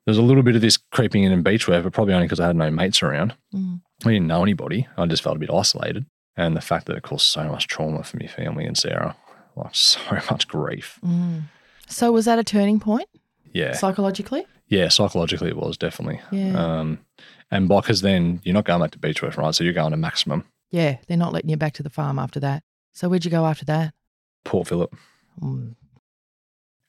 There's 0.05 0.17
a 0.17 0.23
little 0.23 0.41
bit 0.43 0.55
of 0.55 0.61
this 0.61 0.77
creeping 0.77 1.23
in 1.23 1.31
in 1.31 1.43
Beechworth, 1.43 1.83
but 1.83 1.93
probably 1.93 2.13
only 2.13 2.25
because 2.25 2.39
I 2.39 2.47
had 2.47 2.55
no 2.55 2.71
mates 2.71 3.03
around. 3.03 3.35
Hmm. 3.51 3.75
I 4.03 4.09
didn't 4.13 4.27
know 4.27 4.41
anybody. 4.43 4.87
I 4.97 5.05
just 5.05 5.21
felt 5.23 5.35
a 5.35 5.39
bit 5.39 5.51
isolated. 5.51 6.05
And 6.37 6.55
the 6.55 6.61
fact 6.61 6.87
that 6.87 6.97
it 6.97 7.03
caused 7.03 7.27
so 7.27 7.43
much 7.45 7.67
trauma 7.67 8.03
for 8.03 8.17
my 8.17 8.27
family 8.27 8.65
and 8.65 8.77
Sarah, 8.77 9.15
like 9.55 9.69
so 9.75 9.99
much 10.29 10.47
grief. 10.47 10.97
Hmm. 11.03 11.39
So 11.87 12.11
was 12.11 12.25
that 12.25 12.39
a 12.39 12.43
turning 12.43 12.79
point 12.79 13.07
Yeah. 13.53 13.73
psychologically? 13.73 14.45
Yeah, 14.67 14.87
psychologically 14.89 15.49
it 15.49 15.55
was 15.57 15.77
definitely. 15.77 16.19
Yeah. 16.31 16.53
Um, 16.79 16.99
and 17.51 17.67
because 17.67 18.01
then 18.01 18.41
you're 18.43 18.53
not 18.53 18.65
going 18.65 18.81
back 18.81 18.91
to 18.91 18.99
Beechworth, 18.99 19.37
right? 19.37 19.53
So 19.53 19.63
you're 19.63 19.73
going 19.73 19.91
to 19.91 19.97
maximum 19.97 20.45
Yeah, 20.71 20.97
they're 21.07 21.17
not 21.17 21.33
letting 21.33 21.49
you 21.49 21.57
back 21.57 21.73
to 21.73 21.83
the 21.83 21.89
farm 21.89 22.19
after 22.19 22.39
that. 22.41 22.63
So 22.93 23.09
where'd 23.09 23.25
you 23.25 23.31
go 23.31 23.45
after 23.45 23.65
that? 23.65 23.93
Port 24.43 24.67
Phillip. 24.67 24.95
Mm. 25.41 25.75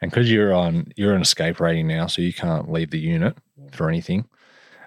And 0.00 0.10
because 0.10 0.30
you're 0.30 0.54
on, 0.54 0.92
you're 0.96 1.14
an 1.14 1.22
escape 1.22 1.58
rating 1.58 1.86
now, 1.86 2.06
so 2.06 2.22
you 2.22 2.32
can't 2.32 2.70
leave 2.70 2.90
the 2.90 2.98
unit 2.98 3.36
for 3.72 3.88
anything. 3.88 4.28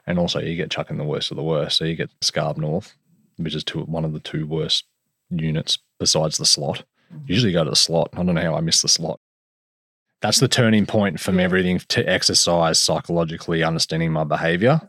And 0.05 0.17
also, 0.19 0.39
you 0.39 0.55
get 0.55 0.71
chucked 0.71 0.91
in 0.91 0.97
the 0.97 1.03
worst 1.03 1.31
of 1.31 1.37
the 1.37 1.43
worst. 1.43 1.77
So 1.77 1.85
you 1.85 1.95
get 1.95 2.09
Scarb 2.21 2.57
North, 2.57 2.95
which 3.37 3.55
is 3.55 3.63
two, 3.63 3.81
one 3.81 4.05
of 4.05 4.13
the 4.13 4.19
two 4.19 4.47
worst 4.47 4.85
units 5.29 5.77
besides 5.99 6.37
the 6.37 6.45
slot. 6.45 6.83
Usually 7.25 7.51
go 7.51 7.63
to 7.63 7.69
the 7.69 7.75
slot. 7.75 8.09
I 8.13 8.23
don't 8.23 8.35
know 8.35 8.41
how 8.41 8.55
I 8.55 8.61
missed 8.61 8.83
the 8.83 8.87
slot. 8.87 9.19
That's 10.21 10.39
the 10.39 10.47
turning 10.47 10.85
point 10.85 11.19
from 11.19 11.39
everything 11.39 11.79
to 11.89 12.07
exercise, 12.07 12.79
psychologically 12.79 13.63
understanding 13.63 14.11
my 14.11 14.23
behavior. 14.23 14.81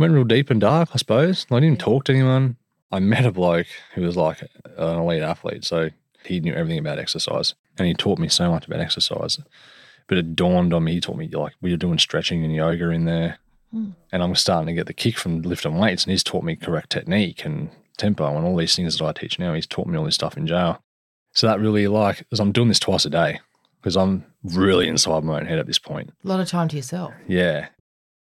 Went 0.00 0.14
real 0.14 0.24
deep 0.24 0.48
and 0.48 0.62
dark, 0.62 0.88
I 0.94 0.96
suppose. 0.96 1.46
I 1.50 1.60
didn't 1.60 1.78
talk 1.78 2.04
to 2.04 2.12
anyone. 2.14 2.56
I 2.90 3.00
met 3.00 3.26
a 3.26 3.30
bloke 3.30 3.66
who 3.94 4.00
was 4.00 4.16
like 4.16 4.40
an 4.78 4.98
elite 4.98 5.22
athlete, 5.22 5.62
so 5.62 5.90
he 6.24 6.40
knew 6.40 6.54
everything 6.54 6.78
about 6.78 6.98
exercise, 6.98 7.52
and 7.76 7.86
he 7.86 7.92
taught 7.92 8.18
me 8.18 8.28
so 8.28 8.50
much 8.50 8.66
about 8.66 8.80
exercise. 8.80 9.38
But 10.06 10.16
it 10.16 10.34
dawned 10.34 10.72
on 10.72 10.84
me. 10.84 10.94
He 10.94 11.00
taught 11.02 11.18
me 11.18 11.28
like 11.28 11.52
we 11.60 11.70
were 11.70 11.76
doing 11.76 11.98
stretching 11.98 12.42
and 12.42 12.54
yoga 12.54 12.88
in 12.88 13.04
there, 13.04 13.40
Hmm. 13.72 13.90
and 14.10 14.22
I'm 14.22 14.34
starting 14.36 14.68
to 14.68 14.72
get 14.72 14.86
the 14.86 14.94
kick 14.94 15.18
from 15.18 15.42
lifting 15.42 15.76
weights. 15.76 16.04
And 16.04 16.12
he's 16.12 16.24
taught 16.24 16.44
me 16.44 16.56
correct 16.56 16.88
technique 16.88 17.44
and 17.44 17.68
tempo 17.98 18.34
and 18.34 18.46
all 18.46 18.56
these 18.56 18.74
things 18.74 18.96
that 18.96 19.04
I 19.04 19.12
teach 19.12 19.38
now. 19.38 19.52
He's 19.52 19.66
taught 19.66 19.86
me 19.86 19.98
all 19.98 20.06
this 20.06 20.14
stuff 20.14 20.36
in 20.38 20.46
jail. 20.46 20.82
So 21.34 21.46
that 21.46 21.60
really 21.60 21.86
like, 21.88 22.20
because 22.20 22.40
I'm 22.40 22.52
doing 22.52 22.68
this 22.68 22.80
twice 22.80 23.04
a 23.04 23.10
day, 23.10 23.38
because 23.82 23.98
I'm 23.98 24.24
really 24.42 24.88
inside 24.88 25.24
my 25.24 25.38
own 25.40 25.46
head 25.46 25.58
at 25.58 25.66
this 25.66 25.78
point. 25.78 26.10
A 26.24 26.28
lot 26.28 26.40
of 26.40 26.48
time 26.48 26.68
to 26.68 26.76
yourself. 26.76 27.12
Yeah. 27.28 27.68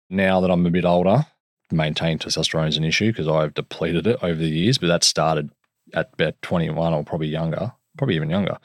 Now 0.10 0.42
that 0.42 0.52
I'm 0.52 0.66
a 0.66 0.70
bit 0.70 0.86
older, 0.86 1.26
maintain 1.74 2.20
testosterone 2.20 2.68
is 2.68 2.78
an 2.78 2.84
issue 2.84 3.12
because 3.12 3.28
I've 3.28 3.54
depleted 3.54 4.08
it 4.08 4.20
over 4.22 4.36
the 4.36 4.50
years, 4.50 4.78
but 4.78 4.88
that 4.88 5.04
started 5.04 5.50
at 5.94 6.10
about 6.14 6.42
21 6.42 6.94
or 6.94 7.04
probably 7.04 7.28
younger, 7.28 7.74
probably 7.98 8.16
even 8.16 8.30
younger. 8.30 8.58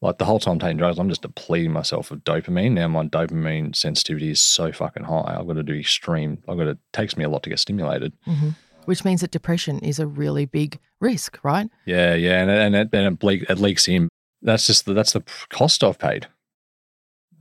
Like 0.00 0.18
the 0.18 0.24
whole 0.26 0.38
time 0.38 0.58
taking 0.58 0.76
drugs, 0.76 0.98
I'm 0.98 1.08
just 1.08 1.22
depleting 1.22 1.72
myself 1.72 2.10
of 2.10 2.24
dopamine. 2.24 2.72
Now 2.72 2.88
my 2.88 3.04
dopamine 3.06 3.74
sensitivity 3.74 4.30
is 4.30 4.40
so 4.40 4.70
fucking 4.70 5.04
high. 5.04 5.36
I've 5.38 5.46
got 5.46 5.54
to 5.54 5.62
do 5.62 5.74
extreme. 5.74 6.42
I've 6.48 6.58
got 6.58 6.64
to, 6.64 6.70
it 6.70 6.78
takes 6.92 7.16
me 7.16 7.24
a 7.24 7.28
lot 7.28 7.42
to 7.44 7.50
get 7.50 7.58
stimulated. 7.58 8.12
hmm 8.24 8.50
Which 8.84 9.04
means 9.04 9.22
that 9.22 9.30
depression 9.30 9.78
is 9.78 9.98
a 9.98 10.06
really 10.06 10.44
big 10.44 10.78
risk, 11.00 11.38
right? 11.42 11.70
Yeah, 11.86 12.14
yeah, 12.14 12.42
and 12.42 12.50
and 12.50 12.76
it, 12.76 12.88
and 12.92 13.14
it, 13.14 13.24
leak, 13.24 13.46
it 13.48 13.58
leaks 13.58 13.88
in. 13.88 14.08
That's 14.42 14.66
just 14.66 14.84
the, 14.84 14.92
that's 14.92 15.12
the 15.14 15.22
cost 15.48 15.82
I've 15.82 15.98
paid. 15.98 16.26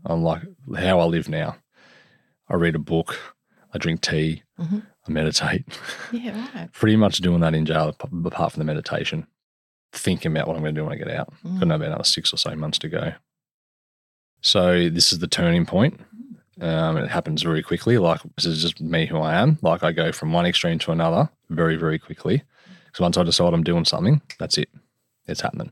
I'm 0.06 0.24
like 0.24 0.42
how 0.78 1.00
I 1.00 1.06
live 1.06 1.28
now. 1.30 1.58
I 2.50 2.56
read 2.56 2.76
a 2.76 2.80
book, 2.80 3.20
I 3.74 3.78
drink 3.78 4.02
tea, 4.02 4.44
Mhm. 4.60 4.84
I 5.08 5.12
meditate. 5.12 5.66
Yeah, 6.12 6.48
right. 6.56 6.72
Pretty 6.72 6.96
much 6.96 7.18
doing 7.18 7.42
that 7.42 7.54
in 7.54 7.66
jail, 7.66 7.90
ap- 7.90 8.12
apart 8.26 8.54
from 8.54 8.62
the 8.62 8.66
meditation. 8.66 9.28
Thinking 9.92 10.32
about 10.32 10.48
what 10.48 10.56
I'm 10.56 10.64
going 10.64 10.74
to 10.74 10.82
do 10.82 10.86
when 10.86 10.94
I 10.94 10.98
get 10.98 11.12
out. 11.12 11.32
Mm. 11.46 11.60
Got 11.60 11.76
about 11.76 11.88
another 11.88 12.04
six 12.04 12.34
or 12.34 12.38
so 12.38 12.56
months 12.56 12.80
to 12.80 12.90
go. 12.90 13.14
So 14.42 14.90
this 14.90 15.14
is 15.14 15.20
the 15.20 15.28
turning 15.28 15.66
point. 15.66 16.00
Um, 16.62 16.98
it 16.98 17.10
happens 17.10 17.42
very 17.44 17.64
quickly. 17.64 17.98
Like 17.98 18.22
this 18.36 18.46
is 18.46 18.62
just 18.62 18.82
me 18.82 19.06
who 19.06 19.20
I 19.20 19.36
am. 19.36 19.58
Like 19.62 19.84
I 19.84 19.92
go 19.92 20.12
from 20.12 20.34
one 20.34 20.46
extreme 20.46 20.80
to 20.80 20.92
another 20.92 21.30
very, 21.50 21.76
very 21.76 22.00
quickly. 22.00 22.44
Because 22.86 23.02
once 23.02 23.18
I 23.18 23.24
decide 23.24 23.54
I'm 23.54 23.64
doing 23.64 23.86
something, 23.86 24.22
that's 24.40 24.58
it. 24.58 24.70
It's 25.26 25.42
happening. 25.42 25.72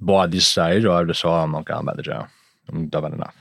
By 0.00 0.26
this 0.26 0.46
stage, 0.46 0.84
I've 0.84 1.08
decided 1.08 1.34
I'm 1.34 1.52
not 1.52 1.66
going 1.66 1.84
back 1.86 1.96
to 1.96 2.02
jail. 2.02 2.28
I'm 2.68 2.88
done 2.88 3.12
enough. 3.12 3.36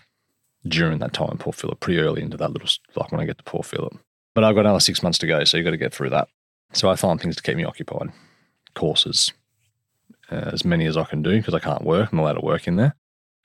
During 0.67 0.99
that 0.99 1.13
time, 1.13 1.37
Port 1.37 1.55
Phillip, 1.55 1.79
pretty 1.79 1.99
early 1.99 2.21
into 2.21 2.35
that 2.37 2.51
little, 2.51 2.67
like 2.95 3.11
when 3.11 3.21
I 3.21 3.25
get 3.25 3.37
to 3.37 3.43
Port 3.43 3.65
Phillip. 3.65 3.97
But 4.35 4.43
I've 4.43 4.55
got 4.55 4.61
another 4.61 4.79
six 4.79 5.01
months 5.03 5.17
to 5.19 5.27
go, 5.27 5.43
so 5.43 5.57
you've 5.57 5.65
got 5.65 5.71
to 5.71 5.77
get 5.77 5.93
through 5.93 6.11
that. 6.11 6.27
So 6.73 6.89
I 6.89 6.95
find 6.95 7.19
things 7.19 7.35
to 7.35 7.43
keep 7.43 7.57
me 7.57 7.63
occupied. 7.63 8.11
Courses, 8.75 9.33
uh, 10.31 10.51
as 10.53 10.63
many 10.63 10.85
as 10.85 10.97
I 10.97 11.03
can 11.03 11.21
do 11.21 11.37
because 11.37 11.53
I 11.53 11.59
can't 11.59 11.83
work. 11.83 12.11
I'm 12.11 12.19
allowed 12.19 12.33
to 12.33 12.45
work 12.45 12.67
in 12.67 12.75
there. 12.75 12.95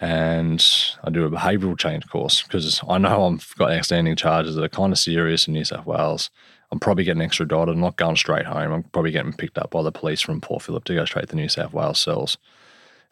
And 0.01 0.65
I 1.03 1.11
do 1.11 1.25
a 1.25 1.31
behavioural 1.31 1.79
change 1.79 2.07
course 2.09 2.43
because 2.43 2.81
I 2.89 2.99
know 2.99 3.27
I've 3.27 3.55
got 3.57 3.73
outstanding 3.73 4.17
charges 4.17 4.57
that 4.57 4.65
are 4.65 4.69
kind 4.69 4.93
of 4.93 4.99
serious 4.99 5.47
in 5.47 5.55
New 5.55 5.65
South 5.65 5.87
Wales. 5.87 6.31
I'm 6.71 6.81
probably 6.81 7.05
getting 7.05 7.23
extra 7.23 7.45
extradited. 7.45 7.75
I'm 7.75 7.81
not 7.81 7.97
going 7.97 8.17
straight 8.17 8.47
home. 8.47 8.73
I'm 8.73 8.83
probably 8.83 9.13
getting 9.13 9.33
picked 9.33 9.57
up 9.57 9.71
by 9.71 9.83
the 9.83 9.93
police 9.93 10.21
from 10.21 10.41
Port 10.41 10.63
Phillip 10.63 10.85
to 10.85 10.95
go 10.95 11.05
straight 11.05 11.29
to 11.29 11.37
New 11.37 11.49
South 11.49 11.73
Wales 11.73 12.01
cells. 12.01 12.37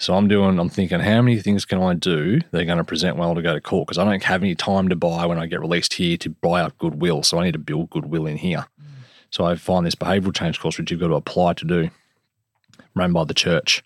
So 0.02 0.16
I'm 0.16 0.26
doing, 0.26 0.58
I'm 0.58 0.68
thinking, 0.68 0.98
how 0.98 1.22
many 1.22 1.38
things 1.38 1.64
can 1.64 1.80
I 1.80 1.94
do 1.94 2.40
that 2.50 2.60
are 2.60 2.64
going 2.64 2.78
to 2.78 2.82
present 2.82 3.16
well 3.16 3.36
to 3.36 3.40
go 3.40 3.54
to 3.54 3.60
court? 3.60 3.86
Because 3.86 3.98
I 3.98 4.04
don't 4.04 4.20
have 4.24 4.42
any 4.42 4.56
time 4.56 4.88
to 4.88 4.96
buy 4.96 5.26
when 5.26 5.38
I 5.38 5.46
get 5.46 5.60
released 5.60 5.92
here 5.92 6.16
to 6.16 6.28
buy 6.28 6.60
up 6.60 6.76
goodwill. 6.78 7.22
So 7.22 7.38
I 7.38 7.44
need 7.44 7.52
to 7.52 7.60
build 7.60 7.90
goodwill 7.90 8.26
in 8.26 8.36
here. 8.36 8.66
So 9.30 9.44
I 9.44 9.54
find 9.54 9.86
this 9.86 9.94
behavioural 9.94 10.34
change 10.34 10.58
course, 10.58 10.76
which 10.76 10.90
you've 10.90 10.98
got 10.98 11.06
to 11.06 11.14
apply 11.14 11.52
to 11.52 11.64
do, 11.64 11.90
run 12.96 13.12
by 13.12 13.22
the 13.22 13.32
church. 13.32 13.84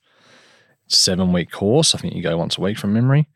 Seven 0.88 1.34
week 1.34 1.50
course. 1.50 1.94
I 1.94 1.98
think 1.98 2.14
you 2.14 2.22
go 2.22 2.38
once 2.38 2.56
a 2.56 2.62
week 2.62 2.78
from 2.78 2.94
memory. 2.94 3.28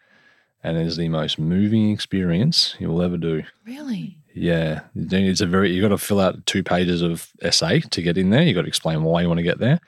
And 0.64 0.78
it 0.78 0.86
is 0.86 0.96
the 0.96 1.10
most 1.10 1.38
moving 1.38 1.90
experience 1.90 2.76
you'll 2.78 3.02
ever 3.02 3.18
do. 3.18 3.42
Really? 3.66 4.16
Yeah, 4.34 4.80
it's 4.94 5.42
a 5.42 5.46
very. 5.46 5.70
you've 5.70 5.82
got 5.82 5.88
to 5.88 5.98
fill 5.98 6.20
out 6.20 6.46
two 6.46 6.62
pages 6.62 7.02
of 7.02 7.28
essay 7.42 7.80
to 7.80 8.00
get 8.00 8.16
in 8.16 8.30
there. 8.30 8.42
You've 8.42 8.54
got 8.54 8.62
to 8.62 8.68
explain 8.68 9.02
why 9.02 9.20
you 9.20 9.28
want 9.28 9.38
to 9.38 9.44
get 9.44 9.58
there. 9.58 9.80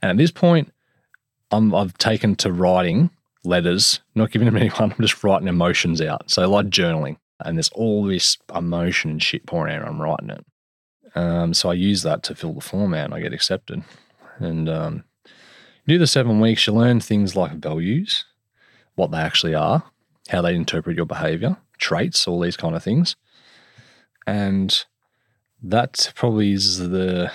And 0.00 0.10
at 0.10 0.16
this 0.16 0.30
point, 0.30 0.72
I'm 1.50 1.74
I've 1.74 1.96
taken 1.98 2.34
to 2.36 2.52
writing 2.52 3.10
letters, 3.44 4.00
not 4.14 4.30
giving 4.30 4.46
them 4.46 4.56
anyone. 4.56 4.92
I'm 4.98 5.00
just 5.00 5.22
writing 5.24 5.48
emotions 5.48 6.00
out. 6.00 6.30
So 6.30 6.48
like 6.48 6.66
journaling, 6.66 7.16
and 7.40 7.56
there's 7.56 7.70
all 7.70 8.04
this 8.04 8.38
emotion 8.54 9.10
and 9.10 9.22
shit 9.22 9.46
pouring 9.46 9.74
out. 9.74 9.86
I'm 9.86 10.00
writing 10.00 10.30
it. 10.30 10.44
Um, 11.14 11.54
so 11.54 11.70
I 11.70 11.74
use 11.74 12.02
that 12.02 12.22
to 12.24 12.34
fill 12.34 12.52
the 12.52 12.60
form 12.60 12.94
out. 12.94 13.06
and 13.06 13.14
I 13.14 13.20
get 13.20 13.32
accepted, 13.32 13.82
and 14.38 14.68
um, 14.68 15.04
do 15.86 15.98
the 15.98 16.06
seven 16.06 16.40
weeks. 16.40 16.66
You 16.66 16.74
learn 16.74 17.00
things 17.00 17.34
like 17.34 17.52
values, 17.52 18.24
what 18.94 19.10
they 19.10 19.18
actually 19.18 19.54
are, 19.54 19.84
how 20.28 20.42
they 20.42 20.54
interpret 20.54 20.96
your 20.96 21.06
behavior, 21.06 21.56
traits, 21.78 22.28
all 22.28 22.40
these 22.40 22.56
kind 22.56 22.76
of 22.76 22.82
things. 22.82 23.16
And 24.26 24.84
that 25.62 26.12
probably 26.14 26.52
is 26.52 26.78
the 26.78 27.32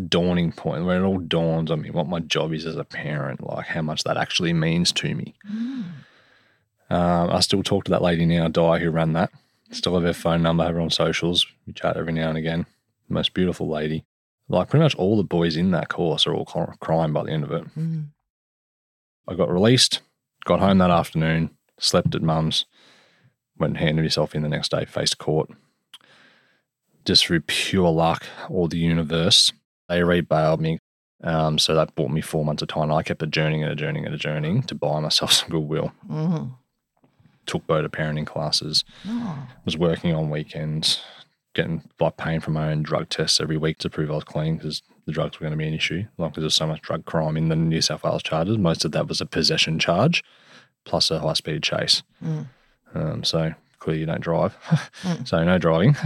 dawning 0.00 0.52
point 0.52 0.84
where 0.84 1.02
it 1.02 1.06
all 1.06 1.18
dawns 1.18 1.70
on 1.70 1.82
me 1.82 1.90
what 1.90 2.08
my 2.08 2.20
job 2.20 2.52
is 2.52 2.66
as 2.66 2.76
a 2.76 2.84
parent, 2.84 3.42
like 3.42 3.66
how 3.66 3.82
much 3.82 4.04
that 4.04 4.16
actually 4.16 4.52
means 4.52 4.92
to 4.92 5.14
me. 5.14 5.34
Um, 6.90 7.30
I 7.30 7.40
still 7.40 7.62
talk 7.62 7.84
to 7.84 7.90
that 7.90 8.02
lady 8.02 8.26
now, 8.26 8.48
Di, 8.48 8.78
who 8.78 8.90
ran 8.90 9.14
that. 9.14 9.30
Still 9.70 9.94
have 9.94 10.04
her 10.04 10.12
phone 10.12 10.42
number, 10.42 10.64
have 10.64 10.74
her 10.74 10.80
on 10.80 10.90
socials. 10.90 11.46
We 11.66 11.72
chat 11.72 11.96
every 11.96 12.12
now 12.12 12.28
and 12.28 12.38
again. 12.38 12.66
Most 13.08 13.34
beautiful 13.34 13.68
lady. 13.68 14.04
Like 14.48 14.68
pretty 14.68 14.84
much 14.84 14.94
all 14.94 15.16
the 15.16 15.24
boys 15.24 15.56
in 15.56 15.72
that 15.72 15.88
course 15.88 16.26
are 16.26 16.34
all 16.34 16.44
crying 16.44 17.12
by 17.12 17.24
the 17.24 17.32
end 17.32 17.44
of 17.44 17.50
it. 17.50 17.64
Mm. 17.76 18.08
I 19.28 19.34
got 19.34 19.50
released, 19.50 20.02
got 20.44 20.60
home 20.60 20.78
that 20.78 20.90
afternoon, 20.90 21.50
slept 21.80 22.14
at 22.14 22.22
mum's, 22.22 22.64
went 23.58 23.72
and 23.72 23.78
handed 23.78 24.02
myself 24.02 24.34
in 24.34 24.42
the 24.42 24.48
next 24.48 24.70
day, 24.70 24.84
faced 24.84 25.18
court. 25.18 25.50
Just 27.04 27.26
through 27.26 27.40
pure 27.40 27.90
luck 27.90 28.24
or 28.48 28.68
the 28.68 28.78
universe, 28.78 29.52
they 29.88 30.00
rebailed 30.02 30.60
me. 30.60 30.78
Um, 31.24 31.58
so 31.58 31.74
that 31.74 31.94
bought 31.94 32.10
me 32.10 32.20
four 32.20 32.44
months 32.44 32.62
of 32.62 32.68
time. 32.68 32.92
I 32.92 33.02
kept 33.02 33.22
adjourning 33.22 33.62
and 33.62 33.72
adjourning 33.72 34.04
and 34.04 34.14
adjourning 34.14 34.62
to 34.64 34.74
buy 34.74 35.00
myself 35.00 35.32
some 35.38 35.48
goodwill. 35.48 35.92
Mm. 36.10 36.52
Took 37.46 37.66
boat 37.66 37.90
parenting 37.92 38.26
classes, 38.26 38.84
Oh. 39.06 39.48
was 39.64 39.76
working 39.78 40.14
on 40.14 40.30
weekends, 40.30 41.00
getting 41.54 41.82
like 42.00 42.16
paying 42.16 42.40
for 42.40 42.50
my 42.50 42.70
own 42.72 42.82
drug 42.82 43.08
tests 43.08 43.40
every 43.40 43.56
week 43.56 43.78
to 43.78 43.88
prove 43.90 44.10
I 44.10 44.14
was 44.14 44.24
clean 44.24 44.56
because 44.56 44.82
the 45.06 45.12
drugs 45.12 45.38
were 45.38 45.44
going 45.44 45.52
to 45.52 45.56
be 45.56 45.68
an 45.68 45.74
issue. 45.74 46.04
Like 46.18 46.32
because 46.32 46.42
there's 46.42 46.54
so 46.54 46.66
much 46.66 46.82
drug 46.82 47.04
crime 47.06 47.36
in 47.36 47.48
the 47.48 47.56
New 47.56 47.80
South 47.80 48.02
Wales 48.02 48.22
charges. 48.24 48.58
Most 48.58 48.84
of 48.84 48.92
that 48.92 49.06
was 49.08 49.20
a 49.20 49.26
possession 49.26 49.78
charge 49.78 50.22
plus 50.84 51.10
a 51.10 51.20
high 51.20 51.32
speed 51.34 51.62
chase. 51.62 52.02
Mm. 52.22 52.46
Um, 52.94 53.24
so 53.24 53.54
clearly 53.78 54.00
you 54.00 54.06
don't 54.06 54.20
drive. 54.20 54.56
Mm. 55.02 55.26
so 55.28 55.42
no 55.44 55.56
driving. 55.58 55.96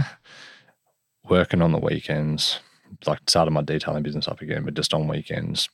Working 1.29 1.61
on 1.61 1.71
the 1.71 1.79
weekends, 1.79 2.59
like 3.05 3.19
started 3.27 3.51
my 3.51 3.61
detailing 3.61 4.03
business 4.03 4.27
up 4.27 4.41
again, 4.41 4.63
but 4.63 4.73
just 4.73 4.93
on 4.93 5.07
weekends. 5.07 5.69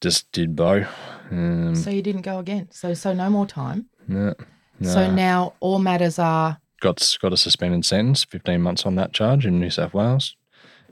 Just 0.00 0.30
did 0.32 0.56
bow. 0.56 0.84
Um, 1.30 1.74
So 1.76 1.90
you 1.90 2.02
didn't 2.02 2.22
go 2.22 2.38
again. 2.38 2.68
So 2.70 2.92
so 2.94 3.12
no 3.12 3.30
more 3.30 3.46
time. 3.46 3.86
no, 4.08 4.34
So 4.82 5.10
now 5.10 5.54
all 5.60 5.78
matters 5.78 6.18
are 6.18 6.58
got 6.80 7.16
got 7.20 7.32
a 7.32 7.36
suspended 7.36 7.84
sentence, 7.84 8.24
fifteen 8.24 8.62
months 8.62 8.84
on 8.84 8.96
that 8.96 9.12
charge 9.12 9.46
in 9.46 9.60
New 9.60 9.70
South 9.70 9.94
Wales. 9.94 10.36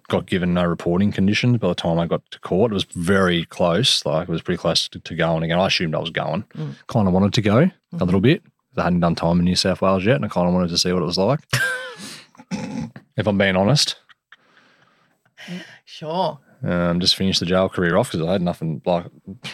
Got 0.09 0.26
given 0.26 0.55
no 0.55 0.64
reporting 0.64 1.12
conditions 1.12 1.59
by 1.59 1.68
the 1.68 1.74
time 1.74 1.98
I 2.01 2.07
got 2.07 2.22
to 2.32 2.40
court. 2.40 2.72
It 2.72 2.74
was 2.74 2.84
very 2.84 3.44
close, 3.44 4.05
like 4.05 4.28
it 4.28 4.32
was 4.32 4.42
pretty 4.42 4.59
close 4.59 4.88
to, 4.88 4.98
to 4.98 5.14
going 5.14 5.42
again. 5.44 5.59
I 5.61 5.66
assumed 5.68 5.94
I 5.94 5.98
was 6.01 6.11
going. 6.11 6.42
Mm. 6.57 6.74
Kind 6.88 7.07
of 7.07 7.14
wanted 7.14 7.32
to 7.34 7.42
go 7.42 7.59
a 7.59 7.62
Mm-hmm. 7.96 8.05
little 8.05 8.20
bit. 8.20 8.42
I 8.76 8.84
hadn't 8.84 9.01
done 9.01 9.14
time 9.16 9.38
in 9.40 9.44
New 9.44 9.57
South 9.57 9.82
Wales 9.82 10.05
yet, 10.05 10.14
and 10.16 10.24
I 10.24 10.28
kind 10.28 10.46
of 10.48 10.55
wanted 10.55 10.68
to 10.70 10.78
see 10.78 10.92
what 10.92 11.03
it 11.03 11.07
was 11.07 11.18
like. 11.18 11.40
if 13.16 13.26
I'm 13.26 13.38
being 13.38 13.57
honest, 13.57 13.96
sure. 15.84 16.38
um, 16.62 17.01
just 17.01 17.16
finished 17.16 17.41
the 17.41 17.47
jail 17.47 17.68
career 17.68 17.97
off 17.97 18.12
because 18.12 18.26
I 18.26 18.32
had 18.32 18.43
nothing. 18.43 18.82
Like 18.84 19.07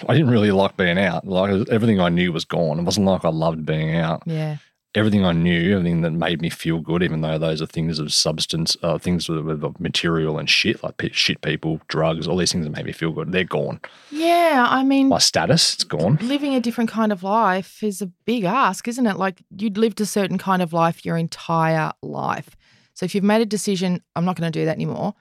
I 0.08 0.14
didn't 0.14 0.30
really 0.30 0.50
like 0.50 0.76
being 0.76 0.98
out. 0.98 1.26
Like 1.26 1.68
everything 1.68 2.00
I 2.00 2.08
knew 2.08 2.32
was 2.32 2.44
gone. 2.44 2.78
It 2.78 2.82
wasn't 2.82 3.06
like 3.06 3.24
I 3.24 3.28
loved 3.30 3.64
being 3.64 3.96
out. 3.96 4.22
Yeah. 4.26 4.56
everything 4.94 5.24
I 5.26 5.32
knew, 5.32 5.76
everything 5.76 6.00
that 6.02 6.12
made 6.12 6.40
me 6.40 6.48
feel 6.48 6.80
good, 6.80 7.02
even 7.02 7.20
though 7.20 7.36
those 7.38 7.60
are 7.60 7.66
things 7.66 7.98
of 7.98 8.12
substance, 8.14 8.76
uh, 8.82 8.96
things 8.98 9.28
with, 9.28 9.44
with 9.44 9.78
material 9.78 10.38
and 10.38 10.48
shit, 10.48 10.82
like 10.82 10.94
shit 11.12 11.42
people, 11.42 11.80
drugs, 11.88 12.26
all 12.26 12.38
these 12.38 12.50
things 12.50 12.64
that 12.64 12.70
made 12.70 12.86
me 12.86 12.92
feel 12.92 13.12
good, 13.12 13.30
they're 13.30 13.44
gone. 13.44 13.78
Yeah, 14.10 14.66
I 14.68 14.82
mean 14.84 15.08
My 15.08 15.18
status, 15.18 15.74
it's 15.74 15.84
gone. 15.84 16.16
living 16.22 16.54
a 16.54 16.60
different 16.60 16.88
kind 16.88 17.12
of 17.12 17.22
life 17.22 17.82
is 17.82 18.00
a 18.00 18.06
big 18.24 18.44
ask, 18.44 18.88
isn't 18.88 19.06
it? 19.06 19.16
Like 19.18 19.42
you'd 19.56 19.76
lived 19.76 20.00
a 20.00 20.06
certain 20.06 20.38
kind 20.38 20.62
of 20.62 20.72
life 20.72 21.04
your 21.04 21.18
entire 21.18 21.92
life. 22.02 22.56
So 22.94 23.04
if 23.04 23.14
you've 23.14 23.22
made 23.22 23.42
a 23.42 23.46
decision, 23.46 24.00
I'm 24.16 24.24
not 24.24 24.36
going 24.36 24.50
to 24.50 24.58
do 24.58 24.64
that 24.64 24.76
anymore. 24.76 25.12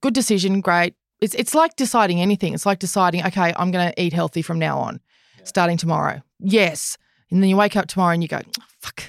Good 0.00 0.14
decision, 0.14 0.60
great. 0.60 0.94
It's 1.20 1.34
it's 1.34 1.54
like 1.54 1.76
deciding 1.76 2.20
anything. 2.20 2.54
It's 2.54 2.64
like 2.66 2.78
deciding, 2.78 3.24
okay, 3.26 3.52
I'm 3.56 3.70
going 3.70 3.92
to 3.92 4.02
eat 4.02 4.12
healthy 4.12 4.42
from 4.42 4.58
now 4.58 4.78
on, 4.78 5.00
starting 5.44 5.76
tomorrow. 5.76 6.22
Yes, 6.38 6.96
And 7.30 7.42
then 7.42 7.50
you 7.50 7.56
wake 7.56 7.76
up 7.76 7.86
tomorrow 7.86 8.14
and 8.14 8.22
you 8.22 8.28
go, 8.28 8.40
fuck. 8.80 9.04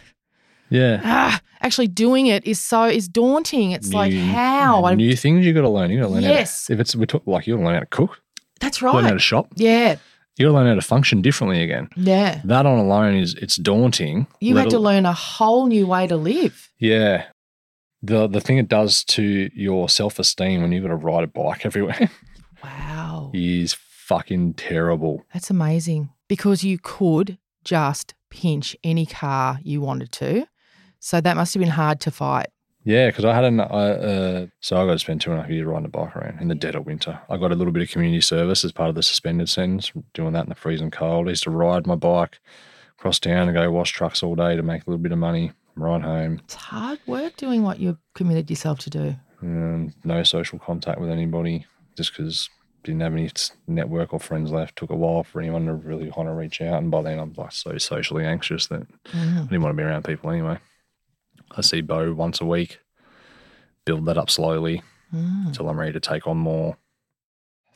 Yeah. 0.70 1.02
Ah, 1.04 1.42
actually 1.62 1.88
doing 1.88 2.28
it 2.28 2.46
is 2.46 2.60
so 2.60 2.84
is 2.86 3.08
daunting. 3.08 3.72
It's 3.72 3.94
like 3.94 4.12
New- 4.12 4.26
how 4.26 4.84
I, 4.86 4.96
New 4.96 5.16
things 5.16 5.46
you 5.46 5.54
got 5.54 5.62
to 5.62 5.70
learn. 5.70 5.92
You 5.92 6.00
got 6.02 6.08
to 6.08 6.14
learn. 6.14 6.24
Yes. 6.24 6.68
How 6.68 6.68
to, 6.68 6.74
if 6.74 6.80
it's 6.82 6.96
we 6.96 7.06
talk 7.06 7.24
like 7.26 7.48
you 7.48 7.56
got 7.56 7.60
to 7.62 7.66
learn 7.66 7.74
how 7.76 7.80
to 7.82 7.86
cook, 7.88 8.22
that's 8.60 8.82
right. 8.82 8.94
learn 8.94 9.06
how 9.06 9.14
to 9.14 9.20
shop. 9.20 9.48
Yeah, 9.56 9.96
You 10.38 10.46
got 10.46 10.52
to 10.52 10.54
learn 10.54 10.68
how 10.68 10.76
to 10.76 10.82
function 10.82 11.22
differently 11.22 11.62
again. 11.64 11.88
yeah. 11.96 12.42
That 12.46 12.66
on 12.66 12.80
alone 12.80 13.16
is 13.16 13.34
it's 13.36 13.56
daunting. 13.56 14.28
You 14.42 14.56
had 14.58 14.70
to 14.72 14.80
learn 14.80 15.06
a 15.06 15.14
whole 15.14 15.68
new 15.68 15.88
way 15.88 16.08
to 16.08 16.16
live. 16.18 16.70
Yeah. 16.80 17.26
The 18.04 18.28
the 18.28 18.42
thing 18.42 18.58
it 18.58 18.68
does 18.68 19.04
to 19.06 19.50
your 19.54 19.88
self 19.90 20.18
esteem 20.20 20.62
when 20.62 20.72
you've 20.72 20.84
got 20.84 20.90
to 20.90 20.96
ride 20.96 21.24
a 21.24 21.28
bike 21.28 21.66
everywhere 21.70 22.10
Wow, 22.64 23.32
is 23.34 23.74
fucking 23.74 24.54
terrible. 24.56 25.24
that's 25.34 25.50
amazing. 25.50 26.10
Because 26.28 26.64
you 26.64 26.78
could 26.80 27.38
just 27.64 28.14
pinch 28.30 28.76
any 28.84 29.06
car 29.06 29.60
you 29.64 29.82
wanted 29.82 30.12
to. 30.14 30.46
So 31.00 31.20
that 31.22 31.36
must 31.36 31.54
have 31.54 31.60
been 31.62 31.70
hard 31.72 32.00
to 32.02 32.12
fight. 32.12 32.48
Yeah, 32.84 33.08
because 33.08 33.26
I 33.26 33.36
had 33.36 33.44
an 33.44 33.60
I, 33.60 33.66
uh, 33.66 34.46
so 34.60 34.78
I 34.82 34.86
got 34.88 34.94
to 34.94 35.00
spend 35.00 35.22
two 35.22 35.32
and 35.32 35.40
a 35.40 35.44
half 35.44 35.52
years 35.52 35.66
riding 35.68 35.86
a 35.86 35.90
bike 35.90 36.16
around 36.16 36.40
in 36.42 36.48
the 36.48 36.56
dead 36.56 36.74
of 36.76 36.86
winter. 36.86 37.20
I 37.30 37.38
got 37.38 37.52
a 37.52 37.56
little 37.56 37.74
bit 37.74 37.84
of 37.84 37.90
community 37.92 38.22
service 38.22 38.64
as 38.66 38.72
part 38.72 38.90
of 38.90 38.96
the 38.96 39.04
suspended 39.04 39.50
sentence, 39.50 39.92
doing 40.14 40.34
that 40.34 40.44
in 40.46 40.50
the 40.50 40.56
freezing 40.56 40.90
cold. 40.92 41.28
I 41.28 41.32
used 41.32 41.44
to 41.44 41.52
ride 41.52 41.86
my 41.86 41.96
bike 41.96 42.40
across 42.98 43.20
town 43.20 43.48
and 43.48 43.54
go 43.56 43.70
wash 43.72 43.92
trucks 43.92 44.24
all 44.24 44.36
day 44.36 44.56
to 44.56 44.64
make 44.64 44.82
a 44.82 44.90
little 44.90 45.02
bit 45.02 45.12
of 45.12 45.20
money, 45.20 45.52
ride 45.82 46.04
home. 46.04 46.42
It's 46.44 46.56
hard 46.56 47.00
work 47.06 47.38
doing 47.38 47.64
what 47.64 47.80
you've 47.80 47.98
committed 48.16 48.50
yourself 48.50 48.80
to 48.80 48.90
do. 48.90 49.16
Um, 49.42 49.94
no 50.04 50.24
social 50.24 50.60
contact 50.60 51.00
with 51.00 51.10
anybody, 51.10 51.66
just 51.98 52.12
because 52.12 52.50
didn't 52.84 53.02
have 53.02 53.14
any 53.14 53.30
network 53.68 54.14
or 54.14 54.20
friends 54.20 54.52
left. 54.52 54.76
Took 54.76 54.90
a 54.90 54.96
while 54.96 55.24
for 55.24 55.40
anyone 55.40 55.66
to 55.66 55.74
really 55.74 56.12
want 56.16 56.30
to 56.30 56.34
reach 56.34 56.62
out, 56.62 56.82
and 56.82 56.92
by 56.92 57.02
then 57.02 57.20
I'm 57.20 57.34
like 57.34 57.52
so 57.52 57.78
socially 57.78 58.26
anxious 58.26 58.68
that 58.68 58.88
I 59.14 59.46
didn't 59.50 59.62
want 59.62 59.76
to 59.76 59.78
be 59.78 59.84
around 59.84 60.06
people 60.06 60.30
anyway. 60.30 60.58
I 61.56 61.62
see 61.62 61.82
Bo 61.82 62.14
once 62.14 62.40
a 62.42 62.46
week, 62.46 62.80
build 63.86 64.06
that 64.06 64.18
up 64.18 64.30
slowly 64.30 64.82
until 65.12 65.68
I'm 65.68 65.80
ready 65.80 65.92
to 65.92 66.00
take 66.00 66.26
on 66.26 66.38
more. 66.38 66.78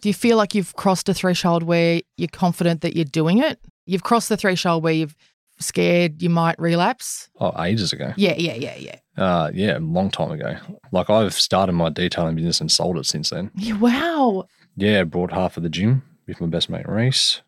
Do 0.02 0.10
you 0.10 0.14
feel 0.14 0.38
like 0.38 0.56
you've 0.56 0.76
crossed 0.76 1.10
a 1.10 1.14
threshold 1.14 1.64
where 1.64 2.02
you're 2.16 2.28
confident 2.28 2.82
that 2.82 2.96
you're 2.96 3.06
doing 3.06 3.40
it? 3.40 3.60
You've 3.86 4.04
crossed 4.04 4.30
the 4.30 4.38
threshold 4.38 4.84
where 4.84 4.94
you've 4.94 5.16
scared 5.60 6.22
you 6.22 6.30
might 6.30 6.60
relapse? 6.60 7.30
Oh, 7.40 7.54
ages 7.64 7.94
ago. 7.94 8.14
Yeah, 8.18 8.36
yeah, 8.38 8.56
yeah, 8.56 8.76
yeah. 8.76 9.00
Uh, 9.18 9.52
yeah, 9.54 9.78
a 9.78 9.80
long 9.80 10.10
time 10.10 10.32
ago. 10.32 10.58
Like 10.92 11.10
I've 11.10 11.34
started 11.34 11.74
my 11.74 11.90
detailing 11.90 12.36
business 12.36 12.62
and 12.62 12.72
sold 12.72 12.98
it 12.98 13.06
since 13.06 13.30
then. 13.30 13.52
Yeah, 13.56 13.78
wow. 13.78 14.46
Yeah, 14.76 15.04
bought 15.06 15.32
half 15.32 15.58
of 15.58 15.64
the 15.64 15.70
gym 15.70 16.04
with 16.28 16.42
my 16.42 16.48
best 16.48 16.70
mate 16.70 16.88
Reese, 16.88 17.42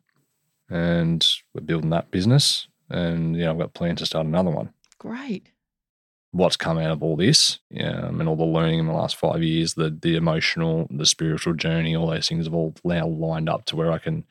and 0.69 1.25
we're 1.53 1.61
building 1.61 1.89
that 1.89 2.11
business. 2.11 2.67
And 2.89 3.35
yeah, 3.35 3.49
I've 3.49 3.57
got 3.57 3.73
plans 3.73 3.99
to 3.99 4.05
start 4.05 4.25
another 4.25 4.51
one. 4.51 4.73
Great. 4.97 5.51
What's 6.31 6.57
come 6.57 6.77
out 6.77 6.91
of 6.91 7.03
all 7.03 7.15
this, 7.15 7.59
yeah, 7.69 8.07
and 8.07 8.27
all 8.27 8.35
the 8.35 8.43
learning 8.43 8.79
in 8.79 8.87
the 8.87 8.93
last 8.93 9.15
five 9.15 9.41
years, 9.41 9.73
the 9.73 9.89
the 9.89 10.15
emotional, 10.15 10.87
the 10.89 11.05
spiritual 11.05 11.53
journey, 11.53 11.95
all 11.95 12.07
those 12.07 12.29
things 12.29 12.45
have 12.45 12.53
all 12.53 12.75
now 12.83 13.07
lined 13.07 13.49
up 13.49 13.65
to 13.65 13.75
where 13.75 13.91
I 13.91 13.97
can 13.97 14.25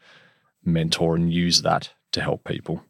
mentor 0.64 1.16
and 1.16 1.32
use 1.32 1.62
that 1.62 1.90
to 2.12 2.20
help 2.20 2.44
people. 2.44 2.82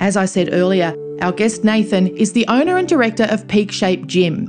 As 0.00 0.16
I 0.16 0.24
said 0.24 0.48
earlier, 0.52 0.94
our 1.20 1.32
guest 1.32 1.64
Nathan 1.64 2.06
is 2.06 2.32
the 2.32 2.46
owner 2.48 2.78
and 2.78 2.88
director 2.88 3.24
of 3.24 3.46
Peakshape 3.46 4.06
Gym. 4.06 4.46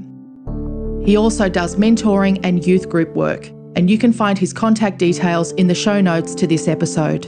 He 1.05 1.17
also 1.17 1.49
does 1.49 1.75
mentoring 1.75 2.39
and 2.43 2.65
youth 2.65 2.87
group 2.87 3.13
work, 3.15 3.47
and 3.75 3.89
you 3.89 3.97
can 3.97 4.13
find 4.13 4.39
his 4.39 4.53
contact 4.53 4.99
details 4.99 5.51
in 5.53 5.67
the 5.67 5.75
show 5.75 5.99
notes 5.99 6.33
to 6.35 6.47
this 6.47 6.69
episode. 6.69 7.25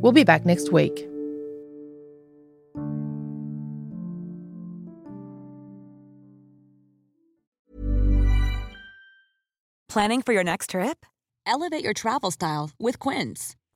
We'll 0.02 0.14
be 0.14 0.24
back 0.24 0.46
next 0.46 0.72
week. 0.72 1.08
Planning 9.90 10.22
for 10.22 10.34
your 10.34 10.44
next 10.44 10.70
trip? 10.70 11.06
Elevate 11.46 11.84
your 11.84 11.94
travel 11.94 12.32
style 12.32 12.72
with 12.80 12.98
Quince. 12.98 13.56